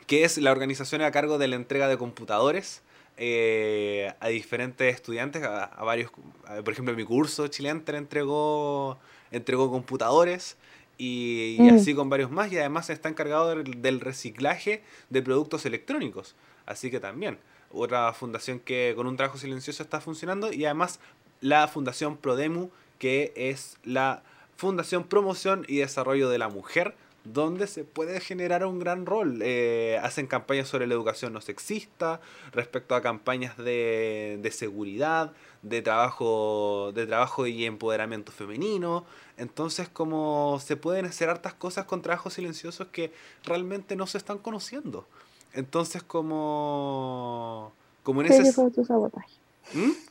que 0.07 0.23
es 0.23 0.37
la 0.37 0.51
organización 0.51 1.01
a 1.01 1.11
cargo 1.11 1.37
de 1.37 1.47
la 1.47 1.55
entrega 1.55 1.87
de 1.87 1.97
computadores 1.97 2.81
eh, 3.17 4.13
a 4.19 4.29
diferentes 4.29 4.93
estudiantes, 4.93 5.43
a, 5.43 5.83
varios, 5.83 6.11
por 6.11 6.73
ejemplo, 6.73 6.91
en 6.91 6.97
mi 6.97 7.03
curso 7.03 7.47
Chile 7.47 7.69
Enter 7.69 7.95
entregó, 7.95 8.97
entregó 9.31 9.69
computadores 9.69 10.57
y, 10.97 11.57
mm. 11.59 11.75
así 11.75 11.93
con 11.93 12.09
varios 12.09 12.31
más 12.31 12.51
y 12.51 12.57
además 12.57 12.89
está 12.89 13.09
encargado 13.09 13.55
del 13.55 13.99
reciclaje 13.99 14.83
de 15.09 15.21
productos 15.21 15.65
electrónicos. 15.65 16.35
Así 16.65 16.89
que 16.89 16.99
también, 16.99 17.37
otra 17.71 18.13
fundación 18.13 18.59
que 18.59 18.93
con 18.95 19.07
un 19.07 19.17
trabajo 19.17 19.37
silencioso 19.37 19.83
está 19.83 20.01
funcionando 20.01 20.51
y 20.53 20.65
además 20.65 20.99
la 21.41 21.67
Fundación 21.67 22.17
Prodemu, 22.17 22.69
que 22.99 23.33
es 23.35 23.77
la 23.83 24.23
Fundación 24.61 25.05
Promoción 25.05 25.65
y 25.67 25.77
Desarrollo 25.77 26.29
de 26.29 26.37
la 26.37 26.47
Mujer, 26.47 26.93
donde 27.23 27.65
se 27.65 27.83
puede 27.83 28.19
generar 28.19 28.63
un 28.63 28.77
gran 28.77 29.07
rol. 29.07 29.39
Eh, 29.41 29.99
hacen 30.03 30.27
campañas 30.27 30.67
sobre 30.67 30.85
la 30.85 30.93
educación 30.93 31.33
no 31.33 31.41
sexista, 31.41 32.21
respecto 32.51 32.93
a 32.93 33.01
campañas 33.01 33.57
de, 33.57 34.37
de, 34.39 34.51
seguridad, 34.51 35.33
de 35.63 35.81
trabajo, 35.81 36.91
de 36.93 37.07
trabajo 37.07 37.47
y 37.47 37.65
empoderamiento 37.65 38.31
femenino. 38.31 39.03
Entonces, 39.35 39.89
como 39.89 40.59
se 40.63 40.77
pueden 40.77 41.07
hacer 41.07 41.27
hartas 41.27 41.55
cosas 41.55 41.85
con 41.85 42.03
trabajos 42.03 42.35
silenciosos 42.35 42.89
que 42.89 43.11
realmente 43.43 43.95
no 43.95 44.05
se 44.05 44.19
están 44.19 44.37
conociendo. 44.37 45.07
Entonces, 45.53 46.03
como. 46.03 47.73
como 48.03 48.21
en 48.21 48.53
fue 48.53 48.65
autosabotaje. 48.65 49.33
¿Mm? 49.73 50.10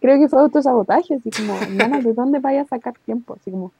Creo 0.00 0.18
que 0.18 0.28
fue 0.28 0.40
autosabotaje, 0.40 1.14
así 1.14 1.30
como, 1.30 1.54
¿de 2.02 2.12
dónde 2.12 2.38
vaya 2.38 2.62
a 2.62 2.66
sacar 2.66 2.94
tiempo? 3.04 3.36
Así 3.40 3.50
como, 3.50 3.72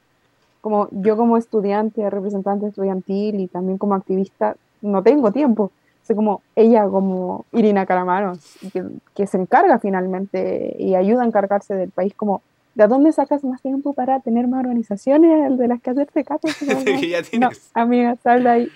como 0.61 0.87
yo 0.91 1.15
como 1.15 1.37
estudiante, 1.37 2.09
representante 2.09 2.67
estudiantil 2.67 3.39
y 3.39 3.47
también 3.47 3.77
como 3.77 3.95
activista, 3.95 4.55
no 4.81 5.03
tengo 5.03 5.31
tiempo. 5.31 5.71
O 6.09 6.15
como 6.15 6.41
ella, 6.55 6.87
como 6.87 7.45
Irina 7.51 7.85
Caramanos, 7.85 8.39
que, 8.71 8.83
que 9.13 9.27
se 9.27 9.37
encarga 9.37 9.77
finalmente 9.77 10.75
y 10.79 10.95
ayuda 10.95 11.23
a 11.23 11.25
encargarse 11.25 11.75
del 11.75 11.91
país, 11.91 12.13
como 12.15 12.41
¿De 12.77 12.85
dónde 12.85 13.11
sacas 13.11 13.43
más 13.43 13.59
tiempo 13.59 13.93
para 13.93 14.19
tener 14.19 14.47
más 14.47 14.59
organizaciones 14.59 15.57
de 15.57 15.67
las 15.67 15.81
que 15.81 15.89
hacerte 15.89 16.23
caso? 16.23 16.47
No, 17.39 17.49
amiga, 17.73 18.15
sal 18.17 18.43
de 18.43 18.49
ahí. 18.49 18.71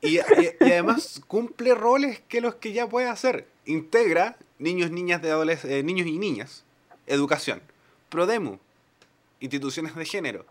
y, 0.00 0.20
además 0.58 1.20
cumple 1.26 1.74
roles 1.74 2.20
que 2.20 2.40
los 2.40 2.54
que 2.54 2.72
ya 2.72 2.88
puede 2.88 3.10
hacer. 3.10 3.46
Integra 3.66 4.36
niños, 4.60 4.92
niñas 4.92 5.20
de 5.22 5.30
adolescentes, 5.30 5.78
eh, 5.78 5.82
niños 5.82 6.06
y 6.06 6.18
niñas, 6.18 6.64
educación. 7.06 7.60
Prodemu, 8.08 8.58
instituciones 9.40 9.94
de 9.96 10.04
género. 10.04 10.46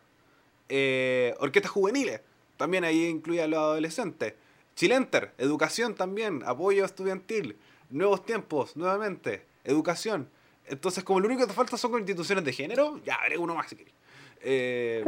Eh, 0.68 1.34
orquestas 1.40 1.72
juveniles, 1.72 2.22
también 2.58 2.84
ahí 2.84 3.06
incluye 3.06 3.42
a 3.42 3.48
los 3.48 3.60
adolescentes. 3.60 4.34
Chilenter, 4.76 5.34
educación 5.38 5.96
también, 5.96 6.44
apoyo 6.46 6.84
estudiantil. 6.84 7.56
Nuevos 7.90 8.26
tiempos, 8.26 8.76
nuevamente, 8.76 9.46
educación 9.64 10.30
entonces, 10.70 11.04
como 11.04 11.20
lo 11.20 11.28
único 11.28 11.42
que 11.42 11.48
te 11.48 11.54
falta 11.54 11.78
son 11.78 11.92
con 11.92 12.00
instituciones 12.00 12.46
de 12.46 12.54
género, 12.54 13.02
ya 13.04 13.16
haré 13.16 13.38
uno 13.38 13.56
más 13.56 13.68
si. 13.68 13.78
Eh, 14.42 15.04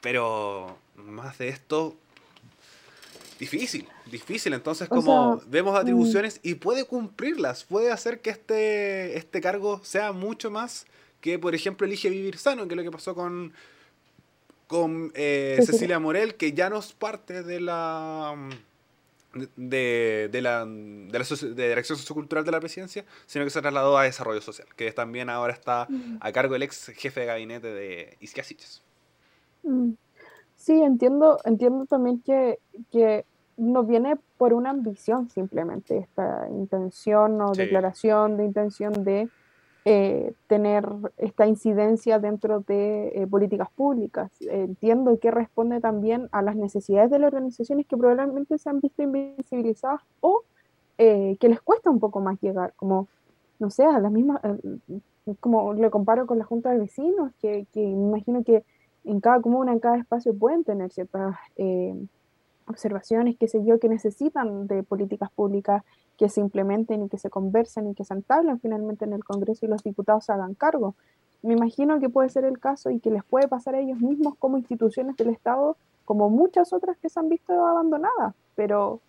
pero 0.00 0.78
más 0.94 1.36
de 1.38 1.48
esto, 1.48 1.96
difícil, 3.38 3.88
difícil. 4.10 4.52
Entonces, 4.52 4.88
como 4.88 5.40
vemos 5.46 5.78
atribuciones 5.78 6.40
y 6.42 6.54
puede 6.54 6.84
cumplirlas, 6.84 7.64
puede 7.64 7.90
hacer 7.90 8.20
que 8.20 8.30
este, 8.30 9.16
este 9.16 9.40
cargo 9.40 9.80
sea 9.84 10.12
mucho 10.12 10.50
más 10.50 10.86
que, 11.20 11.38
por 11.38 11.54
ejemplo, 11.54 11.86
elige 11.86 12.10
vivir 12.10 12.38
sano, 12.38 12.66
que 12.66 12.74
es 12.74 12.76
lo 12.76 12.82
que 12.82 12.90
pasó 12.90 13.14
con, 13.14 13.52
con 14.66 15.10
eh, 15.14 15.58
Cecilia 15.64 15.98
Morel, 15.98 16.34
que 16.34 16.52
ya 16.52 16.68
no 16.68 16.78
es 16.78 16.92
parte 16.92 17.42
de 17.42 17.60
la 17.60 18.36
de, 19.56 20.28
de, 20.30 20.40
la, 20.42 20.64
de, 20.64 21.18
la 21.18 21.24
de 21.24 21.68
Dirección 21.68 21.98
Sociocultural 21.98 22.44
de 22.44 22.52
la 22.52 22.60
Presidencia, 22.60 23.04
sino 23.26 23.44
que 23.44 23.50
se 23.50 23.60
trasladó 23.60 23.98
a 23.98 24.04
Desarrollo 24.04 24.40
Social, 24.40 24.68
que 24.76 24.92
también 24.92 25.30
ahora 25.30 25.52
está 25.52 25.88
a 26.20 26.32
cargo 26.32 26.52
del 26.52 26.62
ex 26.62 26.92
jefe 26.96 27.20
de 27.20 27.26
gabinete 27.26 27.68
de 27.68 28.16
Isquia 28.20 28.44
mm. 29.62 29.92
Sí, 30.64 30.72
entiendo, 30.80 31.36
entiendo 31.44 31.84
también 31.84 32.22
que, 32.22 32.58
que 32.90 33.26
no 33.58 33.84
viene 33.84 34.16
por 34.38 34.54
una 34.54 34.70
ambición 34.70 35.28
simplemente 35.28 35.98
esta 35.98 36.48
intención 36.48 37.38
o 37.42 37.52
declaración 37.52 38.38
de 38.38 38.46
intención 38.46 39.04
de 39.04 39.28
eh, 39.84 40.32
tener 40.46 40.88
esta 41.18 41.46
incidencia 41.46 42.18
dentro 42.18 42.60
de 42.60 43.08
eh, 43.08 43.26
políticas 43.26 43.68
públicas. 43.72 44.32
entiendo 44.40 45.18
que 45.18 45.30
responde 45.30 45.82
también 45.82 46.30
a 46.32 46.40
las 46.40 46.56
necesidades 46.56 47.10
de 47.10 47.18
las 47.18 47.34
organizaciones 47.34 47.86
que 47.86 47.98
probablemente 47.98 48.56
se 48.56 48.70
han 48.70 48.80
visto 48.80 49.02
invisibilizadas 49.02 50.00
o 50.20 50.44
eh, 50.96 51.36
que 51.40 51.50
les 51.50 51.60
cuesta 51.60 51.90
un 51.90 52.00
poco 52.00 52.20
más 52.20 52.40
llegar, 52.40 52.72
como, 52.76 53.08
no 53.58 53.68
sé, 53.68 53.84
a 53.84 53.98
las 53.98 54.10
mismas, 54.10 54.40
como 55.40 55.74
le 55.74 55.90
comparo 55.90 56.26
con 56.26 56.38
la 56.38 56.44
Junta 56.46 56.70
de 56.70 56.78
Vecinos, 56.78 57.32
que, 57.38 57.66
que 57.70 57.82
imagino 57.82 58.42
que 58.44 58.64
en 59.04 59.20
cada 59.20 59.40
comuna, 59.40 59.72
en 59.72 59.80
cada 59.80 59.96
espacio 59.96 60.34
pueden 60.34 60.64
tener 60.64 60.90
ciertas 60.90 61.36
observaciones, 62.66 63.36
qué 63.38 63.46
sé 63.46 63.64
yo, 63.64 63.78
que 63.78 63.88
necesitan 63.88 64.66
de 64.66 64.82
políticas 64.82 65.30
públicas 65.30 65.82
que 66.16 66.28
se 66.28 66.40
implementen 66.40 67.02
y 67.02 67.08
que 67.08 67.18
se 67.18 67.28
conversen 67.28 67.88
y 67.88 67.94
que 67.94 68.04
se 68.04 68.14
entablen 68.14 68.60
finalmente 68.60 69.04
en 69.04 69.12
el 69.12 69.24
Congreso 69.24 69.66
y 69.66 69.68
los 69.68 69.82
diputados 69.82 70.24
se 70.24 70.32
hagan 70.32 70.54
cargo. 70.54 70.94
Me 71.42 71.52
imagino 71.52 72.00
que 72.00 72.08
puede 72.08 72.30
ser 72.30 72.44
el 72.44 72.58
caso 72.58 72.90
y 72.90 73.00
que 73.00 73.10
les 73.10 73.22
puede 73.24 73.48
pasar 73.48 73.74
a 73.74 73.80
ellos 73.80 74.00
mismos 74.00 74.34
como 74.38 74.56
instituciones 74.56 75.16
del 75.16 75.28
Estado, 75.28 75.76
como 76.06 76.30
muchas 76.30 76.72
otras 76.72 76.96
que 76.98 77.10
se 77.10 77.20
han 77.20 77.28
visto 77.28 77.52
abandonadas, 77.66 78.34
pero 78.54 79.00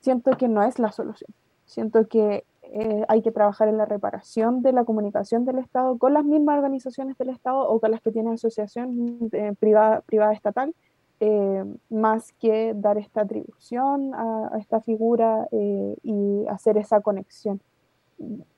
siento 0.00 0.36
que 0.36 0.46
no 0.46 0.62
es 0.62 0.78
la 0.78 0.92
solución. 0.92 1.30
Siento 1.66 2.06
que 2.06 2.44
eh, 2.72 3.04
hay 3.08 3.22
que 3.22 3.32
trabajar 3.32 3.68
en 3.68 3.78
la 3.78 3.84
reparación 3.84 4.62
de 4.62 4.72
la 4.72 4.84
comunicación 4.84 5.44
del 5.44 5.58
Estado 5.58 5.98
con 5.98 6.14
las 6.14 6.24
mismas 6.24 6.56
organizaciones 6.56 7.18
del 7.18 7.30
Estado 7.30 7.68
o 7.68 7.80
con 7.80 7.90
las 7.90 8.00
que 8.00 8.12
tienen 8.12 8.34
asociación 8.34 9.28
eh, 9.32 9.54
privada, 9.58 10.32
estatal 10.32 10.74
eh, 11.18 11.64
más 11.88 12.32
que 12.34 12.72
dar 12.76 12.96
esta 12.96 13.22
atribución 13.22 14.14
a, 14.14 14.52
esta 14.58 14.80
figura 14.80 15.48
y 15.50 16.46
hacer 16.48 16.78
esa 16.78 17.00
conexión. 17.00 17.60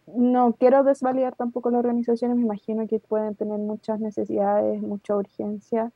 No 0.06 0.52
quiero 0.58 0.82
desvalidar 0.84 1.34
tampoco 1.34 1.70
las 1.70 1.78
organizaciones, 1.80 2.36
me 2.36 2.42
imagino 2.42 2.86
que 2.86 2.98
pueden 2.98 3.34
tener 3.34 3.58
muchas 3.58 3.98
necesidades, 4.00 4.82
mucha 4.82 5.16
urgencia, 5.16 5.90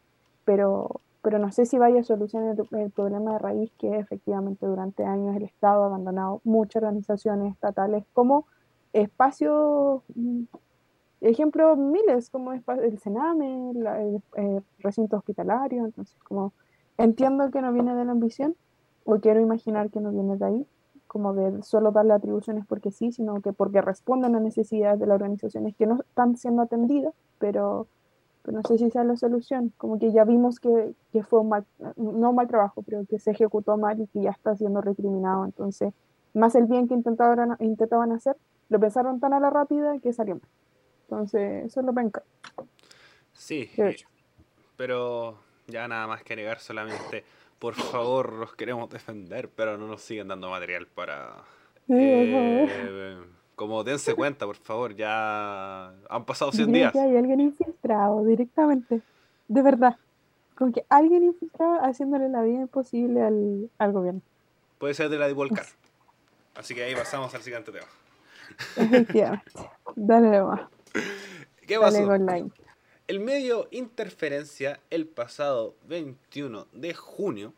pero, 0.44 1.00
pero 1.26 1.40
no 1.40 1.50
sé 1.50 1.66
si 1.66 1.76
vaya 1.76 2.02
a 2.02 2.04
solucionar 2.04 2.56
el, 2.70 2.90
problema 2.92 3.32
de 3.32 3.38
raíz 3.40 3.72
que 3.78 3.98
efectivamente 3.98 4.64
durante 4.64 5.04
años 5.04 5.34
el 5.34 5.42
Estado 5.42 5.82
ha 5.82 5.86
abandonado 5.86 6.40
muchas 6.44 6.84
organizaciones 6.84 7.52
estatales 7.52 8.04
como 8.12 8.46
espacios 8.92 10.02
mm, 10.14 10.44
ejemplo 11.22 11.74
miles, 11.74 12.30
como 12.30 12.52
el 12.52 12.98
Sename, 13.00 13.72
el, 13.72 14.20
eh, 14.36 14.60
recinto 14.78 15.16
hospitalario, 15.16 15.84
entonces 15.84 16.16
como 16.22 16.52
entiendo 16.96 17.50
que 17.50 17.60
no 17.60 17.72
viene 17.72 17.96
de 17.96 18.04
la 18.04 18.12
ambición, 18.12 18.54
o 19.04 19.18
quiero 19.18 19.40
imaginar 19.40 19.90
que 19.90 20.00
no 20.00 20.12
viene 20.12 20.36
de 20.36 20.44
ahí, 20.44 20.66
como 21.08 21.34
de 21.34 21.60
solo 21.64 21.90
darle 21.90 22.12
atribuciones 22.12 22.64
porque 22.66 22.92
sí, 22.92 23.10
sino 23.10 23.42
que 23.42 23.52
porque 23.52 23.82
responden 23.82 24.36
a 24.36 24.38
necesidades 24.38 25.00
de 25.00 25.06
las 25.06 25.16
organizaciones 25.16 25.74
que 25.74 25.88
no 25.88 25.96
están 25.96 26.36
siendo 26.36 26.62
atendidas, 26.62 27.14
pero, 27.40 27.88
no 28.52 28.62
sé 28.62 28.78
si 28.78 28.90
sea 28.90 29.04
la 29.04 29.16
solución, 29.16 29.72
como 29.76 29.98
que 29.98 30.12
ya 30.12 30.24
vimos 30.24 30.60
que, 30.60 30.94
que 31.12 31.22
fue 31.22 31.40
un 31.40 31.48
mal, 31.48 31.64
no 31.96 32.30
un 32.30 32.36
mal 32.36 32.48
trabajo, 32.48 32.82
pero 32.82 33.04
que 33.06 33.18
se 33.18 33.30
ejecutó 33.30 33.76
mal 33.76 34.00
y 34.00 34.06
que 34.06 34.22
ya 34.22 34.30
está 34.30 34.56
siendo 34.56 34.80
recriminado, 34.80 35.44
entonces 35.44 35.92
más 36.34 36.54
el 36.54 36.66
bien 36.66 36.86
que 36.86 36.94
intentaban, 36.94 37.56
intentaban 37.60 38.12
hacer, 38.12 38.36
lo 38.68 38.78
pensaron 38.78 39.20
tan 39.20 39.32
a 39.32 39.40
la 39.40 39.50
rápida 39.50 39.98
que 40.00 40.12
salió 40.12 40.34
mal. 40.34 40.48
Entonces, 41.02 41.66
eso 41.66 41.80
es 41.80 41.86
lo 41.86 41.94
penca. 41.94 42.22
Sí, 43.32 43.70
pero 44.76 45.38
ya 45.66 45.88
nada 45.88 46.06
más 46.06 46.22
que 46.22 46.36
negar 46.36 46.58
solamente, 46.58 47.24
por 47.58 47.74
favor, 47.74 48.32
los 48.32 48.54
queremos 48.54 48.90
defender, 48.90 49.48
pero 49.48 49.78
no 49.78 49.86
nos 49.86 50.02
siguen 50.02 50.28
dando 50.28 50.50
material 50.50 50.86
para... 50.86 51.36
Eh, 51.88 53.18
como 53.56 53.82
dense 53.82 54.14
cuenta, 54.14 54.46
por 54.46 54.56
favor, 54.56 54.94
ya 54.94 55.88
han 56.08 56.24
pasado 56.26 56.52
100 56.52 56.72
días. 56.72 56.92
Que 56.92 57.00
hay 57.00 57.16
alguien 57.16 57.40
infiltrado 57.40 58.22
directamente, 58.24 59.00
de 59.48 59.62
verdad. 59.62 59.96
Como 60.54 60.72
que 60.72 60.84
alguien 60.90 61.24
infiltrado 61.24 61.82
haciéndole 61.82 62.28
la 62.28 62.42
vida 62.42 62.60
imposible 62.60 63.22
al, 63.22 63.70
al 63.78 63.92
gobierno. 63.92 64.20
Puede 64.78 64.94
ser 64.94 65.08
de 65.08 65.18
la 65.18 65.26
de 65.26 65.32
Volcar. 65.32 65.66
Así 66.54 66.74
que 66.74 66.84
ahí 66.84 66.94
pasamos 66.94 67.34
al 67.34 67.42
siguiente 67.42 67.72
tema. 67.72 67.86
Efectivamente. 68.76 69.52
Dale 69.96 70.42
más. 70.42 70.60
¿Qué 71.66 71.78
pasó? 71.78 71.98
El 73.08 73.20
medio 73.20 73.68
Interferencia, 73.70 74.80
el 74.90 75.06
pasado 75.06 75.76
21 75.88 76.66
de 76.72 76.94
junio, 76.94 77.54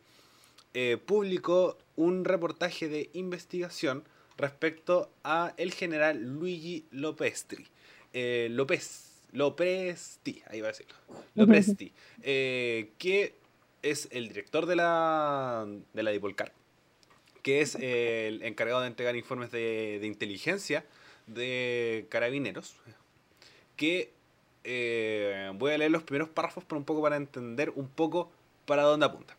eh, 0.74 0.96
publicó 1.04 1.76
un 1.96 2.24
reportaje 2.24 2.88
de 2.88 3.10
investigación 3.14 4.04
respecto 4.38 5.10
a 5.24 5.52
el 5.58 5.72
general 5.72 6.22
Luigi 6.22 6.86
Lopestri. 6.92 7.66
Eh, 8.14 8.48
López, 8.50 9.20
Lopresti, 9.32 10.42
ahí 10.46 10.62
va 10.62 10.68
a 10.68 10.70
decirlo. 10.70 10.94
Lopresti, 11.34 11.92
eh, 12.22 12.92
que 12.96 13.34
es 13.82 14.08
el 14.10 14.28
director 14.28 14.64
de 14.64 14.76
la, 14.76 15.66
de 15.92 16.02
la 16.02 16.10
Dipolcar, 16.10 16.52
que 17.42 17.60
es 17.60 17.74
el 17.74 18.42
encargado 18.42 18.80
de 18.80 18.86
entregar 18.86 19.14
informes 19.16 19.50
de, 19.50 19.98
de 20.00 20.06
inteligencia 20.06 20.86
de 21.26 22.06
carabineros, 22.08 22.76
que 23.76 24.12
eh, 24.64 25.50
voy 25.54 25.72
a 25.72 25.78
leer 25.78 25.90
los 25.90 26.02
primeros 26.02 26.28
párrafos 26.28 26.64
por 26.64 26.78
un 26.78 26.84
poco 26.84 27.02
para 27.02 27.16
entender 27.16 27.70
un 27.74 27.88
poco 27.88 28.30
para 28.66 28.82
dónde 28.82 29.06
apunta. 29.06 29.37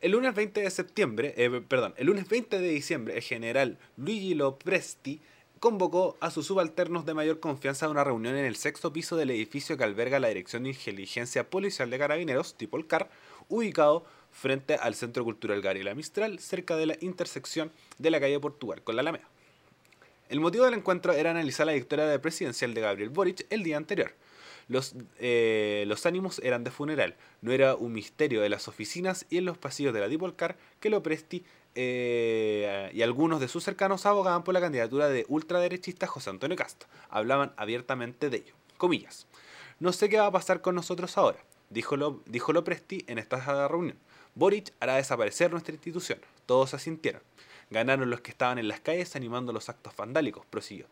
El 0.00 0.12
lunes 0.12 0.34
20 0.34 0.62
de 0.62 0.70
septiembre, 0.70 1.34
eh, 1.36 1.50
perdón, 1.68 1.92
el 1.98 2.06
lunes 2.06 2.26
20 2.26 2.58
de 2.58 2.68
diciembre, 2.68 3.16
el 3.16 3.22
general 3.22 3.76
Luigi 3.98 4.32
Lopresti 4.32 5.20
convocó 5.58 6.16
a 6.20 6.30
sus 6.30 6.46
subalternos 6.46 7.04
de 7.04 7.12
mayor 7.12 7.38
confianza 7.38 7.84
a 7.84 7.90
una 7.90 8.02
reunión 8.02 8.34
en 8.34 8.46
el 8.46 8.56
sexto 8.56 8.94
piso 8.94 9.18
del 9.18 9.30
edificio 9.30 9.76
que 9.76 9.84
alberga 9.84 10.18
la 10.18 10.28
Dirección 10.28 10.62
de 10.62 10.70
Inteligencia 10.70 11.50
Policial 11.50 11.90
de 11.90 11.98
Carabineros, 11.98 12.54
tipo 12.54 12.78
el 12.78 12.86
CAR, 12.86 13.10
ubicado 13.50 14.06
frente 14.32 14.76
al 14.76 14.94
Centro 14.94 15.22
Cultural 15.22 15.60
Gabriela 15.60 15.94
Mistral, 15.94 16.38
cerca 16.38 16.76
de 16.76 16.86
la 16.86 16.96
intersección 17.02 17.70
de 17.98 18.10
la 18.10 18.20
calle 18.20 18.40
Portugal 18.40 18.82
con 18.82 18.96
la 18.96 19.02
Alameda. 19.02 19.28
El 20.30 20.40
motivo 20.40 20.64
del 20.64 20.74
encuentro 20.74 21.12
era 21.12 21.32
analizar 21.32 21.66
la 21.66 21.74
victoria 21.74 22.22
presidencial 22.22 22.72
de 22.72 22.80
Gabriel 22.80 23.10
Boric 23.10 23.46
el 23.50 23.62
día 23.64 23.76
anterior. 23.76 24.14
Los, 24.68 24.94
eh, 25.18 25.84
los 25.86 26.06
ánimos 26.06 26.40
eran 26.44 26.64
de 26.64 26.70
funeral, 26.70 27.16
no 27.42 27.52
era 27.52 27.74
un 27.74 27.92
misterio 27.92 28.40
de 28.40 28.48
las 28.48 28.68
oficinas 28.68 29.26
y 29.30 29.38
en 29.38 29.44
los 29.44 29.58
pasillos 29.58 29.92
de 29.94 30.00
la 30.00 30.08
Dipolcar 30.08 30.56
que 30.80 30.90
lo 30.90 31.02
presti 31.02 31.44
eh, 31.74 32.90
y 32.92 33.02
algunos 33.02 33.40
de 33.40 33.48
sus 33.48 33.64
cercanos 33.64 34.06
abogaban 34.06 34.42
por 34.42 34.54
la 34.54 34.60
candidatura 34.60 35.08
de 35.08 35.24
ultraderechista 35.28 36.06
José 36.06 36.30
Antonio 36.30 36.56
Castro. 36.56 36.88
Hablaban 37.08 37.52
abiertamente 37.56 38.30
de 38.30 38.38
ello. 38.38 38.54
Comillas. 38.76 39.26
No 39.78 39.92
sé 39.92 40.08
qué 40.08 40.18
va 40.18 40.26
a 40.26 40.32
pasar 40.32 40.60
con 40.60 40.74
nosotros 40.74 41.16
ahora, 41.16 41.38
dijo, 41.70 41.96
lo, 41.96 42.20
dijo 42.26 42.52
Lopresti 42.52 43.04
en 43.06 43.18
esta 43.18 43.68
reunión. 43.68 43.96
Boric 44.34 44.72
hará 44.80 44.96
desaparecer 44.96 45.50
nuestra 45.50 45.74
institución. 45.74 46.18
Todos 46.46 46.74
asintieron. 46.74 47.22
Ganaron 47.70 48.10
los 48.10 48.20
que 48.20 48.30
estaban 48.30 48.58
en 48.58 48.68
las 48.68 48.80
calles 48.80 49.14
animando 49.16 49.52
los 49.52 49.68
actos 49.68 49.94
vandálicos, 49.96 50.44
prosiguió. 50.46 50.86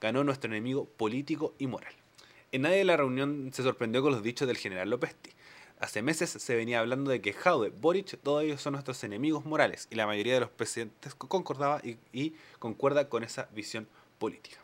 Ganó 0.00 0.24
nuestro 0.24 0.50
enemigo 0.50 0.86
político 0.86 1.54
y 1.58 1.66
moral. 1.66 1.94
En 2.52 2.62
nadie 2.62 2.76
de 2.76 2.84
la 2.84 2.98
reunión 2.98 3.50
se 3.54 3.62
sorprendió 3.62 4.02
con 4.02 4.12
los 4.12 4.22
dichos 4.22 4.46
del 4.46 4.58
general 4.58 4.90
Lopesti. 4.90 5.30
Hace 5.80 6.02
meses 6.02 6.28
se 6.28 6.54
venía 6.54 6.80
hablando 6.80 7.10
de 7.10 7.22
que 7.22 7.32
Jaude, 7.32 7.70
Boric, 7.70 8.18
todos 8.22 8.44
ellos 8.44 8.60
son 8.60 8.74
nuestros 8.74 9.02
enemigos 9.04 9.46
morales 9.46 9.88
y 9.90 9.94
la 9.94 10.06
mayoría 10.06 10.34
de 10.34 10.40
los 10.40 10.50
presidentes 10.50 11.14
concordaba 11.14 11.80
y, 12.12 12.34
concuerda 12.58 13.08
con 13.08 13.24
esa 13.24 13.48
visión 13.54 13.88
política. 14.18 14.58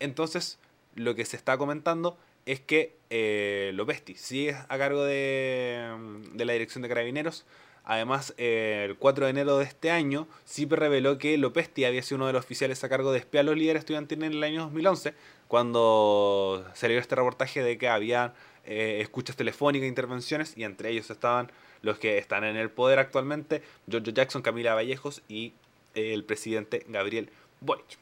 Entonces, 0.00 0.58
lo 0.96 1.14
que 1.14 1.24
se 1.24 1.36
está 1.36 1.56
comentando 1.56 2.18
es 2.46 2.58
que 2.58 2.96
eh, 3.10 3.70
Lopesti 3.74 4.16
sigue 4.16 4.56
a 4.56 4.76
cargo 4.76 5.04
de, 5.04 5.88
de 6.32 6.44
la 6.44 6.52
dirección 6.52 6.82
de 6.82 6.88
carabineros, 6.88 7.46
Además, 7.88 8.34
el 8.36 8.96
4 8.96 9.24
de 9.24 9.30
enero 9.30 9.56
de 9.56 9.64
este 9.64 9.90
año, 9.90 10.28
CIPE 10.46 10.76
reveló 10.76 11.16
que 11.16 11.38
Lopesti 11.38 11.86
había 11.86 12.02
sido 12.02 12.16
uno 12.16 12.26
de 12.26 12.34
los 12.34 12.44
oficiales 12.44 12.84
a 12.84 12.90
cargo 12.90 13.12
de 13.12 13.18
espiar 13.18 13.40
a 13.40 13.46
los 13.46 13.56
líderes 13.56 13.80
estudiantiles 13.80 14.26
en 14.26 14.34
el 14.34 14.44
año 14.44 14.64
2011, 14.64 15.14
cuando 15.48 16.66
salió 16.74 16.98
este 16.98 17.14
reportaje 17.14 17.62
de 17.62 17.78
que 17.78 17.88
había 17.88 18.34
eh, 18.66 18.98
escuchas 19.00 19.36
telefónicas, 19.36 19.88
intervenciones, 19.88 20.52
y 20.54 20.64
entre 20.64 20.90
ellos 20.90 21.08
estaban 21.08 21.50
los 21.80 21.98
que 21.98 22.18
están 22.18 22.44
en 22.44 22.58
el 22.58 22.68
poder 22.68 22.98
actualmente, 22.98 23.62
Giorgio 23.88 24.12
Jackson, 24.12 24.42
Camila 24.42 24.74
Vallejos 24.74 25.22
y 25.26 25.54
eh, 25.94 26.12
el 26.12 26.24
presidente 26.24 26.84
Gabriel 26.88 27.30
Boric. 27.62 27.96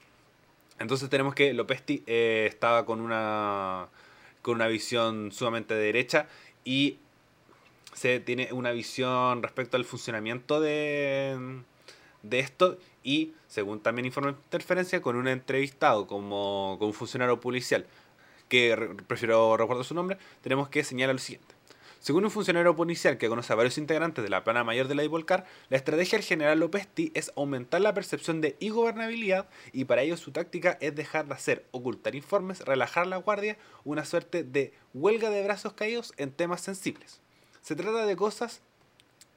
Entonces 0.80 1.08
tenemos 1.08 1.32
que 1.36 1.54
Lopesti 1.54 2.02
eh, 2.08 2.46
estaba 2.48 2.84
con 2.84 3.00
una, 3.00 3.86
con 4.42 4.56
una 4.56 4.66
visión 4.66 5.30
sumamente 5.30 5.74
derecha 5.74 6.26
y 6.64 6.98
se 7.96 8.20
tiene 8.20 8.52
una 8.52 8.72
visión 8.72 9.42
respecto 9.42 9.76
al 9.76 9.86
funcionamiento 9.86 10.60
de, 10.60 11.62
de 12.22 12.38
esto 12.40 12.78
y, 13.02 13.32
según 13.48 13.80
también 13.80 14.04
informa 14.04 14.30
Interferencia, 14.30 15.00
con 15.00 15.16
un 15.16 15.28
entrevistado 15.28 16.06
como, 16.06 16.76
como 16.78 16.88
un 16.88 16.94
funcionario 16.94 17.40
policial, 17.40 17.86
que 18.48 18.94
prefiero 19.06 19.56
recordar 19.56 19.84
su 19.84 19.94
nombre, 19.94 20.18
tenemos 20.42 20.68
que 20.68 20.84
señalar 20.84 21.14
lo 21.14 21.20
siguiente. 21.20 21.54
Según 21.98 22.24
un 22.24 22.30
funcionario 22.30 22.76
policial 22.76 23.16
que 23.16 23.28
conoce 23.28 23.52
a 23.52 23.56
varios 23.56 23.78
integrantes 23.78 24.22
de 24.22 24.30
la 24.30 24.44
plana 24.44 24.62
mayor 24.62 24.86
de 24.86 24.94
la 24.94 25.02
Ivolcar, 25.02 25.46
la 25.70 25.78
estrategia 25.78 26.18
del 26.18 26.26
general 26.26 26.60
Lopesti 26.60 27.10
es 27.14 27.32
aumentar 27.34 27.80
la 27.80 27.94
percepción 27.94 28.40
de 28.40 28.56
ingobernabilidad 28.60 29.48
y 29.72 29.86
para 29.86 30.02
ello 30.02 30.16
su 30.16 30.30
táctica 30.30 30.76
es 30.80 30.94
dejar 30.94 31.26
de 31.26 31.34
hacer, 31.34 31.64
ocultar 31.70 32.14
informes, 32.14 32.60
relajar 32.60 33.06
la 33.06 33.16
guardia, 33.16 33.56
una 33.84 34.04
suerte 34.04 34.44
de 34.44 34.74
huelga 34.94 35.30
de 35.30 35.42
brazos 35.42 35.72
caídos 35.72 36.12
en 36.18 36.30
temas 36.30 36.60
sensibles. 36.60 37.22
Se 37.66 37.74
trata 37.74 38.06
de 38.06 38.14
cosas 38.14 38.60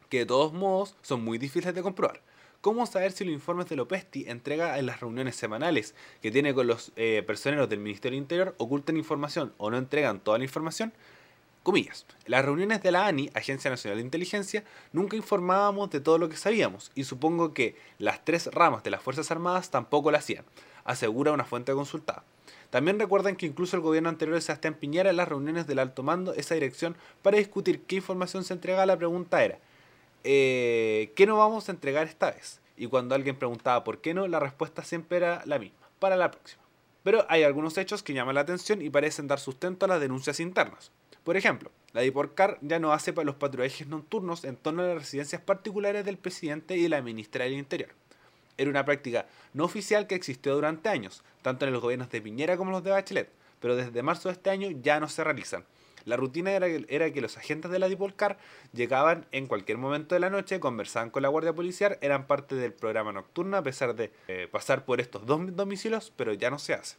que 0.08 0.20
de 0.20 0.26
todos 0.28 0.54
modos 0.54 0.96
son 1.02 1.24
muy 1.24 1.40
difíciles 1.40 1.74
de 1.74 1.82
comprobar. 1.82 2.22
¿Cómo 2.62 2.86
saber 2.86 3.12
si 3.12 3.26
los 3.26 3.34
informes 3.34 3.68
de 3.70 3.76
Lopesti 3.76 4.26
entrega 4.30 4.78
en 4.78 4.86
las 4.86 5.00
reuniones 5.00 5.36
semanales 5.36 5.96
que 6.22 6.30
tiene 6.30 6.54
con 6.54 6.68
los 6.68 6.92
eh, 6.96 7.24
personeros 7.26 7.68
del 7.70 7.80
Ministerio 7.80 8.20
Interior 8.20 8.54
ocultan 8.60 8.98
información 8.98 9.52
o 9.58 9.72
no 9.72 9.80
entregan 9.80 10.20
toda 10.20 10.38
la 10.38 10.44
información? 10.44 10.94
Comillas, 11.64 12.06
las 12.28 12.46
reuniones 12.46 12.84
de 12.84 12.92
la 12.92 13.08
ANI, 13.08 13.32
Agencia 13.34 13.72
Nacional 13.72 13.98
de 13.98 14.06
Inteligencia, 14.06 14.64
nunca 14.94 15.16
informábamos 15.16 15.90
de 15.90 16.00
todo 16.00 16.20
lo 16.20 16.30
que 16.30 16.38
sabíamos 16.38 16.92
y 16.94 17.06
supongo 17.06 17.56
que 17.56 17.78
las 17.98 18.24
tres 18.24 18.46
ramas 18.54 18.84
de 18.84 18.92
las 18.92 19.02
Fuerzas 19.02 19.32
Armadas 19.32 19.72
tampoco 19.72 20.12
lo 20.12 20.18
hacían, 20.18 20.46
asegura 20.84 21.32
una 21.32 21.46
fuente 21.46 21.74
consultada. 21.74 22.24
También 22.70 23.00
recuerdan 23.00 23.36
que 23.36 23.48
incluso 23.48 23.76
el 23.76 23.82
gobierno 23.82 24.10
anterior 24.10 24.36
de 24.36 24.42
Sebastián 24.42 24.76
Piñera 24.76 25.10
en 25.10 25.18
las 25.18 25.28
reuniones 25.28 25.66
del 25.66 25.80
alto 25.80 26.04
mando 26.04 26.34
esa 26.34 26.54
dirección 26.54 26.96
para 27.22 27.38
discutir 27.38 27.82
qué 27.82 27.96
información 27.96 28.44
se 28.44 28.54
entregaba, 28.54 28.86
la 28.86 28.98
pregunta 28.98 29.44
era, 29.44 29.58
eh, 30.24 31.12
¿qué 31.16 31.26
no 31.26 31.38
vamos 31.38 31.68
a 31.68 31.72
entregar 31.72 32.08
esta 32.08 32.32
vez? 32.32 32.60
Y 32.78 32.88
cuando 32.88 33.16
alguien 33.16 33.36
preguntaba 33.36 33.84
por 33.84 34.00
qué 34.00 34.14
no, 34.14 34.28
la 34.28 34.40
respuesta 34.40 34.84
siempre 34.84 35.18
era 35.18 35.42
la 35.46 35.58
misma, 35.58 35.80
para 36.00 36.16
la 36.16 36.30
próxima. 36.32 36.62
Pero 37.04 37.26
hay 37.28 37.44
algunos 37.44 37.78
hechos 37.78 38.04
que 38.04 38.14
llaman 38.14 38.36
la 38.36 38.42
atención 38.42 38.82
y 38.82 38.90
parecen 38.90 39.28
dar 39.28 39.40
sustento 39.40 39.86
a 39.86 39.90
las 39.90 40.02
denuncias 40.02 40.40
internas. 40.40 40.92
Por 41.24 41.38
ejemplo, 41.38 41.72
la 41.94 42.02
DIPORCAR 42.02 42.60
ya 42.62 42.80
no 42.80 42.94
hace 42.94 43.14
para 43.14 43.26
los 43.26 43.36
patrullajes 43.36 43.88
nocturnos 43.88 44.44
en 44.44 44.56
torno 44.56 44.84
a 44.84 44.88
las 44.88 44.98
residencias 44.98 45.42
particulares 45.42 46.06
del 46.06 46.18
presidente 46.18 46.78
y 46.78 46.84
de 46.84 46.90
la 46.90 47.02
ministra 47.02 47.46
del 47.46 47.54
Interior. 47.54 47.90
Era 48.60 48.70
una 48.70 48.84
práctica 48.84 49.26
no 49.54 49.64
oficial 49.64 50.06
que 50.06 50.16
existió 50.16 50.54
durante 50.54 50.90
años, 50.90 51.24
tanto 51.42 51.66
en 51.66 51.72
los 51.72 51.82
gobiernos 51.82 52.10
de 52.10 52.22
Piñera 52.22 52.58
como 52.58 52.72
los 52.72 52.84
de 52.84 52.92
Bachelet, 52.92 53.32
pero 53.62 53.78
desde 53.78 54.04
marzo 54.04 54.28
de 54.28 54.34
este 54.34 54.50
año 54.50 54.70
ya 54.82 55.00
no 55.00 55.08
se 55.08 55.24
realizan. 55.24 55.64
La 56.04 56.18
rutina 56.18 56.52
era, 56.52 56.68
que 57.14 57.22
los 57.22 57.38
agentes 57.38 57.72
de 57.72 57.80
la 57.80 57.88
Dipolcar 57.88 58.38
llegaban 58.74 59.28
en 59.32 59.48
cualquier 59.48 59.78
momento 59.78 60.14
de 60.14 60.20
la 60.20 60.30
noche, 60.30 60.60
conversaban 60.60 61.10
con 61.10 61.24
la 61.24 61.30
guardia 61.30 61.54
policial, 61.54 61.98
eran 62.02 62.28
parte 62.28 62.56
del 62.56 62.74
programa 62.74 63.14
nocturno 63.14 63.56
a 63.56 63.64
pesar 63.64 63.96
de 63.96 64.12
eh, 64.28 64.50
pasar 64.52 64.84
por 64.84 65.00
estos 65.00 65.26
dos 65.26 65.56
domicilios, 65.56 66.12
pero 66.18 66.34
ya 66.34 66.50
no 66.50 66.60
se 66.60 66.74
hace. 66.74 66.98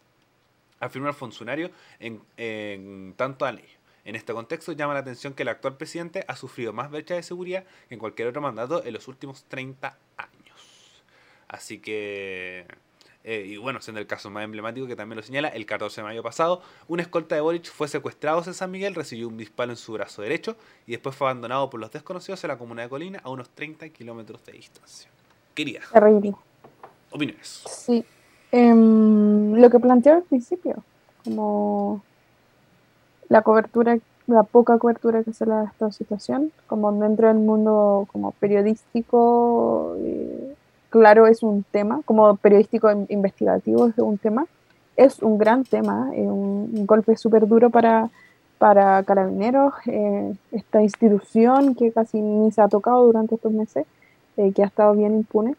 Afirma 0.78 1.08
el 1.08 1.14
funcionario 1.14 1.70
en, 1.98 2.22
en 2.38 3.12
tanto 3.18 3.44
a 3.44 3.52
ley. 3.52 3.68
En 4.06 4.16
este 4.16 4.32
contexto 4.32 4.72
llama 4.72 4.94
la 4.94 5.00
atención 5.00 5.34
que 5.34 5.42
el 5.42 5.48
actual 5.48 5.76
presidente 5.76 6.24
ha 6.26 6.36
sufrido 6.36 6.72
más 6.72 6.90
brecha 6.90 7.16
de 7.16 7.22
seguridad 7.22 7.64
que 7.88 7.94
en 7.96 8.00
cualquier 8.00 8.28
otro 8.28 8.40
mandato 8.40 8.82
en 8.82 8.94
los 8.94 9.08
últimos 9.08 9.44
30 9.44 9.98
años. 10.16 10.39
Así 11.50 11.78
que... 11.78 12.66
Eh, 13.22 13.44
y 13.48 13.56
bueno, 13.58 13.82
siendo 13.82 14.00
el 14.00 14.06
caso 14.06 14.30
más 14.30 14.44
emblemático 14.44 14.86
que 14.86 14.96
también 14.96 15.16
lo 15.16 15.22
señala, 15.22 15.48
el 15.48 15.66
14 15.66 16.00
de 16.00 16.04
mayo 16.06 16.22
pasado, 16.22 16.62
un 16.88 17.00
escolta 17.00 17.34
de 17.34 17.42
Boric 17.42 17.66
fue 17.70 17.86
secuestrado 17.86 18.42
en 18.46 18.54
San 18.54 18.70
Miguel, 18.70 18.94
recibió 18.94 19.28
un 19.28 19.36
disparo 19.36 19.70
en 19.70 19.76
su 19.76 19.92
brazo 19.92 20.22
derecho 20.22 20.56
y 20.86 20.92
después 20.92 21.14
fue 21.14 21.26
abandonado 21.26 21.68
por 21.68 21.80
los 21.80 21.90
desconocidos 21.90 22.42
en 22.44 22.48
la 22.48 22.56
comuna 22.56 22.80
de 22.80 22.88
Colina 22.88 23.20
a 23.22 23.28
unos 23.28 23.50
30 23.50 23.90
kilómetros 23.90 24.42
de 24.46 24.52
distancia. 24.52 25.10
Querida. 25.54 25.80
Terrible. 25.92 26.34
Opiniones. 27.10 27.64
Sí. 27.68 28.02
Em, 28.52 29.54
lo 29.54 29.68
que 29.68 29.78
planteó 29.78 30.14
al 30.14 30.22
principio, 30.22 30.82
como 31.22 32.02
la 33.28 33.42
cobertura, 33.42 33.98
la 34.28 34.44
poca 34.44 34.78
cobertura 34.78 35.22
que 35.24 35.34
se 35.34 35.44
le 35.44 35.52
da 35.52 35.60
a 35.60 35.64
esta 35.66 35.92
situación, 35.92 36.52
como 36.66 36.90
dentro 36.92 37.28
del 37.28 37.36
mundo 37.36 38.08
como 38.10 38.32
periodístico, 38.32 39.94
eh, 39.98 40.54
claro, 40.90 41.26
es 41.26 41.42
un 41.42 41.64
tema, 41.70 42.02
como 42.04 42.36
periodístico 42.36 42.90
investigativo 43.08 43.86
es 43.86 43.98
un 43.98 44.18
tema, 44.18 44.46
es 44.96 45.22
un 45.22 45.38
gran 45.38 45.64
tema, 45.64 46.10
un, 46.12 46.86
golpe 46.86 47.16
súper 47.16 47.46
duro 47.48 47.70
para, 47.70 48.10
para 48.58 49.02
carabineros, 49.04 49.72
eh, 49.86 50.34
esta 50.52 50.82
institución 50.82 51.74
que 51.74 51.92
casi 51.92 52.20
ni 52.20 52.50
se 52.52 52.60
ha 52.60 52.68
tocado 52.68 53.04
durante 53.06 53.36
estos 53.36 53.52
meses, 53.52 53.86
eh, 54.36 54.52
que 54.52 54.62
ha 54.62 54.66
estado 54.66 54.94
bien 54.94 55.14
impune 55.14 55.56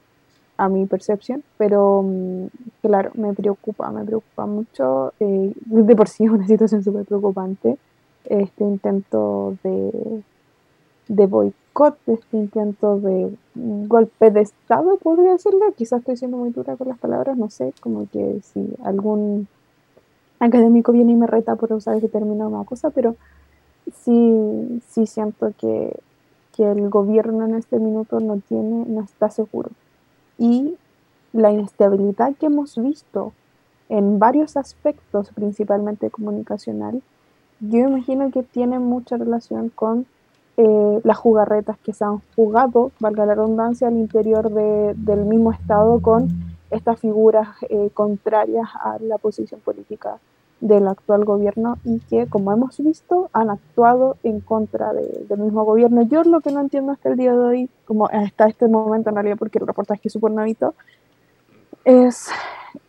a 0.57 0.69
mi 0.69 0.85
percepción, 0.85 1.43
pero 1.57 2.03
mm, 2.03 2.45
claro, 2.83 3.11
me 3.15 3.33
preocupa, 3.33 3.89
me 3.89 4.05
preocupa 4.05 4.45
mucho, 4.45 5.13
eh, 5.19 5.53
de 5.65 5.95
por 5.95 6.07
sí 6.07 6.25
es 6.25 6.29
una 6.29 6.45
situación 6.53 6.83
súper 6.83 7.05
preocupante, 7.05 7.77
este 8.25 8.63
intento 8.63 9.57
de, 9.63 10.21
de 11.07 11.25
boicot, 11.27 11.97
este 12.07 12.37
intento 12.37 12.99
de 12.99 13.35
golpe 13.55 14.31
de 14.31 14.41
Estado, 14.41 14.97
podría 14.97 15.33
decirlo, 15.33 15.73
quizás 15.75 15.99
estoy 15.99 16.17
siendo 16.17 16.37
muy 16.37 16.51
dura 16.51 16.75
con 16.77 16.87
las 16.87 16.99
palabras, 16.99 17.37
no 17.37 17.49
sé, 17.49 17.73
como 17.81 18.07
que 18.09 18.39
si 18.43 18.75
algún 18.83 19.47
académico 20.39 20.91
viene 20.91 21.11
y 21.11 21.15
me 21.15 21.27
reta 21.27 21.55
por 21.55 21.71
usar 21.73 21.97
ese 21.97 22.07
término 22.07 22.47
una 22.47 22.65
cosa, 22.65 22.89
pero 22.89 23.15
sí, 24.03 24.81
sí 24.87 25.05
siento 25.05 25.53
que, 25.57 25.99
que 26.55 26.71
el 26.71 26.89
gobierno 26.89 27.45
en 27.45 27.55
este 27.55 27.79
minuto 27.79 28.19
no 28.19 28.37
tiene, 28.37 28.85
no 28.87 29.01
está 29.01 29.29
seguro. 29.29 29.69
Y 30.37 30.75
la 31.33 31.51
inestabilidad 31.51 32.35
que 32.35 32.47
hemos 32.47 32.77
visto 32.77 33.33
en 33.89 34.19
varios 34.19 34.57
aspectos, 34.57 35.29
principalmente 35.33 36.09
comunicacional, 36.09 37.01
yo 37.59 37.79
imagino 37.79 38.31
que 38.31 38.41
tiene 38.41 38.79
mucha 38.79 39.17
relación 39.17 39.69
con 39.69 40.05
eh, 40.57 41.01
las 41.03 41.17
jugarretas 41.17 41.77
que 41.79 41.93
se 41.93 42.03
han 42.03 42.21
jugado, 42.35 42.91
valga 42.99 43.25
la 43.25 43.35
redundancia, 43.35 43.87
al 43.87 43.97
interior 43.97 44.51
del 44.51 45.25
mismo 45.25 45.51
Estado 45.51 46.01
con 46.01 46.29
estas 46.69 46.99
figuras 46.99 47.49
eh, 47.69 47.89
contrarias 47.93 48.69
a 48.75 48.97
la 48.99 49.17
posición 49.17 49.59
política 49.61 50.19
del 50.61 50.87
actual 50.87 51.25
gobierno 51.25 51.77
y 51.83 51.99
que, 52.01 52.27
como 52.27 52.53
hemos 52.53 52.77
visto, 52.77 53.29
han 53.33 53.49
actuado 53.49 54.17
en 54.23 54.39
contra 54.39 54.93
del 54.93 55.39
mismo 55.39 55.63
gobierno. 55.65 56.03
Yo 56.03 56.23
lo 56.23 56.41
que 56.41 56.51
no 56.51 56.61
entiendo 56.61 56.91
hasta 56.91 57.09
el 57.09 57.17
día 57.17 57.33
de 57.33 57.39
hoy, 57.39 57.69
como 57.85 58.07
hasta 58.07 58.47
este 58.47 58.67
momento 58.67 59.09
en 59.09 59.15
realidad, 59.15 59.37
porque 59.37 59.57
el 59.59 59.67
reportaje 59.67 60.01
es 60.03 60.13
súper 60.13 60.31
novito, 60.31 60.75
es 61.83 62.29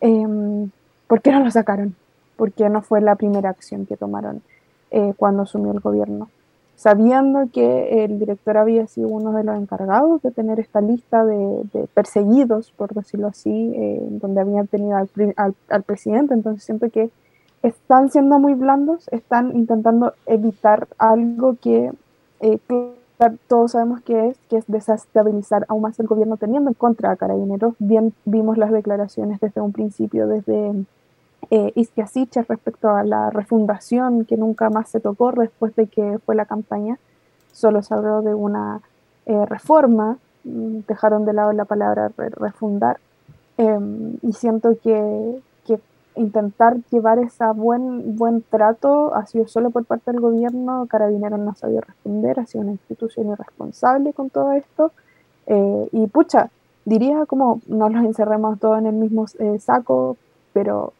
eh, 0.01 0.67
por 1.07 1.21
qué 1.21 1.31
no 1.31 1.43
lo 1.43 1.51
sacaron, 1.51 1.95
por 2.37 2.51
qué 2.51 2.69
no 2.69 2.81
fue 2.83 3.01
la 3.01 3.15
primera 3.15 3.49
acción 3.49 3.85
que 3.85 3.97
tomaron 3.97 4.43
eh, 4.91 5.13
cuando 5.17 5.43
asumió 5.43 5.71
el 5.71 5.79
gobierno. 5.79 6.29
Sabiendo 6.75 7.49
que 7.53 8.03
el 8.03 8.19
director 8.19 8.57
había 8.57 8.87
sido 8.87 9.07
uno 9.07 9.31
de 9.31 9.43
los 9.43 9.57
encargados 9.57 10.21
de 10.21 10.31
tener 10.31 10.59
esta 10.59 10.81
lista 10.81 11.23
de, 11.23 11.87
perseguidos, 11.93 12.71
por 12.71 12.93
decirlo 12.93 13.27
así, 13.27 13.73
eh, 13.75 14.05
donde 14.09 14.41
habían 14.41 14.67
tenido 14.67 14.97
al, 14.97 15.09
al 15.69 15.83
presidente, 15.83 16.33
entonces 16.33 16.63
siento 16.63 16.89
que 16.89 17.09
están 17.63 18.11
siendo 18.11 18.37
muy 18.39 18.53
blandos, 18.53 19.07
están 19.11 19.55
intentando 19.55 20.13
evitar 20.25 20.87
algo 20.97 21.55
que 21.61 21.91
eh, 22.41 22.59
todos 23.47 23.71
sabemos 23.71 24.01
que 24.01 24.27
es, 24.27 24.37
que 24.49 24.57
es 24.57 24.65
desestabilizar 24.67 25.65
aún 25.69 25.83
más 25.83 25.97
el 25.99 26.07
gobierno 26.07 26.35
teniendo 26.35 26.69
en 26.69 26.73
contra 26.73 27.11
a 27.11 27.15
Carabineros. 27.15 27.75
Bien 27.79 28.13
vimos 28.25 28.57
las 28.57 28.71
declaraciones 28.71 29.39
desde 29.39 29.61
un 29.61 29.71
principio, 29.71 30.27
desde 30.27 30.85
eh, 31.49 31.73
respecto 32.47 32.89
a 32.89 33.03
la 33.03 33.29
refundación 33.29 34.25
que 34.25 34.37
nunca 34.37 34.69
más 34.69 34.89
se 34.89 34.99
tocó 34.99 35.31
después 35.31 35.75
de 35.75 35.87
que 35.87 36.19
fue 36.25 36.35
la 36.35 36.45
campaña. 36.45 36.97
Solo 37.51 37.81
se 37.83 37.93
habló 37.93 38.21
de 38.21 38.33
una 38.33 38.81
eh, 39.25 39.45
reforma, 39.45 40.17
mm, 40.43 40.79
dejaron 40.87 41.25
de 41.25 41.33
lado 41.33 41.53
la 41.53 41.65
palabra 41.65 42.11
refundar. 42.17 42.99
Em, 43.57 44.17
y 44.21 44.33
siento 44.33 44.77
que, 44.81 45.41
intentar 46.15 46.77
llevar 46.91 47.17
ese 47.17 47.43
buen, 47.55 48.15
buen 48.17 48.43
trato 48.43 49.15
ha 49.15 49.25
sido 49.25 49.47
solo 49.47 49.71
por 49.71 49.85
parte 49.85 50.11
del 50.11 50.21
gobierno, 50.21 50.85
Carabineros 50.87 51.39
no 51.39 51.55
sabía 51.55 51.81
responder, 51.81 52.39
ha 52.39 52.45
sido 52.45 52.61
una 52.61 52.73
institución 52.73 53.31
irresponsable 53.31 54.13
con 54.13 54.29
todo 54.29 54.51
esto. 54.51 54.91
Eh, 55.47 55.89
y 55.91 56.05
pucha, 56.07 56.51
diría 56.85 57.25
como 57.25 57.61
no 57.67 57.89
los 57.89 58.03
encerremos 58.03 58.59
todos 58.59 58.77
en 58.79 58.87
el 58.87 58.93
mismo 58.93 59.25
eh, 59.39 59.57
saco, 59.59 60.17
pero 60.53 60.93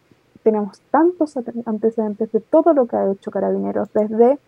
tenemos 0.44 0.80
tantos 0.91 1.38
antecedentes 1.66 2.32
de 2.32 2.39
todo 2.39 2.74
lo 2.74 2.86
que 2.86 2.96
ha 2.96 3.12
hecho 3.12 3.32
Carabineros 3.32 3.89
desde 3.94 4.39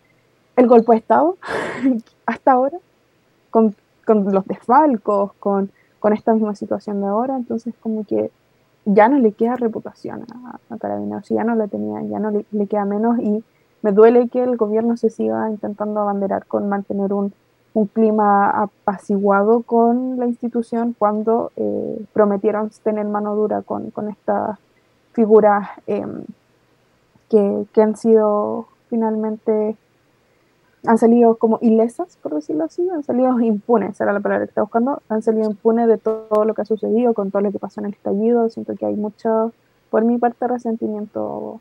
el 0.55 0.67
golpe 0.67 0.93
de 0.93 0.97
Estado 0.99 1.37
hasta 2.25 2.51
ahora, 2.51 2.77
con, 3.49 3.75
los 4.07 4.45
desfalcos, 4.45 5.33
con, 5.39 5.71
con 5.99 6.13
esta 6.13 6.33
misma 6.33 6.55
situación 6.55 7.01
de 7.01 7.07
ahora, 7.07 7.35
entonces 7.35 7.73
como 7.79 8.05
que 8.05 8.31
ya 8.85 9.07
no 9.07 9.17
le 9.17 9.31
queda 9.31 9.55
reputación 9.55 10.25
a, 10.31 10.59
a 10.69 10.77
Carabineros, 10.77 11.27
ya 11.29 11.43
no 11.43 11.55
la 11.55 11.67
tenía, 11.67 12.01
ya 12.03 12.19
no 12.19 12.31
le, 12.31 12.67
queda 12.67 12.85
menos. 12.85 13.17
Y 13.19 13.43
me 13.81 13.91
duele 13.91 14.29
que 14.29 14.43
el 14.43 14.57
gobierno 14.57 14.97
se 14.97 15.09
siga 15.09 15.49
intentando 15.49 16.01
abanderar 16.01 16.45
con 16.45 16.69
mantener 16.69 17.13
un 17.13 17.33
un 17.75 17.87
clima 17.87 18.49
apaciguado 18.49 19.61
con 19.61 20.17
la 20.17 20.25
institución 20.25 20.95
cuando 20.97 21.51
eh, 21.57 22.05
prometieron 22.13 22.71
tener 22.81 23.05
mano 23.05 23.35
dura 23.35 23.63
con, 23.63 23.91
con 23.91 24.09
estas 24.09 24.57
figuras 25.15 25.69
em, 25.87 26.25
que, 27.29 27.65
que, 27.73 27.81
han 27.81 27.95
sido 27.95 28.67
finalmente, 28.89 29.75
han 30.85 30.97
salido 30.97 31.37
como 31.37 31.57
ilesas, 31.61 32.17
por 32.17 32.35
decirlo 32.35 32.65
así, 32.65 32.87
han 32.89 33.03
salido 33.03 33.39
impunes, 33.41 33.99
era 33.99 34.13
la 34.13 34.19
palabra 34.19 34.45
que 34.45 34.49
estaba 34.49 34.65
buscando, 34.65 35.01
han 35.09 35.23
salido 35.23 35.49
impunes 35.49 35.87
de 35.87 35.97
todo 35.97 36.45
lo 36.45 36.53
que 36.53 36.61
ha 36.61 36.65
sucedido, 36.65 37.13
con 37.13 37.31
todo 37.31 37.41
lo 37.41 37.51
que 37.51 37.59
pasó 37.59 37.79
en 37.79 37.87
el 37.87 37.93
estallido, 37.93 38.49
siento 38.49 38.75
que 38.75 38.85
hay 38.85 38.95
mucho, 38.95 39.53
por 39.89 40.03
mi 40.03 40.17
parte, 40.17 40.47
resentimiento 40.47 41.59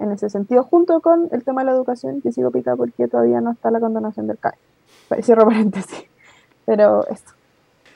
en 0.00 0.10
ese 0.10 0.28
sentido, 0.28 0.64
junto 0.64 1.00
con 1.00 1.28
el 1.30 1.44
tema 1.44 1.60
de 1.60 1.66
la 1.66 1.72
educación, 1.72 2.20
que 2.20 2.32
sigo 2.32 2.50
pica 2.50 2.74
porque 2.74 3.06
todavía 3.06 3.40
no 3.40 3.52
está 3.52 3.70
la 3.70 3.78
condonación 3.78 4.26
del 4.26 4.38
CAE. 4.38 4.58
Cierro 5.22 5.44
paréntesis. 5.46 6.04
Pero 6.66 7.06
esto. 7.08 7.32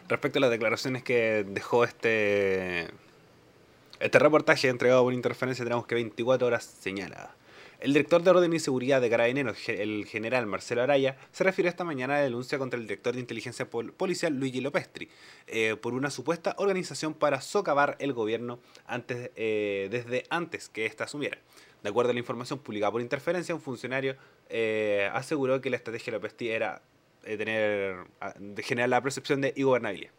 Respecto 0.08 0.38
a 0.38 0.42
las 0.42 0.50
declaraciones 0.50 1.02
que 1.02 1.44
dejó 1.48 1.84
este, 1.84 2.88
este 4.00 4.18
reportaje 4.18 4.68
entregado 4.68 5.02
por 5.02 5.12
interferencia, 5.12 5.64
tenemos 5.64 5.86
que 5.86 5.94
24 5.94 6.46
horas 6.46 6.64
señaladas. 6.64 7.30
El 7.80 7.92
director 7.92 8.20
de 8.22 8.30
Orden 8.30 8.52
y 8.52 8.58
Seguridad 8.58 9.00
de 9.00 9.08
Carabineros, 9.08 9.56
el 9.68 10.04
general 10.06 10.46
Marcelo 10.46 10.82
Araya, 10.82 11.16
se 11.30 11.44
refirió 11.44 11.68
esta 11.68 11.84
mañana 11.84 12.14
a 12.14 12.18
la 12.18 12.24
denuncia 12.24 12.58
contra 12.58 12.76
el 12.76 12.88
director 12.88 13.14
de 13.14 13.20
inteligencia 13.20 13.70
policial 13.70 14.34
Luigi 14.34 14.60
Lopestri 14.60 15.08
eh, 15.46 15.76
por 15.80 15.94
una 15.94 16.10
supuesta 16.10 16.56
organización 16.58 17.14
para 17.14 17.40
socavar 17.40 17.96
el 18.00 18.12
gobierno 18.12 18.58
antes, 18.84 19.30
eh, 19.36 19.86
desde 19.92 20.24
antes 20.28 20.68
que 20.68 20.86
ésta 20.86 21.04
asumiera. 21.04 21.38
De 21.84 21.90
acuerdo 21.90 22.10
a 22.10 22.14
la 22.14 22.18
información 22.18 22.58
publicada 22.58 22.90
por 22.90 23.00
interferencia, 23.00 23.54
un 23.54 23.60
funcionario 23.60 24.16
eh, 24.48 25.08
aseguró 25.12 25.60
que 25.60 25.70
la 25.70 25.76
estrategia 25.76 26.10
de 26.10 26.16
Lopestri 26.18 26.48
era 26.50 26.82
de, 27.22 27.36
tener, 27.36 27.96
de 28.40 28.62
generar 28.64 28.88
la 28.88 29.00
percepción 29.00 29.40
de 29.40 29.52
ingobernabilidad. 29.54 30.17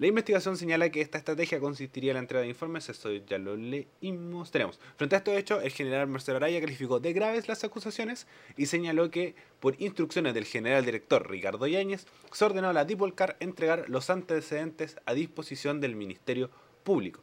La 0.00 0.08
investigación 0.08 0.56
señala 0.56 0.90
que 0.90 1.00
esta 1.00 1.18
estrategia 1.18 1.60
consistiría 1.60 2.10
en 2.10 2.14
la 2.14 2.20
entrega 2.20 2.42
de 2.42 2.48
informes, 2.48 2.88
eso 2.88 3.12
ya 3.12 3.38
lo 3.38 3.56
leímos. 3.56 4.50
Tenemos. 4.50 4.80
Frente 4.96 5.14
a 5.14 5.18
estos 5.18 5.36
hechos, 5.36 5.62
el 5.62 5.70
general 5.70 6.08
Marcelo 6.08 6.38
Araya 6.38 6.60
calificó 6.60 6.98
de 6.98 7.12
graves 7.12 7.46
las 7.46 7.62
acusaciones 7.62 8.26
y 8.56 8.66
señaló 8.66 9.12
que, 9.12 9.36
por 9.60 9.80
instrucciones 9.80 10.34
del 10.34 10.46
general 10.46 10.84
director 10.84 11.30
Ricardo 11.30 11.68
Yáñez, 11.68 12.06
se 12.32 12.44
ordenó 12.44 12.70
a 12.70 12.72
la 12.72 12.84
Dipolcar 12.84 13.36
entregar 13.38 13.88
los 13.88 14.10
antecedentes 14.10 14.96
a 15.06 15.14
disposición 15.14 15.80
del 15.80 15.94
Ministerio 15.94 16.50
Público. 16.82 17.20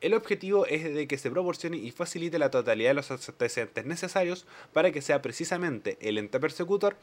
El 0.00 0.14
objetivo 0.14 0.64
es 0.64 0.84
de 0.84 1.06
que 1.06 1.18
se 1.18 1.30
proporcione 1.30 1.76
y 1.76 1.90
facilite 1.90 2.38
la 2.38 2.50
totalidad 2.50 2.90
de 2.90 2.94
los 2.94 3.10
antecedentes 3.10 3.84
necesarios 3.84 4.46
para 4.72 4.90
que 4.90 5.02
sea 5.02 5.20
precisamente 5.20 5.98
el 6.00 6.16
ente 6.16 6.40
persecutor 6.40 6.96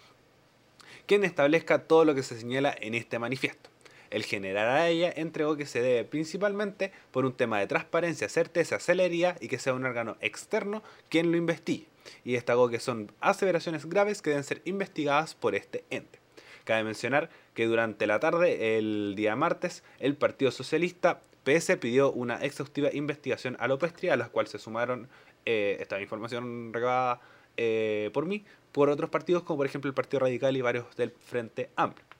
quien 1.05 1.23
establezca 1.23 1.83
todo 1.83 2.03
lo 2.03 2.15
que 2.15 2.23
se 2.23 2.39
señala 2.39 2.73
en 2.79 2.95
este 2.95 3.19
manifiesto. 3.19 3.72
El 4.13 4.25
general 4.25 4.69
Araya 4.69 5.11
entregó 5.15 5.57
que 5.57 5.65
se 5.65 5.81
debe 5.81 6.05
principalmente 6.05 6.91
por 7.09 7.25
un 7.25 7.33
tema 7.33 7.59
de 7.59 7.65
transparencia, 7.65 8.29
certeza, 8.29 8.79
celería 8.79 9.35
y 9.41 9.47
que 9.47 9.57
sea 9.57 9.73
un 9.73 9.85
órgano 9.85 10.17
externo 10.21 10.83
quien 11.09 11.31
lo 11.31 11.37
investigue. 11.37 11.87
Y 12.23 12.33
destacó 12.33 12.69
que 12.69 12.79
son 12.79 13.11
aseveraciones 13.21 13.87
graves 13.87 14.21
que 14.21 14.29
deben 14.29 14.43
ser 14.43 14.61
investigadas 14.65 15.33
por 15.33 15.55
este 15.55 15.83
ente. 15.89 16.19
Cabe 16.63 16.83
mencionar 16.83 17.31
que 17.55 17.65
durante 17.65 18.05
la 18.05 18.19
tarde, 18.19 18.77
el 18.77 19.15
día 19.17 19.35
martes, 19.35 19.83
el 19.99 20.15
Partido 20.15 20.51
Socialista 20.51 21.21
PS 21.43 21.75
pidió 21.77 22.11
una 22.11 22.35
exhaustiva 22.35 22.89
investigación 22.93 23.57
a 23.59 23.67
Lopestri, 23.67 24.09
a 24.09 24.15
la 24.15 24.29
cual 24.29 24.45
se 24.45 24.59
sumaron 24.59 25.09
eh, 25.47 25.77
esta 25.79 25.99
información 25.99 26.71
recabada 26.71 27.19
eh, 27.57 28.11
por 28.13 28.27
mí, 28.27 28.45
por 28.71 28.89
otros 28.89 29.09
partidos 29.09 29.41
como 29.41 29.57
por 29.57 29.65
ejemplo 29.65 29.89
el 29.89 29.95
Partido 29.95 30.19
Radical 30.19 30.55
y 30.55 30.61
varios 30.61 30.95
del 30.95 31.09
Frente 31.09 31.71
Amplio. 31.75 32.12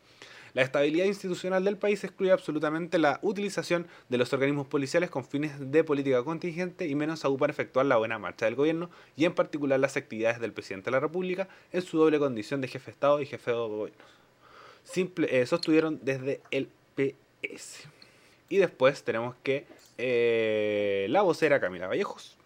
La 0.53 0.61
estabilidad 0.61 1.05
institucional 1.05 1.65
del 1.65 1.77
país 1.77 2.03
excluye 2.03 2.31
absolutamente 2.31 2.99
la 2.99 3.19
utilización 3.23 3.87
de 4.09 4.19
los 4.19 4.33
organismos 4.33 4.67
policiales 4.67 5.09
con 5.09 5.25
fines 5.25 5.71
de 5.71 5.83
política 5.83 6.23
contingente 6.23 6.87
y 6.87 6.93
menos 6.93 7.25
aún 7.25 7.37
para 7.37 7.51
efectuar 7.51 7.87
la 7.87 7.97
buena 7.97 8.19
marcha 8.19 8.45
del 8.45 8.55
gobierno 8.55 8.91
y 9.15 9.25
en 9.25 9.33
particular 9.33 9.79
las 9.79 9.97
actividades 9.97 10.39
del 10.39 10.53
presidente 10.53 10.85
de 10.85 10.91
la 10.91 10.99
República 10.99 11.47
en 11.71 11.81
su 11.81 11.97
doble 11.97 12.19
condición 12.19 12.61
de 12.61 12.67
jefe 12.67 12.85
de 12.85 12.91
Estado 12.91 13.21
y 13.21 13.25
jefe 13.25 13.49
de 13.49 13.57
gobierno. 13.57 14.05
Eh, 15.27 15.45
sostuvieron 15.47 15.99
desde 16.03 16.41
el 16.51 16.69
PS. 16.95 17.87
Y 18.49 18.57
después 18.57 19.03
tenemos 19.03 19.35
que 19.41 19.65
eh, 19.97 21.07
la 21.09 21.23
vocera 21.23 21.59
Camila 21.59 21.87
Vallejos 21.87 22.37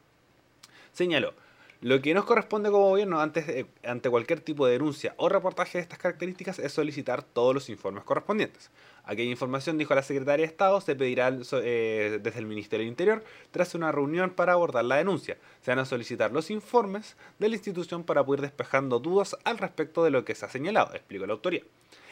señaló 0.94 1.34
lo 1.82 2.02
que 2.02 2.14
nos 2.14 2.26
corresponde 2.26 2.72
como 2.72 2.90
gobierno 2.90 3.20
antes 3.20 3.68
ante 3.84 4.10
cualquier 4.10 4.40
tipo 4.40 4.66
de 4.66 4.74
denuncia 4.74 5.14
o 5.18 5.30
reportaje 5.30 5.78
de 5.78 5.84
estas 5.84 6.00
características 6.00 6.58
es 6.60 6.72
solicitar 6.72 7.22
todos 7.22 7.54
los 7.54 7.70
informes 7.70 8.04
correspondientes. 8.04 8.72
Aquella 9.04 9.30
información, 9.30 9.78
dijo 9.78 9.96
la 9.96 10.04
secretaria 10.04 10.46
de 10.46 10.52
Estado, 10.52 10.82
se 10.82 10.96
pedirá 10.96 11.30
eh, 11.30 12.20
desde 12.22 12.40
el 12.40 12.46
Ministerio 12.46 12.84
del 12.84 12.90
Interior 12.90 13.24
tras 13.52 13.76
una 13.76 13.92
reunión 13.92 14.32
para 14.32 14.54
abordar 14.54 14.84
la 14.86 14.98
denuncia. 14.98 15.38
Se 15.62 15.72
van 15.72 15.80
a 15.80 15.86
solicitar 15.86 16.32
los 16.32 16.52
informes 16.52 17.16
de 17.40 17.48
la 17.48 17.56
institución 17.56 18.04
para 18.04 18.26
poder 18.26 18.42
despejando 18.42 19.00
dudas 19.00 19.38
al 19.46 19.60
respecto 19.60 20.04
de 20.04 20.12
lo 20.12 20.26
que 20.26 20.36
se 20.36 20.46
ha 20.46 20.50
señalado, 20.50 20.94
explicó 20.94 21.26
la 21.26 21.34
autoría. 21.34 21.62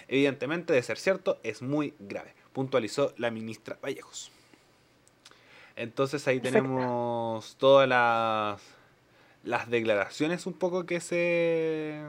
Evidentemente, 0.07 0.73
de 0.73 0.83
ser 0.83 0.97
cierto, 0.97 1.39
es 1.43 1.61
muy 1.61 1.95
grave, 1.99 2.33
puntualizó 2.53 3.13
la 3.17 3.31
ministra 3.31 3.77
Vallejos. 3.81 4.31
Entonces 5.75 6.25
ahí 6.27 6.39
tenemos 6.39 7.57
todas 7.57 7.89
las 7.89 8.61
las 9.45 9.69
declaraciones 9.69 10.45
un 10.45 10.53
poco 10.53 10.85
que 10.85 10.99
se 10.99 12.01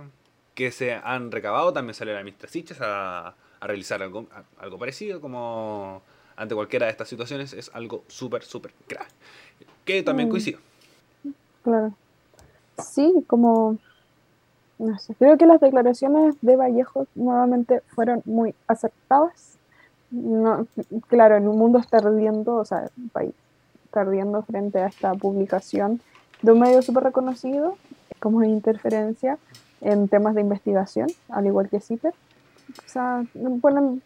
que 0.55 0.73
se 0.73 0.95
han 0.95 1.31
recabado, 1.31 1.73
también 1.73 1.95
sale 1.95 2.15
la 2.15 2.21
ministra 2.21 2.49
Siches 2.49 2.81
a, 2.81 3.35
a 3.61 3.67
realizar 3.67 4.03
algo, 4.03 4.27
algo 4.59 4.79
parecido, 4.79 5.21
como 5.21 6.03
ante 6.37 6.55
cualquiera 6.55 6.87
de 6.87 6.93
estas 6.93 7.09
situaciones 7.09 7.53
es 7.53 7.71
algo 7.75 8.05
súper, 8.09 8.43
súper 8.43 8.73
grave. 8.89 9.09
Que 9.85 10.03
también 10.03 10.29
mm. 10.29 10.31
coincido. 10.31 10.61
Claro. 11.63 11.93
Sí, 12.79 13.25
como... 13.27 13.79
No 14.79 14.99
sé, 14.99 15.15
creo 15.15 15.39
que 15.39 15.47
las 15.47 15.61
declaraciones 15.61 16.37
de 16.43 16.55
Vallejo 16.55 17.07
nuevamente 17.15 17.81
fueron 17.95 18.21
muy 18.27 18.55
acertadas. 18.67 19.57
No, 20.11 20.67
claro, 21.09 21.37
el 21.37 21.45
mundo 21.45 21.79
está 21.79 21.97
ardiendo, 21.97 22.57
o 22.57 22.65
sea, 22.67 22.91
el 22.97 23.11
país 23.11 23.35
está 23.87 24.03
ardiendo 24.03 24.43
frente 24.43 24.79
a 24.79 24.89
esta 24.89 25.15
publicación 25.15 26.03
de 26.47 26.53
un 26.53 26.61
medio 26.61 26.81
súper 26.81 27.05
reconocido, 27.05 27.77
como 28.21 28.43
Interferencia, 28.45 29.39
en 29.81 30.09
temas 30.09 30.35
de 30.35 30.41
investigación, 30.41 31.09
al 31.29 31.47
igual 31.47 31.69
que 31.69 31.81
CIPER. 31.81 32.15
O 32.15 32.89
sea, 32.89 33.25
pueden, 33.61 34.03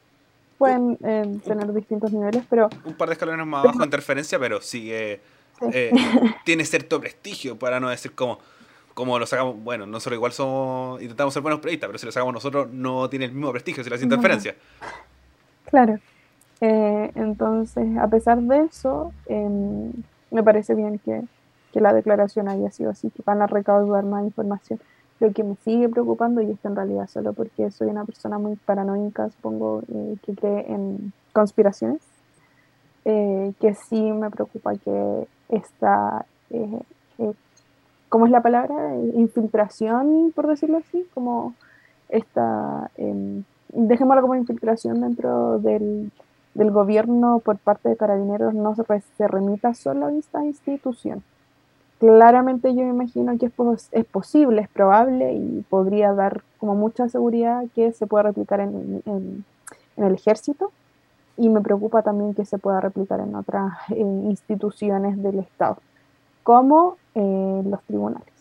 pueden 0.59 0.99
eh, 1.05 1.39
tener 1.45 1.73
distintos 1.73 2.13
niveles, 2.13 2.43
pero... 2.49 2.69
Un 2.85 2.95
par 2.95 3.09
de 3.09 3.15
escalones 3.15 3.47
más 3.47 3.65
abajo 3.65 3.85
Interferencia, 3.85 4.39
pero 4.39 4.61
sigue... 4.61 5.21
Eh, 5.73 5.93
tiene 6.45 6.65
cierto 6.65 7.01
prestigio, 7.01 7.59
para 7.59 7.79
no 7.79 7.91
decir 7.91 8.13
como 8.13 8.39
como 8.95 9.19
lo 9.19 9.25
sacamos, 9.25 9.57
bueno, 9.63 9.87
nosotros 9.87 10.17
igual 10.17 10.33
somos, 10.33 11.01
intentamos 11.01 11.33
ser 11.33 11.43
buenos 11.43 11.61
periodistas, 11.61 11.89
pero 11.89 11.99
si 11.99 12.05
lo 12.05 12.13
sacamos 12.13 12.35
nosotros 12.35 12.71
no 12.71 13.09
tiene 13.09 13.27
el 13.27 13.33
mismo 13.33 13.51
prestigio 13.51 13.83
si 13.83 13.89
lo 13.89 13.97
hace 13.97 14.05
interferencia. 14.05 14.55
Claro. 15.67 15.99
Eh, 16.61 17.11
entonces, 17.15 17.97
a 17.97 18.09
pesar 18.09 18.41
de 18.41 18.65
eso, 18.65 19.15
em, 19.27 19.93
me 20.31 20.43
parece 20.43 20.75
bien 20.75 20.99
que, 20.99 21.23
que 21.73 21.81
la 21.81 21.93
declaración 21.93 22.49
haya 22.49 22.71
sido 22.71 22.91
así, 22.91 23.11
que 23.11 23.23
van 23.25 23.43
a 23.43 23.47
recaudar 23.47 24.05
más 24.05 24.25
información. 24.25 24.81
Lo 25.21 25.33
que 25.33 25.45
me 25.45 25.57
sigue 25.57 25.89
preocupando, 25.89 26.41
y 26.41 26.51
esto 26.51 26.69
en 26.69 26.77
realidad 26.77 27.09
solo 27.09 27.33
porque 27.33 27.71
soy 27.71 27.89
una 27.89 28.05
persona 28.05 28.39
muy 28.39 28.57
paranoica, 28.57 29.29
supongo, 29.31 29.83
eh, 29.93 30.17
que 30.25 30.35
cree 30.35 30.73
en 30.73 31.13
conspiraciones, 31.33 32.01
eh, 33.05 33.53
que 33.61 33.75
sí 33.75 34.01
me 34.13 34.31
preocupa 34.31 34.75
que 34.77 35.27
esta, 35.49 36.25
eh, 36.51 36.83
¿cómo 38.09 38.27
es 38.27 38.33
la 38.33 38.43
palabra? 38.43 38.97
Infiltración, 39.15 40.33
por 40.35 40.47
decirlo 40.47 40.79
así, 40.79 41.07
como 41.15 41.55
esta, 42.09 42.91
em, 42.97 43.45
dejémoslo 43.69 44.23
como 44.23 44.35
infiltración 44.37 45.01
dentro 45.03 45.59
del, 45.59 46.11
del 46.55 46.71
gobierno 46.71 47.41
por 47.41 47.59
parte 47.59 47.91
de 47.91 47.97
carabineros, 47.97 48.55
no 48.55 48.75
se 48.75 49.29
remita 49.29 49.75
solo 49.75 50.07
a 50.07 50.13
esta 50.13 50.45
institución 50.45 51.23
claramente 52.01 52.75
yo 52.75 52.83
me 52.83 52.89
imagino 52.89 53.39
que 53.39 53.47
es, 53.47 53.89
es, 53.93 54.05
posible, 54.07 54.63
es 54.63 54.69
probable 54.69 55.35
y 55.35 55.65
podría 55.69 56.15
dar 56.15 56.43
como 56.59 56.75
mucha 56.75 57.09
seguridad 57.11 57.63
que 57.75 57.93
se 57.93 58.07
pueda 58.07 58.25
replicar 58.25 58.61
en, 58.61 59.03
en, 59.05 59.45
el 59.97 60.15
ejército 60.15 60.73
y 61.37 61.51
me 61.51 61.61
preocupa 61.61 62.03
también 62.03 62.33
que 62.33 62.47
se 62.47 62.57
pueda 62.57 62.81
replicar 62.81 63.21
en 63.21 63.35
otras 63.35 63.75
eh, 63.91 63.99
instituciones 63.99 65.23
del 65.23 65.41
Estado, 65.41 65.77
como 66.43 66.97
eh, 67.15 67.63
los 67.67 67.83
tribunales. 67.83 68.33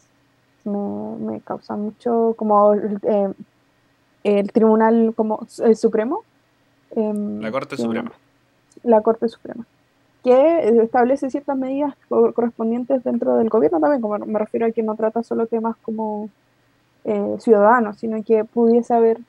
Me, 0.63 1.17
me, 1.19 1.41
causa 1.41 1.75
mucho 1.75 2.35
como 2.37 2.73
eh, 2.75 3.33
el 4.23 4.51
Tribunal 4.53 5.13
como 5.17 5.45
el 5.61 5.75
Supremo. 5.75 6.23
Em, 6.91 7.41
la 7.41 7.51
Corte 7.51 7.75
Suprema. 7.75 8.11
La 8.83 9.01
Corte 9.01 9.27
Suprema 9.27 9.65
que 10.23 10.81
establece 10.83 11.29
ciertas 11.29 11.57
medidas 11.57 11.95
correspondientes 12.09 13.03
dentro 13.03 13.37
del 13.37 13.49
gobierno 13.49 13.79
también, 13.79 14.01
como 14.01 14.17
me 14.19 14.39
refiero 14.39 14.65
a 14.65 14.71
que 14.71 14.83
no 14.83 14.95
trata 14.95 15.23
solo 15.23 15.47
temas 15.47 15.77
como 15.77 16.29
eh, 17.05 17.35
ciudadanos, 17.39 17.97
sino 17.97 18.21
que 18.23 18.43
pudiese 18.43 18.93
haber 18.93 19.19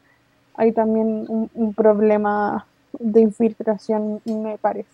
hay 0.60 0.72
también 0.72 1.24
un, 1.28 1.74
problema 1.74 2.66
de 2.98 3.22
infiltración, 3.22 4.20
me 4.26 4.58
parece. 4.58 4.90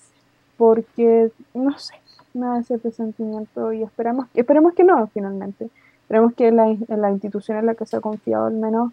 Porque, 0.57 1.33
no 1.55 1.77
sé, 1.77 1.95
me 2.35 2.47
da 2.47 2.61
ese 2.61 2.79
presentimiento 2.79 3.73
y 3.73 3.83
esperamos, 3.83 4.29
esperemos 4.35 4.75
que 4.75 4.85
no, 4.85 5.09
finalmente. 5.09 5.69
Esperemos 6.03 6.35
que 6.35 6.53
la, 6.53 6.77
la 6.89 7.11
institución 7.11 7.59
en 7.59 7.67
la 7.67 7.75
que 7.75 7.85
se 7.85 7.97
ha 7.97 8.01
confiado 8.01 8.47
al 8.47 8.55
menos 8.55 8.93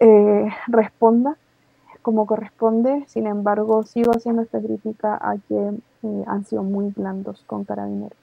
eh, 0.00 0.48
responda 0.68 1.36
como 2.06 2.24
corresponde. 2.24 3.02
Sin 3.08 3.26
embargo, 3.26 3.82
sigo 3.82 4.12
haciendo 4.12 4.42
esta 4.42 4.60
crítica 4.60 5.18
a 5.20 5.38
que 5.38 5.72
eh, 6.04 6.24
han 6.28 6.44
sido 6.44 6.62
muy 6.62 6.92
blandos 6.96 7.42
con 7.48 7.64
carabineros. 7.64 8.16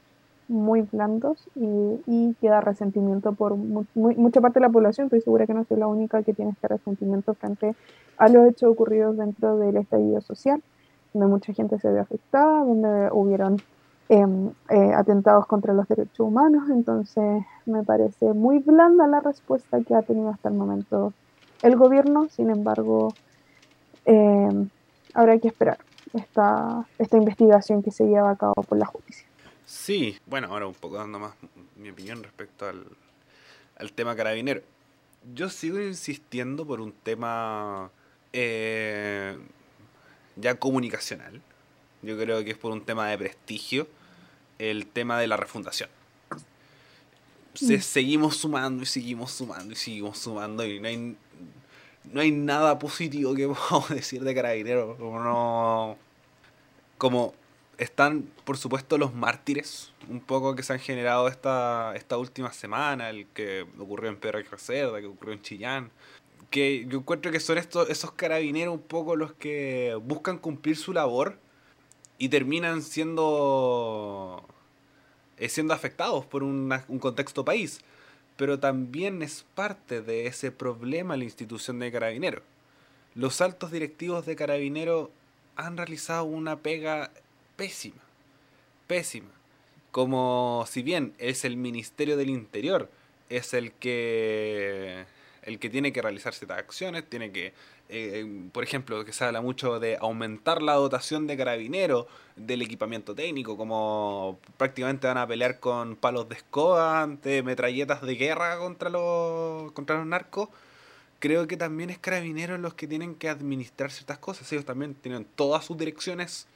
Muy 0.47 0.83
blandos 0.83 1.49
y, 1.53 2.33
queda 2.39 2.61
resentimiento 2.61 3.33
por 3.33 3.57
mucha 3.57 4.39
parte 4.39 4.61
de 4.61 4.67
la 4.67 4.71
población. 4.71 5.07
Estoy 5.07 5.19
segura 5.19 5.45
que 5.45 5.53
no 5.53 5.65
soy 5.65 5.75
la 5.75 5.87
única 5.87 6.23
que 6.23 6.33
tiene 6.33 6.51
este 6.51 6.69
resentimiento 6.69 7.33
frente 7.33 7.75
a 8.17 8.29
los 8.29 8.47
hechos 8.47 8.71
ocurridos 8.71 9.17
dentro 9.17 9.57
del 9.57 9.75
estallido 9.75 10.21
social, 10.21 10.63
donde 11.13 11.27
mucha 11.27 11.51
gente 11.51 11.77
se 11.77 11.91
ve 11.91 11.99
afectada, 11.99 12.63
donde 12.63 13.09
hubieron 13.11 13.57
em, 14.07 14.51
eh, 14.69 14.93
atentados 14.95 15.45
contra 15.45 15.73
los 15.73 15.89
derechos 15.89 16.21
humanos. 16.21 16.69
Entonces, 16.69 17.43
me 17.65 17.83
parece 17.83 18.31
muy 18.31 18.59
blanda 18.59 19.07
la 19.07 19.19
respuesta 19.19 19.81
que 19.81 19.93
ha 19.93 20.03
tenido 20.03 20.29
hasta 20.29 20.47
el 20.47 20.55
momento 20.55 21.11
el 21.63 21.75
gobierno. 21.75 22.29
Sin 22.29 22.49
embargo, 22.49 23.09
eh, 24.05 24.67
habrá 25.13 25.39
que 25.39 25.47
esperar 25.47 25.77
esta, 26.13 26.87
esta 26.97 27.17
investigación 27.17 27.81
que 27.83 27.91
se 27.91 28.05
lleva 28.05 28.31
a 28.31 28.35
cabo 28.35 28.55
por 28.63 28.77
la 28.77 28.85
justicia. 28.85 29.25
Sí, 29.65 30.17
bueno, 30.25 30.47
ahora 30.47 30.67
un 30.67 30.73
poco 30.73 30.97
dando 30.97 31.19
más 31.19 31.33
mi 31.77 31.89
opinión 31.89 32.23
respecto 32.23 32.67
al, 32.67 32.85
al 33.77 33.91
tema 33.93 34.15
carabinero. 34.15 34.61
Yo 35.33 35.49
sigo 35.49 35.79
insistiendo 35.81 36.65
por 36.65 36.81
un 36.81 36.91
tema 36.91 37.89
eh, 38.33 39.37
ya 40.35 40.55
comunicacional. 40.55 41.41
Yo 42.01 42.17
creo 42.17 42.43
que 42.43 42.51
es 42.51 42.57
por 42.57 42.71
un 42.71 42.81
tema 42.81 43.07
de 43.07 43.17
prestigio 43.17 43.87
el 44.59 44.87
tema 44.87 45.19
de 45.19 45.27
la 45.27 45.37
refundación. 45.37 45.89
Se, 47.53 47.77
mm. 47.77 47.81
seguimos 47.81 48.37
sumando 48.37 48.83
y 48.83 48.85
seguimos 48.85 49.31
sumando 49.31 49.73
y 49.73 49.75
seguimos 49.75 50.17
sumando 50.17 50.65
y 50.65 50.79
no 50.79 50.87
hay 50.87 51.15
no 52.11 52.21
hay 52.21 52.31
nada 52.31 52.79
positivo 52.79 53.33
que 53.33 53.47
podamos 53.69 53.89
decir 53.89 54.23
de 54.23 54.35
Carabineros. 54.35 54.97
Como 54.97 55.19
no. 55.19 55.97
Como 56.97 57.33
están, 57.77 58.29
por 58.45 58.57
supuesto, 58.57 58.97
los 58.97 59.13
mártires, 59.13 59.91
un 60.09 60.21
poco 60.21 60.55
que 60.55 60.63
se 60.63 60.73
han 60.73 60.79
generado 60.79 61.27
esta, 61.27 61.93
esta 61.95 62.17
última 62.17 62.53
semana, 62.53 63.09
el 63.09 63.27
que 63.27 63.65
ocurrió 63.79 64.09
en 64.09 64.17
Pedro 64.17 64.39
Reserva, 64.49 64.99
que 65.01 65.07
ocurrió 65.07 65.33
en 65.33 65.41
Chillán. 65.41 65.91
Que 66.49 66.85
yo 66.87 66.99
encuentro 66.99 67.31
que 67.31 67.39
son 67.39 67.57
estos, 67.57 67.89
esos 67.89 68.11
carabineros 68.11 68.75
un 68.75 68.81
poco 68.81 69.15
los 69.15 69.33
que 69.33 69.97
buscan 70.03 70.37
cumplir 70.37 70.77
su 70.77 70.93
labor 70.93 71.39
y 72.19 72.29
terminan 72.29 72.83
siendo, 72.83 74.45
eh, 75.37 75.49
siendo 75.49 75.73
afectados 75.73 76.25
por 76.25 76.43
un 76.43 76.69
contexto 76.99 77.43
país 77.43 77.81
pero 78.37 78.59
también 78.59 79.21
es 79.21 79.45
parte 79.55 80.01
de 80.01 80.27
ese 80.27 80.51
problema 80.51 81.17
la 81.17 81.23
institución 81.23 81.79
de 81.79 81.91
Carabinero. 81.91 82.41
Los 83.15 83.41
altos 83.41 83.71
directivos 83.71 84.25
de 84.25 84.35
Carabinero 84.35 85.11
han 85.55 85.77
realizado 85.77 86.23
una 86.23 86.59
pega 86.59 87.11
pésima, 87.55 88.01
pésima. 88.87 89.29
Como 89.91 90.65
si 90.67 90.81
bien 90.81 91.13
es 91.19 91.45
el 91.45 91.57
Ministerio 91.57 92.17
del 92.17 92.31
Interior, 92.31 92.89
es 93.29 93.53
el 93.53 93.71
que 93.71 95.05
el 95.43 95.59
que 95.59 95.69
tiene 95.69 95.91
que 95.91 96.01
realizar 96.01 96.33
ciertas 96.33 96.57
acciones, 96.57 97.07
tiene 97.07 97.31
que 97.31 97.53
eh, 97.89 98.47
por 98.51 98.63
ejemplo, 98.63 99.03
que 99.05 99.13
se 99.13 99.23
habla 99.23 99.41
mucho 99.41 99.79
de 99.79 99.97
aumentar 99.99 100.61
la 100.61 100.73
dotación 100.73 101.27
de 101.27 101.37
carabineros, 101.37 102.07
del 102.35 102.61
equipamiento 102.61 103.13
técnico, 103.13 103.57
como 103.57 104.39
prácticamente 104.57 105.07
van 105.07 105.17
a 105.17 105.27
pelear 105.27 105.59
con 105.59 105.95
palos 105.95 106.27
de 106.29 106.35
escoba, 106.35 107.01
ante 107.01 107.43
metralletas 107.43 108.01
de 108.01 108.15
guerra 108.15 108.57
contra 108.57 108.89
los, 108.89 109.71
contra 109.73 109.97
los 109.97 110.07
narcos. 110.07 110.49
Creo 111.19 111.47
que 111.47 111.55
también 111.55 111.89
es 111.89 111.99
carabineros 111.99 112.59
los 112.59 112.73
que 112.73 112.87
tienen 112.87 113.15
que 113.15 113.29
administrar 113.29 113.91
ciertas 113.91 114.17
cosas. 114.17 114.51
Ellos 114.51 114.65
también 114.65 114.95
tienen 114.95 115.25
todas 115.35 115.63
sus 115.65 115.77
direcciones 115.77 116.47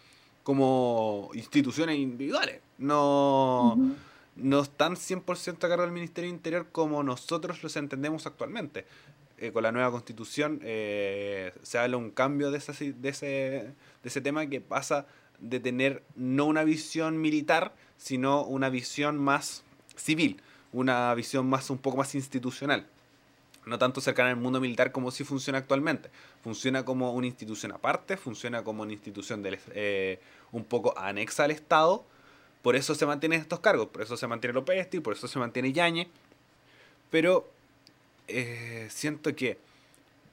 como 0.44 1.30
instituciones 1.34 1.98
individuales. 1.98 2.62
No, 2.78 3.78
no 4.38 4.62
están 4.62 4.96
100% 4.96 5.56
a 5.64 5.70
cargo 5.70 5.84
del 5.84 5.92
Ministerio 5.92 6.30
del 6.30 6.38
Interior 6.38 6.68
como 6.72 7.04
nosotros 7.04 7.62
los 7.64 7.76
entendemos 7.76 8.26
actualmente. 8.26 8.86
Eh, 9.40 9.52
con 9.52 9.62
la 9.62 9.72
nueva 9.72 9.92
constitución 9.92 10.60
eh, 10.64 11.54
se 11.62 11.78
habla 11.78 11.98
un 11.98 12.10
cambio 12.10 12.50
de, 12.50 12.58
ese, 12.58 12.94
de, 12.94 13.10
ese, 13.10 13.26
de 13.28 13.74
ese 14.04 14.22
tema 14.22 14.48
que 14.48 14.62
pasa 14.62 15.06
de 15.40 15.60
tener 15.60 16.02
no 16.16 16.46
una 16.46 16.64
visión 16.64 17.22
militar, 17.22 17.74
sino 17.98 18.44
una 18.44 18.70
visión 18.70 19.20
más 19.20 19.64
civil, 19.96 20.42
una 20.74 21.14
visión 21.14 21.48
más 21.48 21.70
un 21.70 21.78
poco 21.78 21.98
más 21.98 22.16
institucional. 22.16 22.88
No 23.68 23.78
tanto 23.78 24.00
cercana 24.02 24.30
al 24.30 24.38
mundo 24.38 24.62
militar 24.62 24.92
como 24.92 25.12
si 25.12 25.24
funciona 25.24 25.60
actualmente. 25.60 26.10
Funciona 26.42 26.86
como 26.86 27.12
una 27.12 27.28
institución 27.28 27.74
aparte, 27.74 28.16
funciona 28.16 28.64
como 28.64 28.84
una 28.84 28.94
institución 28.94 29.44
del, 29.44 29.60
eh, 29.74 30.20
un 30.52 30.64
poco 30.64 30.98
anexa 30.98 31.44
al 31.44 31.52
Estado. 31.52 32.06
Por 32.62 32.76
eso 32.76 32.96
se 32.96 33.06
mantienen 33.06 33.42
estos 33.42 33.60
cargos, 33.60 33.90
por 33.90 34.02
eso 34.02 34.16
se 34.16 34.26
mantiene 34.26 34.58
y 34.92 35.00
por 35.00 35.14
eso 35.14 35.28
se 35.28 35.38
mantiene 35.38 35.74
Yañez. 35.74 36.08
Pero 37.12 37.50
eh, 38.28 38.88
siento 38.90 39.36
que 39.36 39.58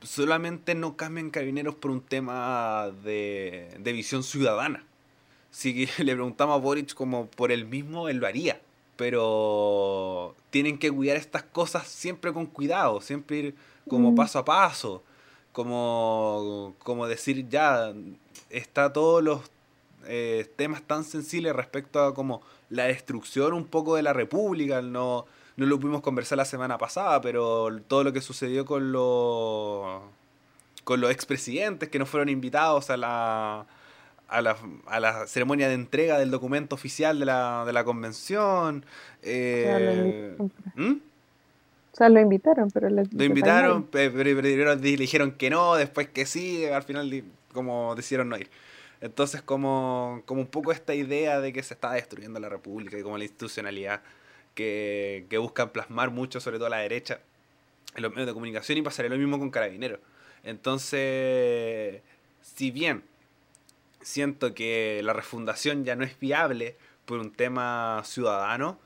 solamente 0.03 0.75
no 0.75 0.97
cambian 0.97 1.31
carabineros 1.31 1.75
por 1.75 1.91
un 1.91 2.01
tema 2.01 2.91
de, 3.05 3.79
visión 3.85 4.23
ciudadana. 4.23 4.85
Si 5.51 5.87
le 5.99 6.15
preguntamos 6.15 6.55
a 6.55 6.59
Boric 6.59 6.95
como 6.95 7.27
por 7.27 7.53
el 7.53 7.67
mismo, 7.67 8.09
él 8.09 8.19
lo 8.19 8.27
haría. 8.27 8.61
Pero 8.97 10.37
tienen 10.51 10.79
que 10.79 10.91
cuidar 10.91 11.17
estas 11.17 11.43
cosas 11.43 11.89
siempre 11.89 12.33
con 12.33 12.47
cuidado, 12.47 13.01
siempre 13.01 13.37
ir 13.39 13.55
como 13.89 14.13
mm. 14.13 14.15
paso 14.15 14.39
a 14.39 14.45
paso. 14.45 15.03
Como, 15.53 16.75
como 16.81 17.07
decir, 17.07 17.49
ya, 17.49 17.93
está 18.51 18.93
todos 18.93 19.23
los 19.23 19.41
eh, 20.07 20.49
temas 20.57 20.83
tan 20.83 21.05
sensibles 21.05 21.55
respecto 21.55 22.03
a 22.03 22.15
como 22.15 22.43
la 22.71 22.85
destrucción 22.85 23.53
un 23.53 23.65
poco 23.65 23.97
de 23.97 24.03
la 24.03 24.13
república, 24.13 24.83
no, 24.83 25.27
no 25.57 25.67
lo 25.67 25.79
pudimos 25.79 26.03
conversar 26.03 26.39
la 26.39 26.45
semana 26.45 26.79
pasada, 26.79 27.21
pero 27.21 27.69
todo 27.87 28.05
lo 28.05 28.13
que 28.13 28.21
sucedió 28.21 28.65
con 28.65 28.93
los 28.93 30.03
con 30.85 31.01
los 31.01 31.11
expresidentes 31.11 31.89
que 31.89 31.99
no 31.99 32.07
fueron 32.07 32.29
invitados 32.29 32.91
a 32.91 32.97
la, 32.99 33.67
a 34.29 34.43
la, 34.43 34.57
a 34.87 35.01
la 35.01 35.27
ceremonia 35.27 35.69
de 35.69 35.75
entrega 35.75 36.19
del 36.19 36.31
documento 36.31 36.75
oficial 36.75 37.19
de 37.19 37.25
la, 37.25 37.65
de 37.65 37.73
la 37.73 37.85
convención. 37.85 38.85
Eh, 39.23 40.37
¿Mm? 40.75 40.93
O 41.93 41.97
sea, 41.97 42.09
lo 42.09 42.21
invitaron, 42.21 42.71
pero 42.71 42.91
lo 42.91 43.25
invitaron, 43.25 43.85
pero, 43.85 44.23
le 44.23 44.77
dijeron 44.77 45.33
que 45.33 45.49
no, 45.49 45.77
después 45.77 46.09
que 46.09 46.27
sí, 46.27 46.67
al 46.67 46.83
final 46.83 47.25
como 47.53 47.95
decidieron 47.95 48.29
no 48.29 48.37
ir. 48.37 48.51
Entonces, 49.01 49.43
como, 49.43 50.23
como 50.27 50.41
un 50.41 50.49
poco 50.49 50.73
esta 50.73 50.95
idea 50.95 51.41
de 51.41 51.53
que 51.53 51.63
se 51.63 51.75
está 51.75 51.93
destruyendo 51.93 52.41
la 52.41 52.49
república 52.49 52.99
y 52.99 53.03
como 53.03 53.17
la 53.17 53.25
institucionalidad 53.25 54.01
que, 54.55 55.27
buscan 55.39 55.71
plasmar 55.71 56.11
mucho, 56.11 56.41
sobre 56.41 56.59
todo 56.59 56.67
a 56.67 56.71
la 56.71 56.79
derecha, 56.79 57.21
en 57.95 58.03
los 58.03 58.13
medios 58.13 58.27
de 58.27 58.33
comunicación 58.33 58.79
y 58.79 58.83
pasaré 58.83 59.09
lo 59.09 59.17
mismo 59.17 59.39
con 59.39 59.51
Carabineros. 59.51 60.01
Entonces, 60.43 62.03
si 62.41 62.71
bien 62.71 63.05
siento 64.01 64.55
que 64.55 65.01
la 65.03 65.13
refundación 65.13 65.85
ya 65.85 65.97
no 65.97 66.05
es 66.05 66.19
viable 66.19 66.77
por 67.07 67.19
un 67.19 67.33
tema 67.33 68.03
ciudadano, 68.05 68.79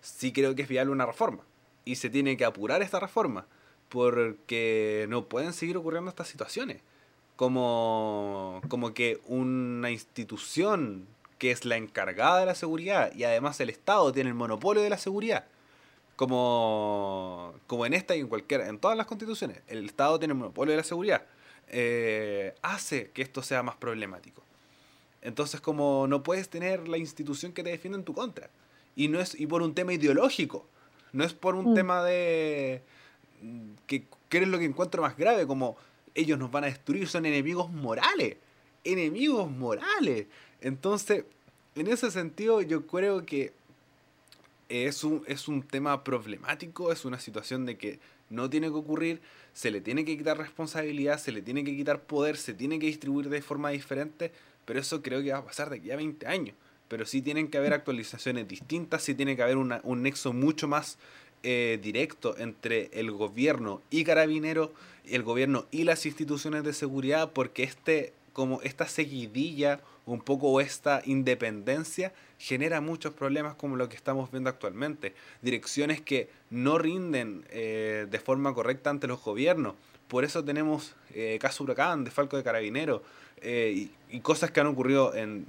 sí 0.00 0.32
creo 0.32 0.54
que 0.54 0.62
es 0.62 0.68
viable 0.68 0.92
una 0.92 1.06
reforma. 1.06 1.42
Y 1.84 1.96
se 1.96 2.10
tiene 2.10 2.36
que 2.36 2.44
apurar 2.44 2.82
esta 2.82 3.00
reforma, 3.00 3.46
porque 3.88 5.06
no 5.08 5.26
pueden 5.26 5.52
seguir 5.52 5.76
ocurriendo 5.76 6.10
estas 6.10 6.28
situaciones. 6.28 6.82
Como, 7.36 8.60
como 8.68 8.92
que 8.94 9.20
una 9.26 9.90
institución 9.90 11.06
que 11.38 11.50
es 11.50 11.64
la 11.64 11.76
encargada 11.76 12.40
de 12.40 12.46
la 12.46 12.54
seguridad 12.54 13.12
y 13.14 13.24
además 13.24 13.60
el 13.60 13.70
Estado 13.70 14.12
tiene 14.12 14.28
el 14.28 14.34
monopolio 14.34 14.82
de 14.82 14.90
la 14.90 14.98
seguridad. 14.98 15.46
Como, 16.16 17.54
como 17.68 17.86
en 17.86 17.94
esta 17.94 18.16
y 18.16 18.20
en 18.20 18.26
cualquiera, 18.26 18.68
en 18.68 18.78
todas 18.78 18.96
las 18.96 19.06
constituciones, 19.06 19.62
el 19.68 19.84
Estado 19.86 20.18
tiene 20.18 20.32
el 20.32 20.38
monopolio 20.38 20.72
de 20.72 20.78
la 20.78 20.84
seguridad. 20.84 21.24
Eh, 21.68 22.54
hace 22.62 23.10
que 23.12 23.22
esto 23.22 23.42
sea 23.42 23.62
más 23.62 23.76
problemático. 23.76 24.42
Entonces, 25.22 25.60
como 25.60 26.06
no 26.08 26.22
puedes 26.22 26.48
tener 26.48 26.88
la 26.88 26.98
institución 26.98 27.52
que 27.52 27.62
te 27.62 27.70
defiende 27.70 27.98
en 27.98 28.04
tu 28.04 28.14
contra. 28.14 28.50
Y 28.96 29.08
no 29.08 29.20
es 29.20 29.38
y 29.38 29.46
por 29.46 29.62
un 29.62 29.74
tema 29.74 29.92
ideológico. 29.92 30.66
No 31.12 31.24
es 31.24 31.34
por 31.34 31.54
un 31.54 31.72
mm. 31.72 31.74
tema 31.74 32.02
de. 32.02 32.82
Que, 33.86 34.04
¿Qué 34.28 34.38
es 34.38 34.48
lo 34.48 34.58
que 34.58 34.64
encuentro 34.64 35.02
más 35.02 35.16
grave? 35.16 35.46
Como 35.46 35.76
ellos 36.14 36.38
nos 36.38 36.50
van 36.50 36.64
a 36.64 36.66
destruir, 36.68 37.08
son 37.08 37.26
enemigos 37.26 37.70
morales. 37.70 38.36
Enemigos 38.84 39.50
morales. 39.50 40.26
Entonces, 40.60 41.24
en 41.74 41.86
ese 41.86 42.10
sentido, 42.10 42.62
yo 42.62 42.86
creo 42.86 43.24
que 43.24 43.52
es 44.68 45.04
un, 45.04 45.22
es 45.26 45.48
un 45.48 45.62
tema 45.62 46.04
problemático, 46.04 46.92
es 46.92 47.04
una 47.04 47.20
situación 47.20 47.66
de 47.66 47.76
que 47.76 47.98
no 48.30 48.50
tiene 48.50 48.68
que 48.68 48.74
ocurrir, 48.74 49.20
se 49.54 49.70
le 49.70 49.80
tiene 49.80 50.04
que 50.04 50.16
quitar 50.16 50.36
responsabilidad, 50.36 51.18
se 51.18 51.32
le 51.32 51.42
tiene 51.42 51.64
que 51.64 51.74
quitar 51.74 52.02
poder, 52.02 52.36
se 52.36 52.54
tiene 52.54 52.78
que 52.78 52.86
distribuir 52.86 53.28
de 53.28 53.42
forma 53.42 53.70
diferente, 53.70 54.32
pero 54.64 54.80
eso 54.80 55.02
creo 55.02 55.22
que 55.22 55.32
va 55.32 55.38
a 55.38 55.44
pasar 55.44 55.70
de 55.70 55.76
aquí 55.76 55.90
a 55.90 55.96
20 55.96 56.26
años. 56.26 56.54
Pero 56.88 57.06
sí 57.06 57.22
tienen 57.22 57.48
que 57.48 57.58
haber 57.58 57.72
actualizaciones 57.72 58.48
distintas, 58.48 59.02
sí 59.02 59.14
tiene 59.14 59.36
que 59.36 59.42
haber 59.42 59.56
un 59.56 60.02
nexo 60.02 60.32
mucho 60.32 60.68
más 60.68 60.98
eh, 61.42 61.78
directo 61.82 62.36
entre 62.38 62.90
el 62.92 63.10
gobierno 63.10 63.80
y 63.90 64.04
carabineros, 64.04 64.70
el 65.06 65.22
gobierno 65.22 65.66
y 65.70 65.84
las 65.84 66.04
instituciones 66.04 66.64
de 66.64 66.72
seguridad, 66.72 67.32
porque 67.32 67.62
este, 67.62 68.12
como 68.32 68.60
esta 68.62 68.88
seguidilla, 68.88 69.80
un 70.12 70.20
poco 70.20 70.60
esta 70.60 71.02
independencia, 71.04 72.12
genera 72.38 72.80
muchos 72.80 73.12
problemas 73.12 73.54
como 73.54 73.76
lo 73.76 73.88
que 73.88 73.96
estamos 73.96 74.30
viendo 74.30 74.50
actualmente. 74.50 75.14
Direcciones 75.42 76.00
que 76.00 76.30
no 76.50 76.78
rinden 76.78 77.44
eh, 77.50 78.06
de 78.10 78.18
forma 78.18 78.54
correcta 78.54 78.90
ante 78.90 79.06
los 79.06 79.22
gobiernos. 79.22 79.74
Por 80.08 80.24
eso 80.24 80.44
tenemos 80.44 80.96
eh, 81.14 81.38
caso 81.40 81.64
Huracán, 81.64 82.04
de 82.04 82.10
Falco 82.10 82.36
de 82.36 82.42
Carabinero, 82.42 83.02
eh, 83.40 83.88
y, 84.10 84.20
cosas 84.20 84.50
que 84.50 84.60
han 84.60 84.66
ocurrido 84.66 85.14
en 85.14 85.46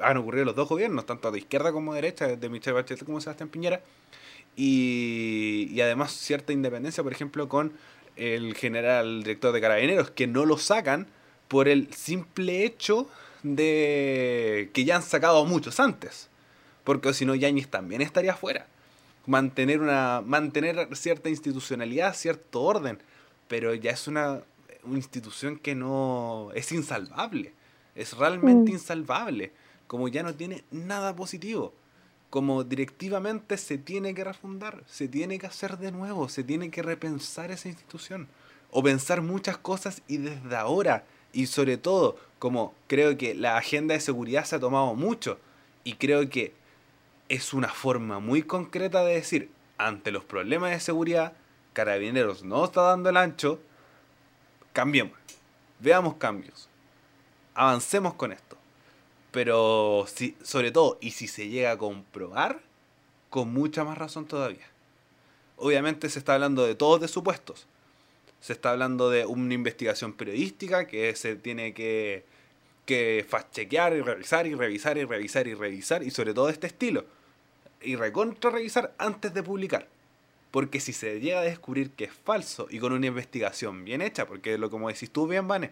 han 0.00 0.16
ocurrido 0.16 0.46
los 0.46 0.56
dos 0.56 0.68
gobiernos, 0.68 1.04
tanto 1.04 1.30
de 1.30 1.38
izquierda 1.38 1.70
como 1.70 1.92
de 1.92 2.00
derecha, 2.00 2.26
de 2.26 2.48
Michelle 2.48 2.72
Bachelet 2.72 3.04
como 3.04 3.20
Sebastián 3.20 3.48
Piñera, 3.48 3.82
y, 4.56 5.68
y 5.70 5.80
además 5.82 6.12
cierta 6.12 6.52
independencia, 6.52 7.02
por 7.02 7.12
ejemplo, 7.12 7.48
con 7.48 7.72
el 8.16 8.54
general 8.54 9.22
director 9.22 9.52
de 9.52 9.60
Carabineros, 9.60 10.10
que 10.10 10.26
no 10.26 10.46
lo 10.46 10.56
sacan 10.56 11.06
por 11.48 11.68
el 11.68 11.92
simple 11.92 12.64
hecho 12.64 13.08
de 13.54 14.70
que 14.72 14.84
ya 14.84 14.96
han 14.96 15.02
sacado 15.02 15.44
muchos 15.44 15.78
antes. 15.78 16.28
Porque 16.82 17.12
si 17.14 17.24
no, 17.24 17.34
Yañez 17.34 17.68
también 17.68 18.00
estaría 18.00 18.34
fuera. 18.34 18.66
Mantener, 19.26 19.80
una, 19.80 20.22
mantener 20.24 20.88
cierta 20.96 21.28
institucionalidad, 21.28 22.14
cierto 22.14 22.62
orden. 22.62 22.98
Pero 23.48 23.74
ya 23.74 23.92
es 23.92 24.08
una, 24.08 24.42
institución 24.92 25.58
que 25.58 25.74
no 25.74 26.50
es 26.54 26.70
insalvable. 26.72 27.52
Es 27.94 28.16
realmente 28.16 28.70
mm. 28.70 28.74
insalvable. 28.74 29.52
Como 29.86 30.08
ya 30.08 30.22
no 30.22 30.34
tiene 30.34 30.64
nada 30.70 31.14
positivo. 31.14 31.74
Como 32.30 32.64
directivamente 32.64 33.56
se 33.56 33.78
tiene 33.78 34.14
que 34.14 34.24
refundar, 34.24 34.82
se 34.86 35.08
tiene 35.08 35.38
que 35.38 35.46
hacer 35.46 35.78
de 35.78 35.92
nuevo, 35.92 36.28
se 36.28 36.42
tiene 36.42 36.70
que 36.70 36.82
repensar 36.82 37.50
esa 37.50 37.68
institución. 37.68 38.28
O 38.70 38.82
pensar 38.82 39.22
muchas 39.22 39.56
cosas 39.58 40.02
y 40.08 40.18
desde 40.18 40.56
ahora 40.56 41.04
y 41.36 41.48
sobre 41.48 41.76
todo, 41.76 42.16
como 42.38 42.74
creo 42.86 43.18
que 43.18 43.34
la 43.34 43.58
agenda 43.58 43.92
de 43.92 44.00
seguridad 44.00 44.46
se 44.46 44.56
ha 44.56 44.60
tomado 44.60 44.94
mucho 44.94 45.38
y 45.84 45.96
creo 45.96 46.30
que 46.30 46.54
es 47.28 47.52
una 47.52 47.68
forma 47.68 48.20
muy 48.20 48.42
concreta 48.42 49.04
de 49.04 49.16
decir, 49.16 49.50
ante 49.76 50.10
los 50.10 50.24
problemas 50.24 50.70
de 50.70 50.80
seguridad, 50.80 51.34
Carabineros 51.74 52.42
no 52.42 52.64
está 52.64 52.80
dando 52.80 53.10
el 53.10 53.18
ancho, 53.18 53.60
cambiemos, 54.72 55.12
veamos 55.78 56.14
cambios, 56.14 56.70
avancemos 57.54 58.14
con 58.14 58.32
esto. 58.32 58.56
Pero 59.30 60.06
si, 60.08 60.38
sobre 60.42 60.70
todo, 60.70 60.96
y 61.02 61.10
si 61.10 61.28
se 61.28 61.50
llega 61.50 61.72
a 61.72 61.76
comprobar, 61.76 62.62
con 63.28 63.52
mucha 63.52 63.84
más 63.84 63.98
razón 63.98 64.24
todavía. 64.24 64.66
Obviamente 65.58 66.08
se 66.08 66.18
está 66.18 66.32
hablando 66.32 66.64
de 66.64 66.74
todos 66.74 66.98
de 67.02 67.08
supuestos, 67.08 67.66
se 68.40 68.52
está 68.52 68.70
hablando 68.70 69.10
de 69.10 69.26
una 69.26 69.54
investigación 69.54 70.12
periodística 70.12 70.86
que 70.86 71.14
se 71.16 71.36
tiene 71.36 71.74
que, 71.74 72.24
que 72.84 73.26
chequear 73.52 73.94
y 73.96 74.00
revisar 74.00 74.46
y 74.46 74.54
revisar 74.54 74.98
y 74.98 75.04
revisar 75.04 75.46
y 75.48 75.54
revisar 75.54 76.02
y 76.02 76.10
sobre 76.10 76.34
todo 76.34 76.48
este 76.48 76.66
estilo. 76.66 77.04
Y 77.80 77.96
recontra 77.96 78.50
revisar 78.50 78.94
antes 78.98 79.34
de 79.34 79.42
publicar. 79.42 79.88
Porque 80.50 80.80
si 80.80 80.92
se 80.92 81.20
llega 81.20 81.40
a 81.40 81.42
descubrir 81.42 81.90
que 81.90 82.04
es 82.04 82.12
falso 82.12 82.66
y 82.70 82.78
con 82.78 82.92
una 82.92 83.06
investigación 83.06 83.84
bien 83.84 84.00
hecha, 84.00 84.26
porque 84.26 84.56
lo 84.58 84.70
como 84.70 84.88
decís 84.88 85.10
tú 85.10 85.26
bien, 85.26 85.46
Vane, 85.48 85.70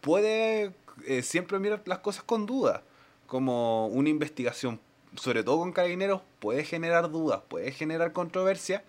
puede 0.00 0.72
eh, 1.06 1.22
siempre 1.22 1.58
mirar 1.58 1.82
las 1.86 1.98
cosas 1.98 2.22
con 2.22 2.46
duda. 2.46 2.82
Como 3.26 3.88
una 3.88 4.08
investigación, 4.08 4.80
sobre 5.16 5.42
todo 5.42 5.58
con 5.58 5.72
carabineros, 5.72 6.22
puede 6.38 6.64
generar 6.64 7.10
dudas, 7.10 7.42
puede 7.48 7.72
generar 7.72 8.12
controversia 8.12 8.84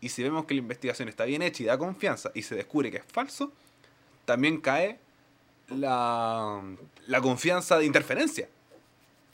y 0.00 0.08
si 0.08 0.22
vemos 0.22 0.44
que 0.44 0.54
la 0.54 0.60
investigación 0.60 1.08
está 1.08 1.24
bien 1.24 1.42
hecha 1.42 1.62
y 1.62 1.66
da 1.66 1.76
confianza 1.76 2.30
y 2.34 2.42
se 2.42 2.54
descubre 2.54 2.90
que 2.90 2.98
es 2.98 3.04
falso, 3.04 3.52
también 4.24 4.60
cae 4.60 4.98
la, 5.68 6.62
confianza 7.20 7.78
de 7.78 7.86
interferencia. 7.86 8.48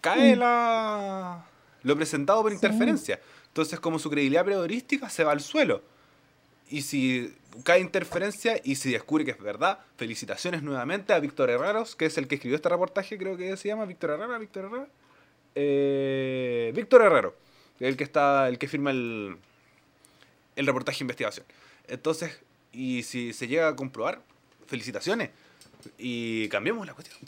Cae 0.00 0.36
la, 0.36 1.44
lo 1.82 1.96
presentado 1.96 2.42
por 2.42 2.52
interferencia. 2.52 3.20
Entonces, 3.48 3.78
como 3.78 3.98
su 3.98 4.10
credibilidad 4.10 4.44
periodística 4.44 5.08
se 5.10 5.24
va 5.24 5.32
al 5.32 5.40
suelo. 5.40 5.82
Y 6.70 6.82
si 6.82 7.36
cae 7.62 7.80
interferencia 7.80 8.60
y 8.64 8.76
si 8.76 8.90
descubre 8.90 9.24
que 9.24 9.32
es 9.32 9.38
verdad, 9.38 9.80
felicitaciones 9.96 10.62
nuevamente 10.62 11.12
a 11.12 11.20
Víctor 11.20 11.50
Herreros, 11.50 11.94
que 11.94 12.06
es 12.06 12.16
el 12.18 12.26
que 12.26 12.36
escribió 12.36 12.56
este 12.56 12.70
reportaje, 12.70 13.18
creo 13.18 13.36
que 13.36 13.56
se 13.56 13.68
llama 13.68 13.84
Víctor 13.84 14.10
Herrera, 14.10 14.38
Víctor 14.38 14.64
Herrera. 14.64 14.88
Eh, 15.54 16.72
Víctor 16.74 17.02
Herrero, 17.02 17.36
el 17.80 17.96
que 17.96 18.04
está, 18.04 18.48
el 18.48 18.58
que 18.58 18.66
firma 18.66 18.90
el, 18.90 19.36
el 20.56 20.66
reportaje 20.66 20.98
de 20.98 21.04
investigación. 21.04 21.46
Entonces, 21.88 22.40
y 22.72 23.02
si 23.02 23.32
se 23.32 23.46
llega 23.46 23.68
a 23.68 23.76
comprobar, 23.76 24.20
felicitaciones. 24.66 25.30
Y 25.98 26.48
cambiemos 26.48 26.86
la 26.86 26.94
cuestión. 26.94 27.18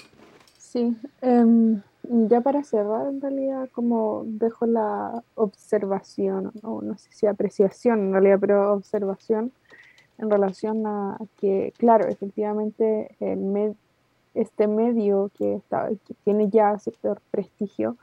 Sí, 0.59 0.97
em, 1.21 1.83
ya 2.03 2.41
para 2.41 2.63
cerrar, 2.65 3.09
en 3.09 3.21
realidad, 3.21 3.69
como 3.73 4.25
dejo 4.27 4.67
la 4.67 5.23
observación, 5.35 6.53
o 6.63 6.83
no 6.83 6.97
sé 6.99 7.09
si 7.13 7.27
apreciación 7.27 8.01
en 8.01 8.13
realidad, 8.13 8.39
pero 8.41 8.73
observación 8.73 9.53
en 10.19 10.31
relación 10.31 10.87
a 10.87 11.19
que, 11.39 11.73
claro, 11.77 12.09
efectivamente, 12.09 13.15
el 13.21 13.77
este 14.35 14.67
medio 14.67 15.31
que, 15.39 15.55
está, 15.55 15.89
que 15.89 16.15
tiene 16.25 16.51
ya 16.51 16.79
cierto 16.79 17.17
prestigio, 17.31 17.97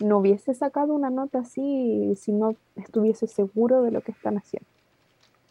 no 0.00 0.18
hubiese 0.18 0.54
sacado 0.54 0.94
una 0.94 1.10
nota 1.10 1.40
así 1.40 2.14
si 2.16 2.32
no 2.32 2.54
estuviese 2.76 3.26
seguro 3.26 3.82
de 3.82 3.90
lo 3.90 4.00
que 4.00 4.12
están 4.12 4.38
haciendo. 4.38 4.68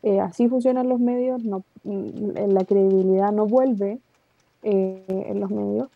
Eh, 0.01 0.19
así 0.21 0.47
funcionan 0.47 0.87
los 0.87 0.99
medios, 0.99 1.43
no, 1.43 1.63
mm, 1.83 2.53
la 2.53 2.63
credibilidad 2.63 3.31
no 3.31 3.45
vuelve 3.47 3.99
eh, 4.63 5.03
en 5.07 5.39
los 5.39 5.51
medios. 5.51 5.89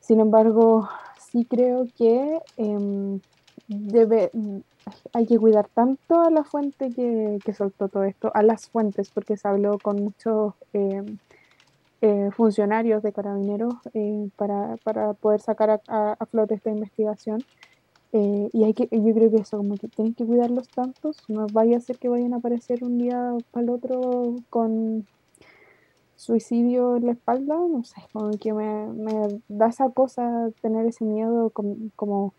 Sin 0.00 0.20
embargo, 0.20 0.88
sí 1.18 1.44
creo 1.44 1.86
que 1.96 2.38
em, 2.56 3.20
debe, 3.66 4.30
mm, 4.32 4.58
hay 5.14 5.26
que 5.26 5.38
cuidar 5.38 5.68
tanto 5.68 6.20
a 6.20 6.30
la 6.30 6.44
fuente 6.44 6.90
que, 6.90 7.38
que, 7.44 7.54
soltó 7.54 7.88
todo 7.88 8.04
esto, 8.04 8.30
a 8.34 8.42
las 8.42 8.68
fuentes, 8.68 9.10
porque 9.10 9.36
se 9.36 9.48
habló 9.48 9.78
con 9.78 10.02
muchos 10.02 10.54
em, 10.72 11.18
eh, 12.02 12.30
funcionarios 12.36 13.02
de 13.02 13.12
carabineros 13.12 13.74
para, 14.36 14.76
para, 14.84 15.14
poder 15.14 15.40
sacar 15.40 15.80
a, 15.88 16.12
a 16.12 16.26
flote 16.26 16.54
esta 16.54 16.70
investigación. 16.70 17.42
Eh, 18.16 18.48
y 18.52 18.62
hay 18.62 18.74
que, 18.74 18.88
yo 18.92 19.12
creo 19.12 19.28
que 19.28 19.38
eso, 19.38 19.56
como 19.56 19.74
que 19.74 19.88
tienen 19.88 20.14
que 20.14 20.24
cuidarlos 20.24 20.68
tantos, 20.68 21.16
no 21.26 21.48
vaya 21.52 21.76
a 21.76 21.80
ser 21.80 21.98
que 21.98 22.08
vayan 22.08 22.32
a 22.32 22.36
aparecer 22.36 22.84
un 22.84 22.96
día 22.96 23.36
para 23.50 23.64
el 23.64 23.70
otro 23.70 24.36
con 24.50 25.04
suicidio 26.14 26.94
en 26.96 27.06
la 27.06 27.12
espalda, 27.12 27.56
no 27.56 27.82
sé, 27.82 27.96
como 28.12 28.30
que 28.38 28.52
me, 28.52 29.40
da 29.48 29.66
esa 29.66 29.90
cosa 29.90 30.48
tener 30.62 30.86
ese 30.86 31.04
miedo 31.04 31.50
como, 31.50 31.74
como, 31.96 32.32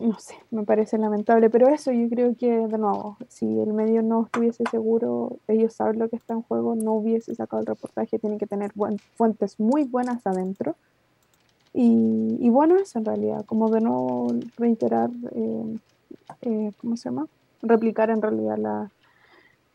no 0.00 0.18
sé, 0.18 0.34
me 0.50 0.64
parece 0.64 0.98
lamentable, 0.98 1.50
pero 1.50 1.68
eso 1.68 1.92
yo 1.92 2.08
creo 2.08 2.34
que, 2.34 2.66
de 2.66 2.78
nuevo, 2.78 3.16
si 3.28 3.60
el 3.60 3.72
medio 3.74 4.02
no 4.02 4.24
estuviese 4.24 4.64
seguro, 4.72 5.36
ellos 5.46 5.72
saben 5.72 6.00
lo 6.00 6.08
que 6.08 6.16
está 6.16 6.34
en 6.34 6.42
juego, 6.42 6.74
no 6.74 6.94
hubiese 6.94 7.32
sacado 7.36 7.60
el 7.60 7.66
reportaje, 7.66 8.18
tienen 8.18 8.40
que 8.40 8.48
tener 8.48 8.72
fuentes 9.14 9.60
muy 9.60 9.84
buenas 9.84 10.26
adentro 10.26 10.74
y, 11.74 12.50
bueno, 12.50 12.76
eso 12.76 12.98
en 12.98 13.04
realidad, 13.06 13.44
como 13.46 13.70
de 13.70 13.80
no 13.80 14.26
reiterar, 14.58 15.10
eh, 15.34 15.78
eh, 16.42 16.72
¿cómo 16.78 16.96
se 16.96 17.08
llama? 17.08 17.26
Replicar 17.62 18.10
en 18.10 18.20
realidad 18.20 18.58
la, 18.58 18.90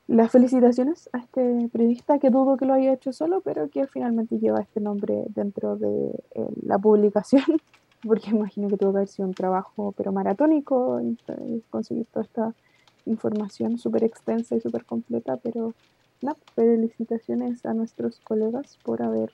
las 0.07 0.31
felicitaciones 0.31 1.09
a 1.11 1.17
este 1.17 1.69
periodista 1.71 2.19
que 2.19 2.29
dudo 2.29 2.55
que 2.55 2.65
lo 2.65 2.73
haya 2.73 2.93
hecho 2.93 3.11
solo, 3.13 3.41
pero 3.41 3.69
que 3.69 3.87
finalmente 3.87 4.37
lleva 4.37 4.61
este 4.61 4.79
nombre 4.79 5.23
dentro 5.29 5.75
de 5.75 6.11
eh, 6.35 6.47
la 6.63 6.77
publicación, 6.77 7.43
porque 8.05 8.29
imagino 8.29 8.67
que 8.67 8.77
tuvo 8.77 8.91
que 8.91 8.97
haber 8.99 9.09
sido 9.09 9.27
un 9.27 9.33
trabajo 9.33 9.91
pero 9.97 10.11
maratónico 10.11 11.01
conseguir 11.71 12.05
toda 12.05 12.25
esta 12.25 12.53
información 13.05 13.79
súper 13.79 14.03
extensa 14.03 14.55
y 14.55 14.61
súper 14.61 14.85
completa, 14.85 15.37
pero 15.37 15.73
no, 16.21 16.35
felicitaciones 16.55 17.65
a 17.65 17.73
nuestros 17.73 18.19
colegas 18.19 18.77
por 18.83 19.01
haber 19.01 19.31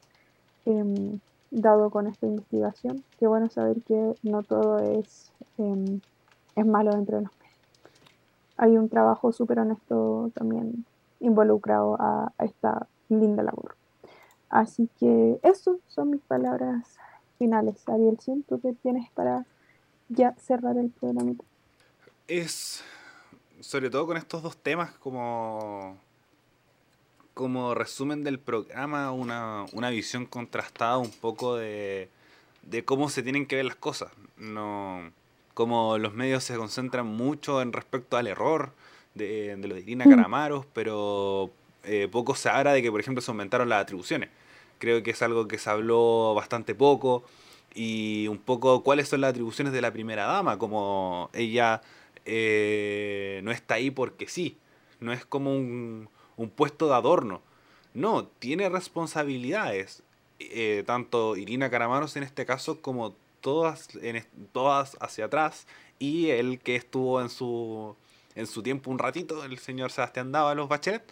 em, 0.66 1.20
dado 1.54 1.90
con 1.92 2.08
esta 2.08 2.26
investigación. 2.26 3.04
Qué 3.20 3.28
bueno 3.28 3.50
saber 3.50 3.82
que 3.84 4.16
no 4.24 4.42
todo 4.44 4.80
es, 4.80 5.32
em, 5.58 6.02
es 6.56 6.66
malo 6.66 6.92
dentro 6.92 7.18
de 7.18 7.24
los 7.24 7.32
medios. 7.40 7.58
Hay 8.58 8.78
un 8.78 8.90
trabajo 8.90 9.32
súper 9.32 9.60
honesto 9.60 10.32
también 10.34 10.86
involucrado 11.20 11.96
a, 12.00 12.34
esta 12.40 12.88
linda 13.08 13.44
labor. 13.44 13.76
Así 14.50 14.90
que 15.00 15.40
eso 15.44 15.80
son 15.88 16.10
mis 16.10 16.22
palabras 16.22 16.98
finales. 17.38 17.88
Ariel, 17.88 18.18
¿tú 18.48 18.60
qué 18.60 18.74
tienes 18.74 19.10
para 19.12 19.46
ya 20.10 20.36
cerrar 20.36 20.78
el 20.78 20.90
programa? 20.90 21.34
Es, 22.28 22.84
sobre 23.60 23.90
todo 23.90 24.08
con 24.08 24.18
estos 24.18 24.42
dos 24.42 24.58
temas, 24.58 24.92
como 24.94 25.98
como 27.44 27.76
resumen 27.76 28.24
del 28.24 28.40
programa 28.40 29.12
una, 29.12 29.66
una 29.74 29.90
visión 29.90 30.26
contrastada 30.26 30.98
un 30.98 31.12
poco 31.12 31.58
de, 31.58 32.08
de 32.62 32.86
cómo 32.86 33.10
se 33.10 33.22
tienen 33.22 33.46
que 33.46 33.58
ver 33.58 33.66
las 33.66 33.76
cosas. 33.76 34.14
No, 34.38 35.12
como 35.54 35.98
los 35.98 36.14
medios 36.14 36.46
se 36.46 36.56
concentran 36.56 37.06
mucho 37.06 37.62
en 37.62 37.74
respecto 37.74 38.16
al 38.16 38.28
error 38.28 38.72
de, 39.14 39.58
de 39.58 39.68
lo 39.68 39.76
de 39.76 39.82
Irina 39.82 40.06
Caramaros, 40.06 40.66
pero 40.72 41.52
eh, 41.84 42.08
poco 42.10 42.34
se 42.34 42.48
habla 42.48 42.72
de 42.72 42.82
que, 42.82 42.90
por 42.90 43.02
ejemplo, 43.02 43.22
se 43.22 43.30
aumentaron 43.30 43.68
las 43.68 43.82
atribuciones. 43.82 44.30
Creo 44.80 45.04
que 45.04 45.12
es 45.12 45.22
algo 45.22 45.46
que 45.46 45.58
se 45.58 45.70
habló 45.70 46.34
bastante 46.34 46.76
poco 46.76 47.26
y 47.76 48.30
un 48.30 48.38
poco 48.38 48.84
cuáles 48.84 49.10
son 49.10 49.20
las 49.20 49.32
atribuciones 49.32 49.74
de 49.74 49.82
la 49.82 49.92
primera 49.92 50.28
dama, 50.28 50.58
como 50.58 51.30
ella 51.34 51.82
eh, 52.24 53.42
no 53.44 53.52
está 53.52 53.74
ahí 53.74 53.92
porque 53.92 54.30
sí, 54.30 54.56
no 55.02 55.12
es 55.12 55.26
como 55.26 55.54
un, 55.54 56.08
un 56.38 56.50
puesto 56.50 56.88
de 56.88 56.96
adorno, 56.96 57.42
no, 57.94 58.26
tiene 58.26 58.70
responsabilidades, 58.70 60.04
eh, 60.40 60.84
tanto 60.86 61.38
Irina 61.38 61.70
Caramaros 61.70 62.16
en 62.16 62.24
este 62.24 62.46
caso 62.46 62.82
como 62.82 63.16
todas, 63.42 63.90
en, 64.02 64.26
todas 64.52 64.98
hacia 65.00 65.26
atrás 65.26 65.68
y 66.00 66.30
el 66.30 66.60
que 66.60 66.76
estuvo 66.76 67.22
en 67.22 67.30
su, 67.30 67.96
en 68.36 68.48
su 68.48 68.64
tiempo 68.64 68.90
un 68.90 68.98
ratito, 68.98 69.44
el 69.44 69.60
señor 69.60 69.92
Sebastián 69.92 70.32
Dávalos 70.32 70.70
Bachelet, 70.70 71.04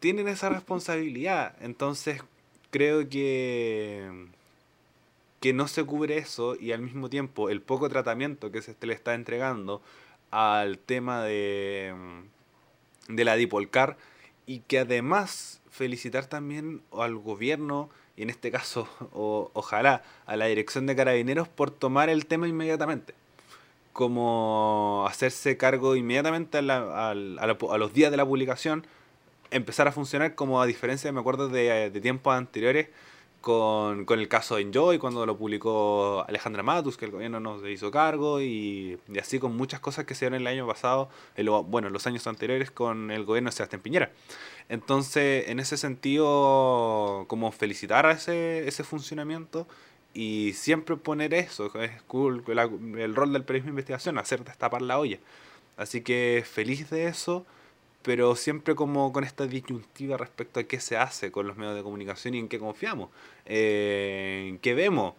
tienen 0.00 0.28
esa 0.28 0.50
responsabilidad. 0.50 1.56
Entonces 1.60 2.22
creo 2.70 3.08
que, 3.08 4.28
que 5.40 5.52
no 5.52 5.66
se 5.66 5.84
cubre 5.84 6.18
eso 6.18 6.56
y 6.56 6.72
al 6.72 6.82
mismo 6.82 7.08
tiempo 7.08 7.48
el 7.48 7.62
poco 7.62 7.88
tratamiento 7.88 8.50
que 8.50 8.60
se 8.60 8.76
le 8.82 8.92
está 8.92 9.14
entregando 9.14 9.80
al 10.30 10.78
tema 10.78 11.22
de, 11.22 11.94
de 13.08 13.24
la 13.24 13.36
Dipolcar 13.36 13.96
y 14.48 14.60
que 14.60 14.78
además 14.78 15.60
felicitar 15.70 16.24
también 16.24 16.80
al 16.90 17.16
gobierno 17.16 17.90
y 18.16 18.22
en 18.22 18.30
este 18.30 18.50
caso 18.50 18.88
o, 19.12 19.50
ojalá 19.52 20.02
a 20.26 20.36
la 20.36 20.46
dirección 20.46 20.86
de 20.86 20.96
carabineros 20.96 21.46
por 21.46 21.70
tomar 21.70 22.08
el 22.08 22.26
tema 22.26 22.48
inmediatamente. 22.48 23.14
Como 23.92 25.04
hacerse 25.08 25.56
cargo 25.56 25.96
inmediatamente 25.96 26.58
a, 26.58 27.14
los 27.14 27.92
días 27.92 28.10
de 28.10 28.16
la 28.16 28.24
publicación 28.24 28.86
empezar 29.50 29.86
a 29.86 29.92
funcionar 29.92 30.34
como 30.34 30.62
a 30.62 30.66
diferencia, 30.66 31.12
me 31.12 31.20
acuerdo, 31.20 31.48
de, 31.48 31.90
de 31.90 32.00
tiempos 32.00 32.34
anteriores 32.34 32.88
con, 33.40 34.04
con, 34.04 34.18
el 34.18 34.28
caso 34.28 34.56
de 34.56 34.62
Enjoy, 34.62 34.98
cuando 34.98 35.24
lo 35.24 35.36
publicó 35.38 36.24
Alejandra 36.26 36.62
Matus, 36.62 36.96
que 36.96 37.04
el 37.04 37.10
gobierno 37.12 37.40
no 37.40 37.60
se 37.60 37.70
hizo 37.70 37.90
cargo, 37.90 38.40
y, 38.40 38.98
y 39.08 39.18
así 39.18 39.38
con 39.38 39.56
muchas 39.56 39.80
cosas 39.80 40.04
que 40.04 40.14
se 40.14 40.26
dieron 40.26 40.40
el 40.40 40.46
año 40.46 40.66
pasado, 40.66 41.08
bueno, 41.66 41.88
los 41.90 42.06
años 42.06 42.26
anteriores 42.26 42.70
con 42.70 43.10
el 43.10 43.24
gobierno 43.24 43.50
de 43.50 43.56
Sebastián 43.56 43.82
Piñera. 43.82 44.10
Entonces, 44.68 45.48
en 45.48 45.60
ese 45.60 45.76
sentido, 45.76 47.24
como 47.28 47.52
felicitar 47.52 48.06
a 48.06 48.12
ese, 48.12 48.68
ese 48.68 48.84
funcionamiento 48.84 49.66
y 50.14 50.52
siempre 50.54 50.96
poner 50.96 51.32
eso, 51.34 51.72
es 51.80 52.02
cool, 52.02 52.44
el 52.98 53.14
rol 53.14 53.32
del 53.32 53.44
periodismo 53.44 53.68
de 53.68 53.72
investigación, 53.72 54.18
hacer 54.18 54.44
destapar 54.44 54.82
la 54.82 54.98
olla. 54.98 55.18
Así 55.76 56.00
que 56.00 56.44
feliz 56.44 56.90
de 56.90 57.06
eso 57.06 57.46
pero 58.08 58.34
siempre 58.36 58.74
como 58.74 59.12
con 59.12 59.22
esta 59.22 59.46
disyuntiva 59.46 60.16
respecto 60.16 60.60
a 60.60 60.62
qué 60.62 60.80
se 60.80 60.96
hace 60.96 61.30
con 61.30 61.46
los 61.46 61.58
medios 61.58 61.74
de 61.74 61.82
comunicación 61.82 62.34
y 62.34 62.38
en 62.38 62.48
qué 62.48 62.58
confiamos, 62.58 63.10
eh, 63.44 64.46
en 64.48 64.58
qué 64.60 64.72
vemos, 64.72 65.12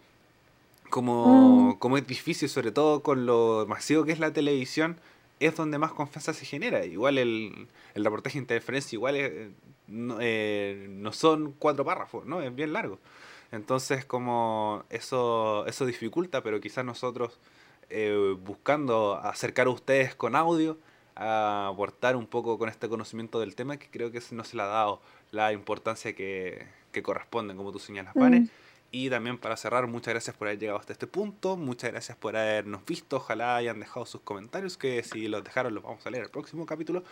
como, 0.90 1.74
mm. 1.74 1.78
como 1.78 1.98
es 1.98 2.06
difícil, 2.08 2.48
sobre 2.48 2.72
todo 2.72 3.04
con 3.04 3.26
lo 3.26 3.64
masivo 3.68 4.02
que 4.04 4.10
es 4.10 4.18
la 4.18 4.32
televisión, 4.32 4.96
es 5.38 5.54
donde 5.54 5.78
más 5.78 5.92
confianza 5.92 6.34
se 6.34 6.44
genera. 6.44 6.84
Igual 6.84 7.18
el, 7.18 7.68
el 7.94 8.04
reportaje 8.04 8.38
de 8.38 8.42
interferencia 8.42 8.96
igual 8.96 9.54
no, 9.86 10.18
eh, 10.20 10.88
no, 10.90 11.12
son 11.12 11.54
cuatro 11.60 11.84
párrafos, 11.84 12.26
¿no? 12.26 12.42
Es 12.42 12.52
bien 12.52 12.72
largo. 12.72 12.98
Entonces 13.52 14.04
como 14.04 14.82
eso, 14.90 15.64
eso 15.68 15.86
dificulta, 15.86 16.42
pero 16.42 16.60
quizás 16.60 16.84
nosotros 16.84 17.38
eh, 17.88 18.36
buscando 18.44 19.14
acercar 19.14 19.68
a 19.68 19.70
ustedes 19.70 20.16
con 20.16 20.34
audio, 20.34 20.76
a 21.20 21.68
aportar 21.68 22.16
un 22.16 22.26
poco 22.26 22.58
con 22.58 22.68
este 22.68 22.88
conocimiento 22.88 23.38
del 23.38 23.54
tema 23.54 23.76
que 23.76 23.88
creo 23.90 24.10
que 24.10 24.20
no 24.32 24.42
se 24.42 24.56
le 24.56 24.62
ha 24.62 24.66
dado 24.66 25.00
la 25.30 25.52
importancia 25.52 26.14
que, 26.14 26.66
que 26.92 27.02
corresponde, 27.02 27.54
como 27.54 27.70
tú 27.70 27.78
señalas, 27.78 28.14
Vane. 28.14 28.40
Mm. 28.40 28.48
Y 28.92 29.08
también 29.08 29.38
para 29.38 29.56
cerrar, 29.56 29.86
muchas 29.86 30.14
gracias 30.14 30.34
por 30.34 30.48
haber 30.48 30.58
llegado 30.58 30.80
hasta 30.80 30.92
este 30.92 31.06
punto, 31.06 31.56
muchas 31.56 31.92
gracias 31.92 32.16
por 32.18 32.36
habernos 32.36 32.84
visto, 32.84 33.18
ojalá 33.18 33.54
hayan 33.54 33.78
dejado 33.78 34.04
sus 34.04 34.22
comentarios, 34.22 34.76
que 34.76 35.02
si 35.04 35.28
los 35.28 35.44
dejaron 35.44 35.74
los 35.74 35.84
vamos 35.84 36.04
a 36.04 36.10
leer 36.10 36.24
el 36.24 36.30
próximo 36.30 36.66
capítulo. 36.66 37.04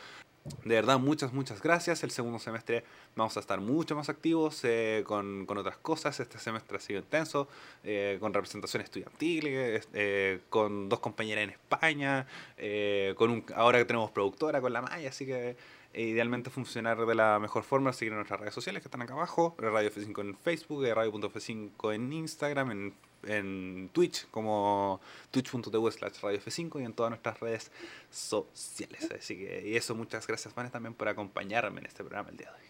De 0.64 0.74
verdad, 0.74 0.99
muchas, 0.99 1.32
muchas 1.32 1.62
gracias. 1.62 2.03
El 2.03 2.11
segundo 2.11 2.38
semestre 2.38 2.84
vamos 3.16 3.36
a 3.36 3.40
estar 3.40 3.61
mucho 3.61 3.96
más 3.96 4.09
activos 4.09 4.61
eh, 4.64 5.03
con, 5.07 5.46
con, 5.46 5.59
otras 5.59 5.76
cosas. 5.78 6.18
Este 6.20 6.38
semestre 6.38 6.76
ha 6.76 6.80
sido 6.80 7.01
intenso, 7.01 7.49
eh, 7.84 8.18
con 8.20 8.34
representación 8.34 8.82
estudiantil, 8.82 9.44
eh, 9.46 10.40
con 10.51 10.88
dos 10.88 11.01
compañeras 11.01 11.44
en 11.44 11.51
España, 11.51 12.26
eh, 12.57 13.14
con 13.16 13.30
un, 13.30 13.44
ahora 13.55 13.78
que 13.78 13.84
tenemos 13.84 14.11
productora 14.11 14.61
con 14.61 14.72
la 14.72 14.82
Maya, 14.82 15.09
así 15.09 15.26
que 15.26 15.57
idealmente 15.94 16.51
funcionar 16.51 17.05
de 17.07 17.14
la 17.14 17.38
mejor 17.38 17.64
forma, 17.64 17.92
seguir 17.92 18.12
en 18.12 18.18
nuestras 18.18 18.40
redes 18.40 18.55
sociales 18.55 18.82
que 18.82 18.88
están 18.88 19.03
acá 19.03 19.14
abajo, 19.14 19.55
Radio 19.59 19.90
F5 19.90 20.20
en 20.20 20.36
Facebook, 20.36 20.84
Radio.f5 20.84 21.94
en 21.94 22.12
Instagram, 22.12 22.70
en 22.70 22.94
en 23.25 23.91
Twitch 23.93 24.29
como 24.31 25.01
twitch.tv 25.31 25.91
slash 25.93 26.21
radio 26.21 26.39
F5 26.39 26.81
y 26.81 26.85
en 26.85 26.93
todas 26.93 27.11
nuestras 27.11 27.41
redes 27.41 27.71
sociales. 28.11 29.09
Así 29.16 29.37
que 29.37 29.69
y 29.69 29.77
eso, 29.77 29.95
muchas 29.95 30.27
gracias, 30.27 30.55
Vanes, 30.55 30.73
también 30.73 30.95
por 30.95 31.09
acompañarme 31.09 31.81
en 31.81 31.87
este 31.87 32.03
programa 32.05 32.31
el 32.31 32.37
día 32.37 32.51
de 32.51 32.55
hoy. 32.55 32.69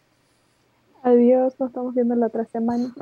Adiós, 1.03 1.55
nos 1.59 1.69
estamos 1.69 1.95
viendo 1.95 2.15
la 2.15 2.27
otra 2.27 2.45
semana. 2.47 2.93